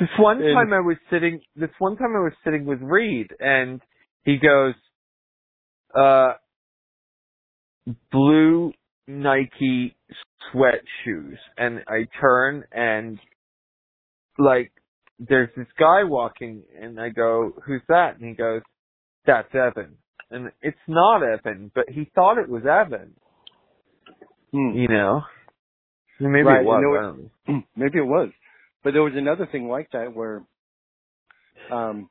This 0.00 0.08
one 0.18 0.42
And- 0.42 0.54
time 0.54 0.72
I 0.72 0.80
was 0.80 0.96
sitting, 1.10 1.40
this 1.54 1.70
one 1.78 1.96
time 1.96 2.16
I 2.16 2.20
was 2.20 2.32
sitting 2.42 2.64
with 2.64 2.80
Reed 2.82 3.28
and 3.38 3.80
he 4.24 4.38
goes, 4.38 4.74
uh, 5.96 6.32
blue 8.10 8.72
Nike 9.06 9.94
sweat 10.50 10.80
shoes. 11.04 11.38
And 11.56 11.80
I 11.86 12.06
turn 12.20 12.64
and 12.72 13.20
like, 14.38 14.72
there's 15.20 15.50
this 15.56 15.68
guy 15.78 16.02
walking 16.02 16.64
and 16.80 17.00
I 17.00 17.10
go, 17.10 17.52
who's 17.64 17.82
that? 17.88 18.18
And 18.18 18.28
he 18.28 18.34
goes, 18.34 18.62
that's 19.26 19.54
Evan. 19.54 19.96
And 20.30 20.50
it's 20.62 20.76
not 20.88 21.22
Evan, 21.22 21.70
but 21.74 21.88
he 21.88 22.10
thought 22.14 22.38
it 22.38 22.48
was 22.48 22.62
Evan, 22.66 23.14
Hmm. 24.52 24.76
you 24.76 24.88
know? 24.88 25.22
Maybe 26.20 26.44
Right, 26.44 26.62
it 26.62 26.64
was. 26.66 26.80
you 26.80 26.88
know 26.88 26.98
I 26.98 27.02
don't 27.02 27.30
know. 27.48 27.62
Maybe 27.76 27.98
it 27.98 28.06
was. 28.06 28.30
But 28.82 28.92
there 28.94 29.02
was 29.02 29.14
another 29.16 29.46
thing 29.46 29.68
like 29.68 29.90
that 29.92 30.14
where 30.14 30.42
um 31.70 32.08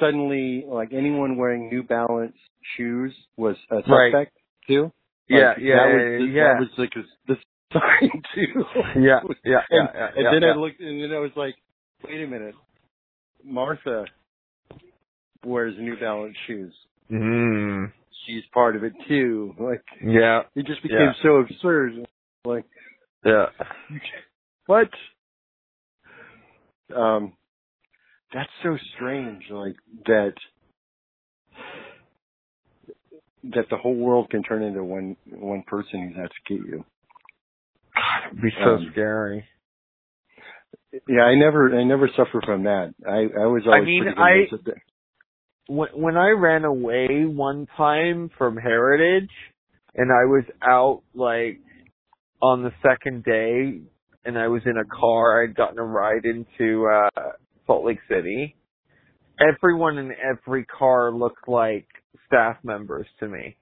suddenly 0.00 0.64
like 0.66 0.92
anyone 0.92 1.36
wearing 1.36 1.68
New 1.68 1.82
Balance 1.82 2.36
shoes 2.76 3.14
was 3.36 3.56
a 3.70 3.76
suspect 3.76 3.90
Right. 3.90 4.28
too. 4.66 4.92
Yeah, 5.28 5.48
Like, 5.54 5.58
yeah, 5.60 5.74
that 5.76 5.86
was, 5.86 6.02
yeah, 6.20 6.26
yeah. 6.34 6.44
That 6.54 6.60
was 6.60 6.68
like 6.78 6.92
the 7.26 7.36
sign 7.72 8.22
too. 8.34 8.64
Yeah, 9.00 9.20
yeah, 9.22 9.22
yeah, 9.44 9.60
and, 9.70 9.88
yeah, 9.94 10.08
and 10.16 10.24
yeah, 10.24 10.30
then 10.32 10.42
yeah. 10.42 10.52
I 10.52 10.56
looked 10.56 10.80
and 10.80 11.02
then 11.02 11.12
I 11.12 11.18
was 11.18 11.32
like, 11.36 11.54
wait 12.04 12.22
a 12.22 12.26
minute. 12.26 12.54
Martha 13.44 14.04
wears 15.46 15.74
New 15.78 15.98
Balance 15.98 16.36
shoes. 16.46 16.72
Mm, 17.10 17.92
She's 18.26 18.42
part 18.52 18.76
of 18.76 18.84
it 18.84 18.92
too. 19.08 19.54
Like 19.58 19.82
yeah, 20.02 20.42
it 20.54 20.66
just 20.66 20.82
became 20.82 20.98
Yeah. 21.00 21.12
so 21.22 21.36
absurd. 21.36 21.92
Like 22.44 22.64
yeah. 23.24 23.46
What? 24.66 24.88
Um, 26.94 27.32
that's 28.32 28.50
so 28.62 28.76
strange. 28.94 29.44
Like 29.50 29.76
that. 30.06 30.32
That 33.54 33.66
the 33.70 33.76
whole 33.76 33.94
world 33.94 34.30
can 34.30 34.42
turn 34.42 34.62
into 34.62 34.82
one 34.82 35.16
one 35.30 35.62
person 35.66 36.08
who's 36.08 36.22
out 36.24 36.30
to 36.30 36.54
get 36.56 36.66
you. 36.66 36.84
It'd 38.30 38.42
be 38.42 38.50
so 38.64 38.76
Um, 38.76 38.88
scary. 38.92 39.44
Yeah, 41.08 41.22
I 41.24 41.34
never, 41.34 41.76
I 41.76 41.82
never 41.84 42.08
suffer 42.16 42.40
from 42.44 42.64
that. 42.64 42.94
I, 43.06 43.26
I 43.42 43.46
was 43.46 43.64
always 43.66 43.84
mean, 43.84 44.04
pretty 44.04 44.18
I- 44.20 44.46
convinced 44.48 44.64
that. 44.66 44.74
When 45.66 45.88
when 45.94 46.16
I 46.16 46.30
ran 46.30 46.64
away 46.64 47.24
one 47.24 47.66
time 47.76 48.30
from 48.36 48.56
Heritage, 48.56 49.30
and 49.94 50.10
I 50.12 50.24
was 50.26 50.44
out 50.62 51.02
like 51.14 51.60
on 52.42 52.62
the 52.62 52.72
second 52.82 53.24
day, 53.24 53.80
and 54.24 54.38
I 54.38 54.48
was 54.48 54.62
in 54.66 54.76
a 54.76 54.84
car. 54.84 55.42
I'd 55.42 55.54
gotten 55.56 55.78
a 55.78 55.84
ride 55.84 56.24
into 56.24 56.86
uh 56.88 57.32
Salt 57.66 57.84
Lake 57.86 58.00
City. 58.08 58.56
Everyone 59.40 59.98
in 59.98 60.12
every 60.12 60.64
car 60.66 61.10
looked 61.10 61.48
like 61.48 61.86
staff 62.26 62.56
members 62.62 63.06
to 63.20 63.28
me, 63.28 63.56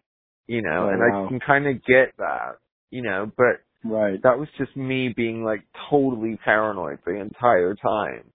you 0.46 0.61
know, 0.61 0.86
Oh, 0.86 0.88
and 0.88 1.00
wow. 1.00 1.24
I 1.24 1.28
can 1.28 1.40
kind 1.40 1.66
of 1.66 1.74
get 1.84 2.12
that, 2.18 2.59
you 2.90 3.03
know, 3.03 3.30
but 3.36 3.62
Right. 3.84 4.20
that 4.22 4.38
was 4.38 4.48
just 4.59 4.76
me 4.76 5.12
being 5.16 5.42
like 5.44 5.62
totally 5.90 6.38
paranoid 6.44 6.98
the 7.07 7.14
entire 7.20 7.74
time. 7.74 8.30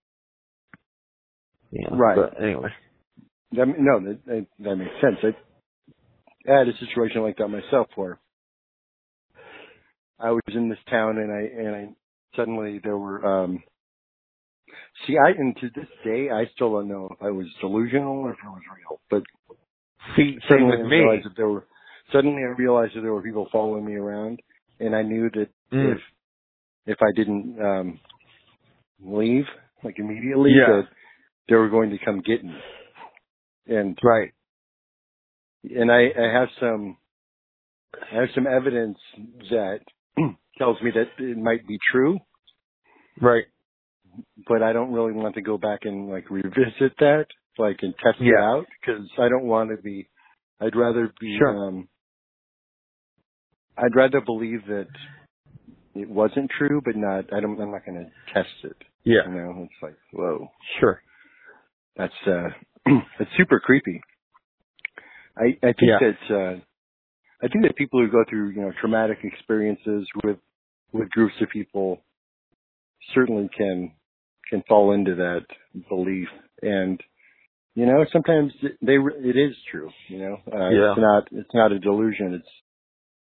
Yeah. 1.71 1.89
Right. 1.91 2.15
But 2.15 2.41
anyway. 2.43 2.69
That, 3.53 3.67
no, 3.79 3.99
that, 4.01 4.45
that, 4.59 4.75
makes 4.75 4.91
sense. 5.01 5.17
I, 5.23 6.51
I 6.51 6.59
had 6.59 6.67
a 6.67 6.77
situation 6.77 7.21
like 7.21 7.37
that 7.37 7.47
myself 7.47 7.87
where 7.95 8.19
I 10.19 10.31
was 10.31 10.41
in 10.47 10.69
this 10.69 10.79
town 10.89 11.17
and 11.17 11.31
I 11.31 11.41
and 11.41 11.75
I 11.75 11.89
suddenly 12.35 12.79
there 12.83 12.97
were 12.97 13.25
um 13.25 13.63
see 15.05 15.15
I 15.17 15.29
and 15.37 15.55
to 15.57 15.69
this 15.75 15.87
day 16.03 16.29
I 16.29 16.45
still 16.55 16.71
don't 16.71 16.87
know 16.87 17.09
if 17.11 17.21
I 17.21 17.29
was 17.29 17.45
delusional 17.61 18.17
or 18.19 18.31
if 18.31 18.37
it 18.43 18.49
was 18.49 18.61
real. 18.75 18.99
But 19.09 19.23
See, 20.15 20.37
same 20.49 20.67
with 20.67 20.79
I 20.79 20.83
me. 20.83 20.97
realized 20.97 21.25
that 21.25 21.35
there 21.35 21.49
were 21.49 21.65
suddenly 22.11 22.41
I 22.43 22.55
realized 22.57 22.95
that 22.95 23.01
there 23.01 23.13
were 23.13 23.21
people 23.21 23.47
following 23.51 23.85
me 23.85 23.95
around 23.95 24.41
and 24.79 24.95
I 24.95 25.03
knew 25.03 25.29
that 25.31 25.49
Mm. 25.71 25.95
if 25.95 25.99
if 26.85 26.97
I 27.01 27.11
didn't 27.13 27.61
um 27.61 27.99
leave 29.03 29.43
like 29.83 29.99
immediately 29.99 30.51
Yeah. 30.55 30.67
that 30.67 30.87
they 31.49 31.55
were 31.55 31.69
going 31.69 31.89
to 31.89 31.97
come 32.03 32.21
get 32.21 32.43
me. 32.43 32.55
And 33.67 33.97
Right. 34.03 34.31
and 35.63 35.91
I, 35.91 36.07
I 36.17 36.31
have 36.31 36.49
some 36.59 36.97
I 38.11 38.15
have 38.21 38.29
some 38.35 38.47
evidence 38.47 38.97
that 39.49 39.79
tells 40.57 40.81
me 40.81 40.91
that 40.91 41.23
it 41.23 41.37
might 41.37 41.67
be 41.67 41.77
true, 41.91 42.19
Right. 43.21 43.45
but 44.47 44.61
I 44.61 44.73
don't 44.73 44.91
really 44.93 45.11
want 45.13 45.35
to 45.35 45.41
go 45.41 45.57
back 45.57 45.81
and 45.83 46.09
like 46.09 46.29
revisit 46.29 46.97
that, 46.99 47.25
like 47.57 47.77
and 47.81 47.93
test 47.97 48.17
it 48.21 48.35
out 48.39 48.65
because 48.81 49.07
I 49.19 49.29
don't 49.29 49.45
want 49.45 49.71
to 49.71 49.77
be. 49.81 50.09
I'd 50.61 50.75
rather 50.75 51.11
be. 51.19 51.37
Sure. 51.37 51.67
Um, 51.67 51.87
I'd 53.77 53.95
rather 53.95 54.21
believe 54.21 54.65
that 54.67 54.87
it 55.95 56.09
wasn't 56.09 56.49
true, 56.57 56.81
but 56.83 56.95
not. 56.95 57.31
I 57.33 57.39
don't. 57.39 57.59
I'm 57.59 57.71
not 57.71 57.85
going 57.85 58.05
to 58.05 58.33
test 58.33 58.49
it. 58.63 58.77
Yeah. 59.03 59.27
You 59.27 59.33
know, 59.33 59.63
it's 59.63 59.81
like 59.81 59.97
whoa, 60.13 60.47
Sure. 60.79 61.01
that's 61.95 62.13
uh, 62.27 62.49
that's 63.19 63.31
super 63.37 63.59
creepy. 63.59 64.01
I 65.37 65.57
I 65.61 65.73
think 65.73 65.77
Yeah. 65.81 65.99
that 66.01 66.35
uh, 66.35 66.59
I 67.43 67.47
think 67.49 67.63
that 67.65 67.75
people 67.75 67.99
who 67.99 68.09
go 68.11 68.23
through 68.29 68.49
you 68.49 68.61
know 68.61 68.71
traumatic 68.81 69.19
experiences 69.23 70.07
with 70.23 70.37
with 70.91 71.09
groups 71.09 71.35
of 71.41 71.49
people 71.49 72.01
certainly 73.13 73.49
can 73.55 73.91
can 74.49 74.63
fall 74.67 74.91
into 74.93 75.15
that 75.15 75.45
belief 75.89 76.27
and 76.61 77.01
you 77.75 77.85
know 77.85 78.05
sometimes 78.11 78.51
they 78.81 78.93
it 78.95 79.35
is 79.37 79.55
true 79.69 79.89
you 80.07 80.19
know 80.19 80.37
uh, 80.51 80.69
Yeah. 80.69 80.91
it's 80.91 80.99
not 80.99 81.27
it's 81.31 81.53
not 81.53 81.71
a 81.71 81.79
delusion 81.79 82.33
it's 82.33 82.49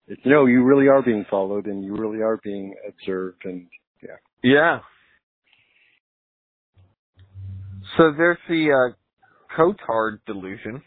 it's 0.08 0.22
no 0.26 0.46
you 0.46 0.64
really 0.64 0.88
are 0.88 1.02
being 1.02 1.26
followed 1.30 1.66
and 1.66 1.84
you 1.84 1.96
really 1.96 2.22
are 2.22 2.40
being 2.44 2.76
observed 2.88 3.42
and 3.46 3.68
yeah 4.04 4.18
Yeah. 4.44 4.80
So 7.98 8.12
there's 8.16 8.38
the 8.50 8.72
uh, 8.72 8.94
Cotard 9.56 10.20
delusion. 10.26 10.82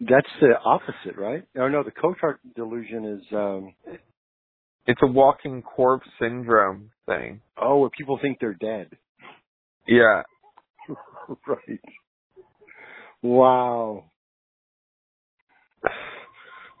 that's 0.00 0.28
the 0.40 0.54
opposite 0.64 1.16
right 1.18 1.44
oh 1.58 1.68
no 1.68 1.82
the 1.82 1.90
Cotard 1.90 2.36
delusion 2.56 3.04
is 3.04 3.22
um 3.32 3.74
It's 4.86 5.00
a 5.02 5.06
walking 5.06 5.62
corpse 5.62 6.08
syndrome 6.20 6.90
thing. 7.06 7.40
oh 7.60 7.78
where 7.80 7.90
people 7.90 8.18
think 8.20 8.38
they're 8.40 8.54
dead 8.54 8.90
Yeah. 9.86 10.22
right 11.46 11.80
wow 13.22 14.04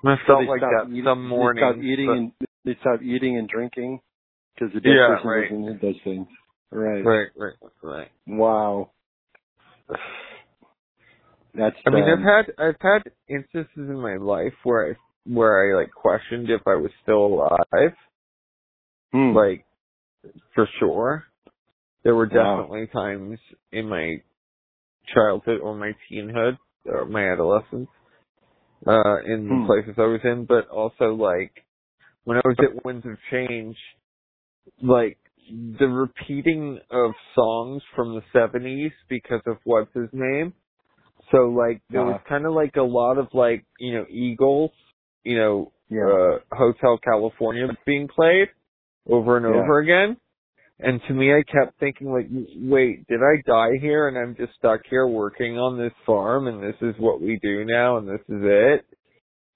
I 0.04 0.14
So 0.16 0.22
felt 0.26 0.40
they 0.42 0.46
like 0.46 0.60
that 0.60 0.88
eating- 0.90 1.04
some 1.04 1.28
morning. 1.28 1.64
They 1.64 1.70
stop 1.72 1.82
eating 1.84 2.10
and 2.10 2.32
they 2.64 2.76
stop 2.80 3.02
eating 3.02 3.36
and 3.36 3.48
drinking 3.48 4.00
because 4.54 4.72
the 4.72 4.80
dead 4.80 4.92
Yeah, 4.94 5.08
person 5.16 5.28
right. 5.28 5.50
doesn't 5.50 5.74
eat 5.74 5.82
those 5.82 6.00
things. 6.04 6.28
Right. 6.70 7.04
Right, 7.04 7.28
right, 7.36 7.54
right. 7.82 8.08
Wow. 8.26 8.90
That's. 11.54 11.76
I 11.86 11.90
mean, 11.90 12.04
um, 12.04 12.20
I've 12.20 12.46
had 12.46 12.54
I've 12.58 12.80
had 12.80 13.12
instances 13.28 13.68
in 13.76 14.00
my 14.00 14.16
life 14.16 14.52
where 14.64 14.90
I 14.90 14.94
where 15.26 15.72
I 15.74 15.80
like 15.80 15.92
questioned 15.92 16.50
if 16.50 16.60
I 16.66 16.74
was 16.76 16.90
still 17.02 17.26
alive. 17.26 17.94
hmm. 19.12 19.34
Like 19.36 19.64
for 20.54 20.68
sure. 20.78 21.24
There 22.04 22.14
were 22.14 22.28
Wow. 22.32 22.60
definitely 22.62 22.86
times 22.88 23.38
in 23.72 23.88
my 23.88 24.22
childhood 25.14 25.60
or 25.60 25.74
my 25.74 25.92
teenhood 26.10 26.58
or 26.86 27.04
my 27.06 27.32
adolescence, 27.32 27.88
uh, 28.86 29.16
in 29.26 29.48
the 29.48 29.56
Hmm. 29.60 29.66
places 29.66 29.94
I 29.98 30.02
was 30.02 30.20
in, 30.24 30.44
but 30.46 30.68
also 30.68 31.14
like 31.14 31.52
when 32.24 32.36
I 32.38 32.42
was 32.44 32.56
at 32.60 32.84
Winds 32.84 33.06
of 33.06 33.16
Change, 33.30 33.76
like 34.82 35.18
the 35.50 35.88
repeating 35.88 36.78
of 36.90 37.12
songs 37.34 37.82
from 37.96 38.14
the 38.14 38.22
seventies 38.32 38.92
because 39.08 39.42
of 39.46 39.56
what's 39.64 39.92
his 39.94 40.08
name. 40.12 40.52
So 41.32 41.48
like 41.48 41.82
there 41.90 42.02
was 42.04 42.16
Uh-huh. 42.16 42.28
kind 42.28 42.46
of 42.46 42.52
like 42.52 42.76
a 42.76 42.82
lot 42.82 43.18
of 43.18 43.28
like 43.34 43.64
you 43.78 43.94
know 43.94 44.06
Eagles, 44.10 44.70
you 45.24 45.38
know 45.38 45.72
yeah. 45.90 46.04
uh, 46.04 46.38
Hotel 46.56 46.98
California 47.02 47.66
being 47.86 48.08
played 48.08 48.48
over 49.08 49.36
and 49.36 49.46
Yeah. 49.46 49.52
over 49.62 49.78
again. 49.80 50.16
And 50.80 51.00
to 51.08 51.14
me, 51.14 51.32
I 51.32 51.42
kept 51.42 51.78
thinking 51.80 52.12
like, 52.12 52.28
wait, 52.30 53.06
did 53.08 53.20
I 53.20 53.42
die 53.46 53.78
here 53.80 54.06
and 54.08 54.16
I'm 54.16 54.36
just 54.36 54.56
stuck 54.58 54.80
here 54.88 55.08
working 55.08 55.58
on 55.58 55.76
this 55.76 55.92
farm 56.06 56.46
and 56.46 56.62
this 56.62 56.76
is 56.82 56.94
what 57.00 57.20
we 57.20 57.38
do 57.42 57.64
now 57.64 57.96
and 57.98 58.06
this 58.08 58.20
is 58.28 58.42
it? 58.42 58.86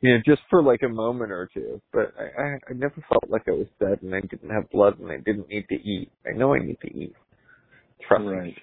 You 0.02 0.14
know, 0.14 0.22
just 0.26 0.42
for 0.50 0.62
like 0.62 0.82
a 0.82 0.88
moment 0.88 1.32
or 1.32 1.48
two. 1.54 1.80
But 1.92 2.12
I, 2.18 2.42
I, 2.42 2.46
I 2.68 2.72
never 2.74 3.04
felt 3.08 3.24
like 3.28 3.44
I 3.48 3.52
was 3.52 3.68
dead 3.80 4.02
and 4.02 4.14
I 4.14 4.20
didn't 4.20 4.50
have 4.50 4.68
blood 4.70 4.98
and 4.98 5.10
I 5.10 5.16
didn't 5.16 5.48
need 5.48 5.66
to 5.68 5.74
eat. 5.76 6.10
I 6.26 6.36
know 6.36 6.54
I 6.54 6.58
need 6.58 6.78
to 6.82 6.88
eat. 6.88 7.14
Trust 8.06 8.24
me. 8.24 8.28
right. 8.28 8.54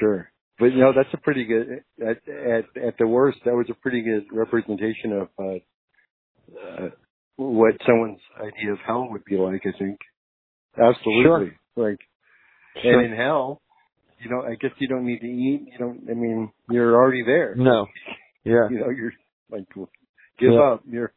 Sure. 0.00 0.30
but 0.58 0.66
you 0.66 0.78
know 0.78 0.92
that's 0.94 1.12
a 1.12 1.18
pretty 1.18 1.44
good 1.44 1.82
at 2.00 2.18
at 2.28 2.64
at 2.82 2.98
the 2.98 3.06
worst 3.06 3.38
that 3.44 3.54
was 3.54 3.66
a 3.70 3.74
pretty 3.74 4.02
good 4.02 4.24
representation 4.32 5.12
of 5.12 5.28
uh, 5.38 5.58
uh 6.58 6.88
what 7.36 7.74
someone's 7.86 8.20
idea 8.36 8.72
of 8.72 8.78
hell 8.86 9.08
would 9.10 9.24
be 9.24 9.36
like 9.36 9.62
i 9.64 9.78
think 9.78 9.98
absolutely 10.72 11.22
sure. 11.22 11.50
like 11.76 11.98
sure. 12.82 13.00
and 13.00 13.12
in 13.12 13.16
hell 13.16 13.60
you 14.20 14.30
know 14.30 14.42
i 14.42 14.54
guess 14.56 14.70
you 14.78 14.88
don't 14.88 15.06
need 15.06 15.20
to 15.20 15.26
eat 15.26 15.68
you 15.72 15.78
don't 15.78 16.00
i 16.10 16.14
mean 16.14 16.50
you're 16.70 16.94
already 16.94 17.22
there 17.24 17.54
no 17.54 17.86
yeah 18.44 18.68
you 18.70 18.80
know 18.80 18.90
you're 18.90 19.12
like 19.50 19.64
give 20.38 20.52
yeah. 20.52 20.60
up 20.60 20.82
you're 20.86 21.12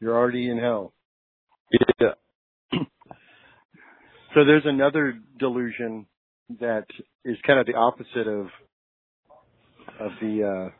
you're 0.00 0.16
already 0.16 0.48
in 0.48 0.58
hell 0.58 0.92
yeah 2.00 2.08
so 4.34 4.44
there's 4.44 4.66
another 4.66 5.18
delusion 5.38 6.06
that 6.60 6.86
is 7.24 7.36
kind 7.46 7.58
of 7.58 7.66
the 7.66 7.74
opposite 7.74 8.28
of 8.28 8.46
of 10.00 10.10
the 10.20 10.70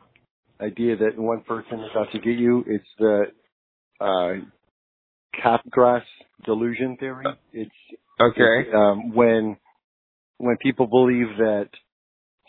uh, 0.61 0.65
idea 0.65 0.97
that 0.97 1.19
one 1.19 1.43
person 1.43 1.81
is 1.81 1.91
out 1.97 2.09
to 2.13 2.19
get 2.19 2.39
you. 2.39 2.65
It's 2.67 2.85
the 2.99 3.25
uh, 4.01 4.35
Capgras 5.43 6.03
delusion 6.45 6.97
theory. 6.99 7.27
It's 7.53 7.71
okay 8.21 8.67
it's, 8.67 8.75
um, 8.75 9.15
when 9.15 9.57
when 10.39 10.57
people 10.59 10.87
believe 10.87 11.37
that 11.39 11.69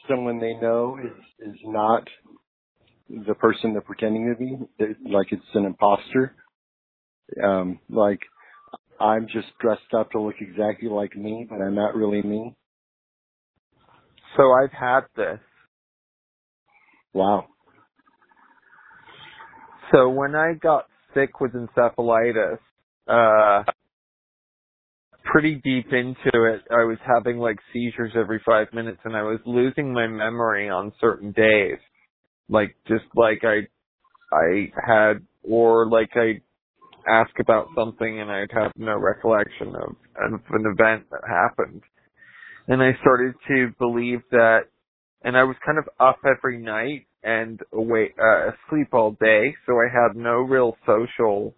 someone 0.09 0.39
they 0.39 0.53
know 0.53 0.97
is 1.03 1.49
is 1.49 1.59
not 1.65 2.07
the 3.09 3.35
person 3.35 3.73
they're 3.73 3.81
pretending 3.81 4.33
to 4.33 4.39
be, 4.39 4.85
like 5.09 5.27
it's 5.31 5.43
an 5.53 5.65
imposter. 5.65 6.35
Um, 7.43 7.79
like 7.89 8.21
I'm 8.99 9.27
just 9.27 9.47
dressed 9.59 9.93
up 9.97 10.11
to 10.11 10.21
look 10.21 10.35
exactly 10.39 10.89
like 10.89 11.15
me, 11.15 11.45
but 11.49 11.61
I'm 11.61 11.75
not 11.75 11.95
really 11.95 12.21
me. 12.21 12.55
So 14.35 14.51
I've 14.53 14.71
had 14.71 15.01
this. 15.15 15.39
Wow. 17.13 17.47
So 19.91 20.09
when 20.09 20.35
I 20.35 20.53
got 20.53 20.87
sick 21.13 21.39
with 21.39 21.53
encephalitis, 21.53 22.59
uh, 23.07 23.63
pretty 25.23 25.55
deep 25.63 25.87
into 25.91 26.45
it, 26.45 26.61
I 26.71 26.83
was 26.83 26.97
having 27.05 27.37
like 27.37 27.57
seizures 27.73 28.11
every 28.15 28.41
five 28.45 28.67
minutes 28.73 28.99
and 29.05 29.15
I 29.15 29.23
was 29.23 29.39
losing 29.45 29.93
my 29.93 30.07
memory 30.07 30.69
on 30.69 30.91
certain 30.99 31.31
days. 31.31 31.77
Like 32.49 32.75
just 32.87 33.05
like 33.15 33.43
I, 33.43 33.67
I 34.35 34.71
had, 34.85 35.25
or 35.43 35.87
like 35.89 36.11
I 36.15 36.41
ask 37.09 37.31
about 37.39 37.69
something 37.75 38.19
and 38.19 38.29
I'd 38.31 38.51
have 38.53 38.71
no 38.77 38.97
recollection 38.97 39.69
of, 39.69 39.95
of 40.33 40.41
an 40.51 40.65
event 40.65 41.05
that 41.11 41.21
happened. 41.27 41.81
And 42.67 42.81
I 42.81 42.91
started 43.01 43.33
to 43.47 43.69
believe 43.79 44.21
that, 44.31 44.61
and 45.23 45.37
I 45.37 45.43
was 45.43 45.55
kind 45.65 45.77
of 45.77 45.85
up 45.99 46.19
every 46.25 46.59
night 46.59 47.07
and 47.23 47.59
awake, 47.73 48.15
uh, 48.19 48.49
asleep 48.49 48.93
all 48.93 49.11
day, 49.11 49.55
so 49.65 49.73
I 49.73 49.87
had 49.91 50.15
no 50.15 50.41
real 50.41 50.75
social 50.85 51.53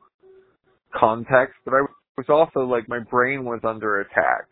context, 0.96 1.56
but 1.66 1.74
I 1.74 1.82
was 2.18 2.28
also 2.30 2.62
like, 2.68 2.88
my 2.88 3.00
brain 3.00 3.46
was 3.46 3.62
under 3.64 4.02
attack. 4.02 4.48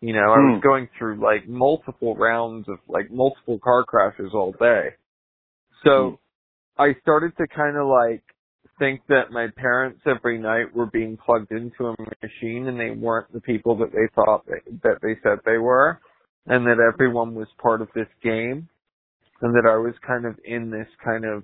You 0.00 0.12
know, 0.12 0.32
I 0.32 0.40
was 0.40 0.54
Hmm. 0.54 0.60
going 0.62 0.88
through 0.98 1.22
like 1.22 1.48
multiple 1.48 2.14
rounds 2.16 2.68
of 2.68 2.78
like 2.88 3.10
multiple 3.10 3.58
car 3.58 3.84
crashes 3.84 4.32
all 4.34 4.52
day. 4.52 4.90
So 5.84 6.18
hmm. 6.78 6.82
I 6.82 6.94
started 7.02 7.36
to 7.38 7.46
kind 7.48 7.76
of 7.76 7.86
like 7.86 8.22
think 8.78 9.00
that 9.08 9.30
my 9.30 9.48
parents 9.56 10.00
every 10.06 10.38
night 10.38 10.74
were 10.74 10.86
being 10.86 11.16
plugged 11.24 11.50
into 11.50 11.86
a 11.86 11.94
machine 12.22 12.66
and 12.68 12.78
they 12.78 12.90
weren't 12.90 13.32
the 13.32 13.40
people 13.40 13.76
that 13.78 13.92
they 13.92 14.08
thought 14.14 14.44
they, 14.46 14.70
that 14.82 14.98
they 15.02 15.16
said 15.22 15.38
they 15.44 15.58
were 15.58 15.98
and 16.46 16.66
that 16.66 16.78
everyone 16.78 17.34
was 17.34 17.48
part 17.60 17.80
of 17.80 17.88
this 17.94 18.08
game 18.22 18.68
and 19.40 19.54
that 19.54 19.68
I 19.68 19.76
was 19.76 19.94
kind 20.06 20.26
of 20.26 20.36
in 20.44 20.70
this 20.70 20.88
kind 21.04 21.24
of 21.24 21.42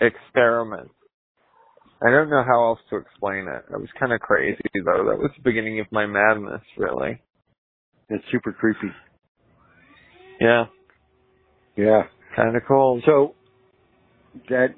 experiment. 0.00 0.90
I 2.04 2.10
don't 2.10 2.30
know 2.30 2.44
how 2.46 2.64
else 2.64 2.80
to 2.90 2.96
explain 2.96 3.46
it. 3.48 3.64
I 3.72 3.76
was 3.76 3.88
kind 3.98 4.12
of 4.12 4.20
crazy 4.20 4.62
though. 4.74 5.04
That 5.08 5.18
was 5.18 5.30
the 5.36 5.42
beginning 5.42 5.80
of 5.80 5.86
my 5.92 6.06
madness, 6.06 6.62
really. 6.76 7.20
It's 8.08 8.24
super 8.30 8.52
creepy. 8.52 8.92
Yeah, 10.40 10.64
Yeah. 11.76 12.02
kind 12.34 12.56
of 12.56 12.62
cool. 12.66 13.00
So 13.06 13.34
that 14.48 14.68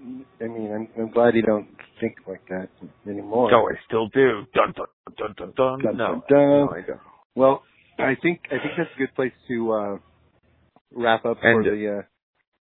I 0.40 0.44
mean, 0.44 0.72
I'm, 0.72 0.88
I'm 1.02 1.10
glad 1.10 1.34
you 1.34 1.42
don't 1.42 1.68
think 2.00 2.16
like 2.26 2.42
that 2.48 2.68
anymore. 3.06 3.50
No, 3.50 3.68
I 3.68 3.74
still 3.86 4.08
do. 4.08 4.42
Dun 4.54 4.72
dun 4.76 4.86
dun 5.16 5.34
dun 5.36 5.52
dun. 5.56 5.78
Dun, 5.82 5.96
no, 5.96 6.06
dun, 6.06 6.22
dun. 6.28 6.38
no, 6.38 6.70
I 6.74 6.80
don't. 6.86 7.00
Well, 7.34 7.62
I 7.98 8.14
think 8.20 8.40
I 8.46 8.58
think 8.58 8.72
that's 8.76 8.90
a 8.94 8.98
good 8.98 9.14
place 9.14 9.32
to 9.48 9.72
uh, 9.72 9.96
wrap 10.92 11.24
up 11.24 11.38
for 11.40 11.60
And- 11.60 11.64
the 11.64 11.98
uh, 11.98 12.02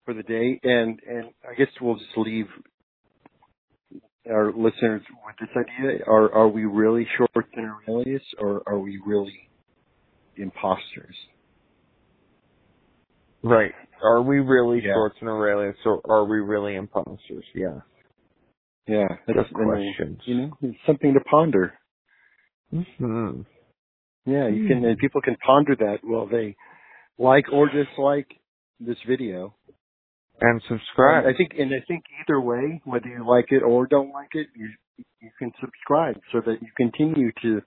for 0.05 0.13
the 0.15 0.23
day, 0.23 0.59
and 0.63 0.99
and 1.07 1.29
I 1.47 1.53
guess 1.55 1.67
we'll 1.79 1.95
just 1.97 2.17
leave 2.17 2.47
our 4.29 4.47
listeners 4.51 5.01
with 5.25 5.35
this 5.39 5.49
idea: 5.55 6.03
Are 6.07 6.33
are 6.33 6.47
we 6.47 6.65
really 6.65 7.07
short 7.17 7.45
in 7.53 7.65
Aurelius, 7.65 8.23
or 8.39 8.63
are 8.65 8.79
we 8.79 8.99
really 9.05 9.49
imposters? 10.37 11.15
Right. 13.43 13.73
Are 14.03 14.21
we 14.21 14.39
really 14.39 14.81
Yeah. 14.83 14.93
shorts 14.93 15.17
and 15.19 15.29
Aurelius, 15.29 15.77
or 15.85 16.01
are 16.09 16.25
we 16.25 16.39
really 16.39 16.75
imposters? 16.75 17.45
Yeah. 17.53 17.81
Yeah, 18.87 19.07
that's 19.27 19.49
questions. 19.51 20.21
You 20.25 20.35
know, 20.35 20.57
it's 20.61 20.77
something 20.85 21.13
to 21.13 21.19
ponder. 21.21 21.73
hmm 22.71 23.41
Yeah, 24.25 24.47
you 24.47 24.67
can, 24.67 24.83
and 24.85 24.97
people 24.97 25.21
can 25.21 25.35
ponder 25.37 25.75
that 25.75 25.99
while 26.03 26.25
they 26.25 26.55
like 27.17 27.45
or 27.51 27.69
dislike 27.69 28.27
this 28.79 28.97
video. 29.07 29.55
And 30.39 30.61
subscribe. 30.67 31.25
I 31.25 31.33
think, 31.37 31.51
and 31.57 31.71
I 31.73 31.81
think 31.87 32.03
either 32.21 32.41
way, 32.41 32.81
whether 32.85 33.07
you 33.07 33.27
like 33.27 33.51
it 33.51 33.61
or 33.61 33.85
don't 33.85 34.11
like 34.11 34.33
it, 34.33 34.47
you 34.55 34.69
you 35.19 35.29
can 35.37 35.51
subscribe 35.59 36.19
so 36.31 36.41
that 36.41 36.61
you 36.61 36.67
continue 36.75 37.31
to 37.43 37.61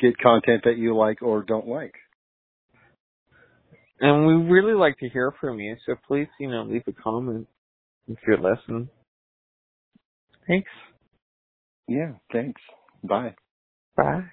get 0.00 0.18
content 0.18 0.62
that 0.64 0.78
you 0.78 0.96
like 0.96 1.22
or 1.22 1.42
don't 1.42 1.68
like. 1.68 1.94
And 4.02 4.26
we 4.28 4.34
really 4.34 4.74
like 4.74 4.98
to 5.00 5.10
hear 5.10 5.34
from 5.40 5.60
you, 5.60 5.76
so 5.86 5.96
please, 6.08 6.28
you 6.40 6.50
know, 6.50 6.64
leave 6.64 6.84
a 6.88 6.92
comment 6.92 7.48
if 8.08 8.18
you're 8.26 8.38
listening. 8.38 8.88
Thanks. 10.48 10.70
Yeah, 11.88 12.12
thanks. 12.32 12.60
Bye. 13.04 13.34
Bye. 13.96 14.24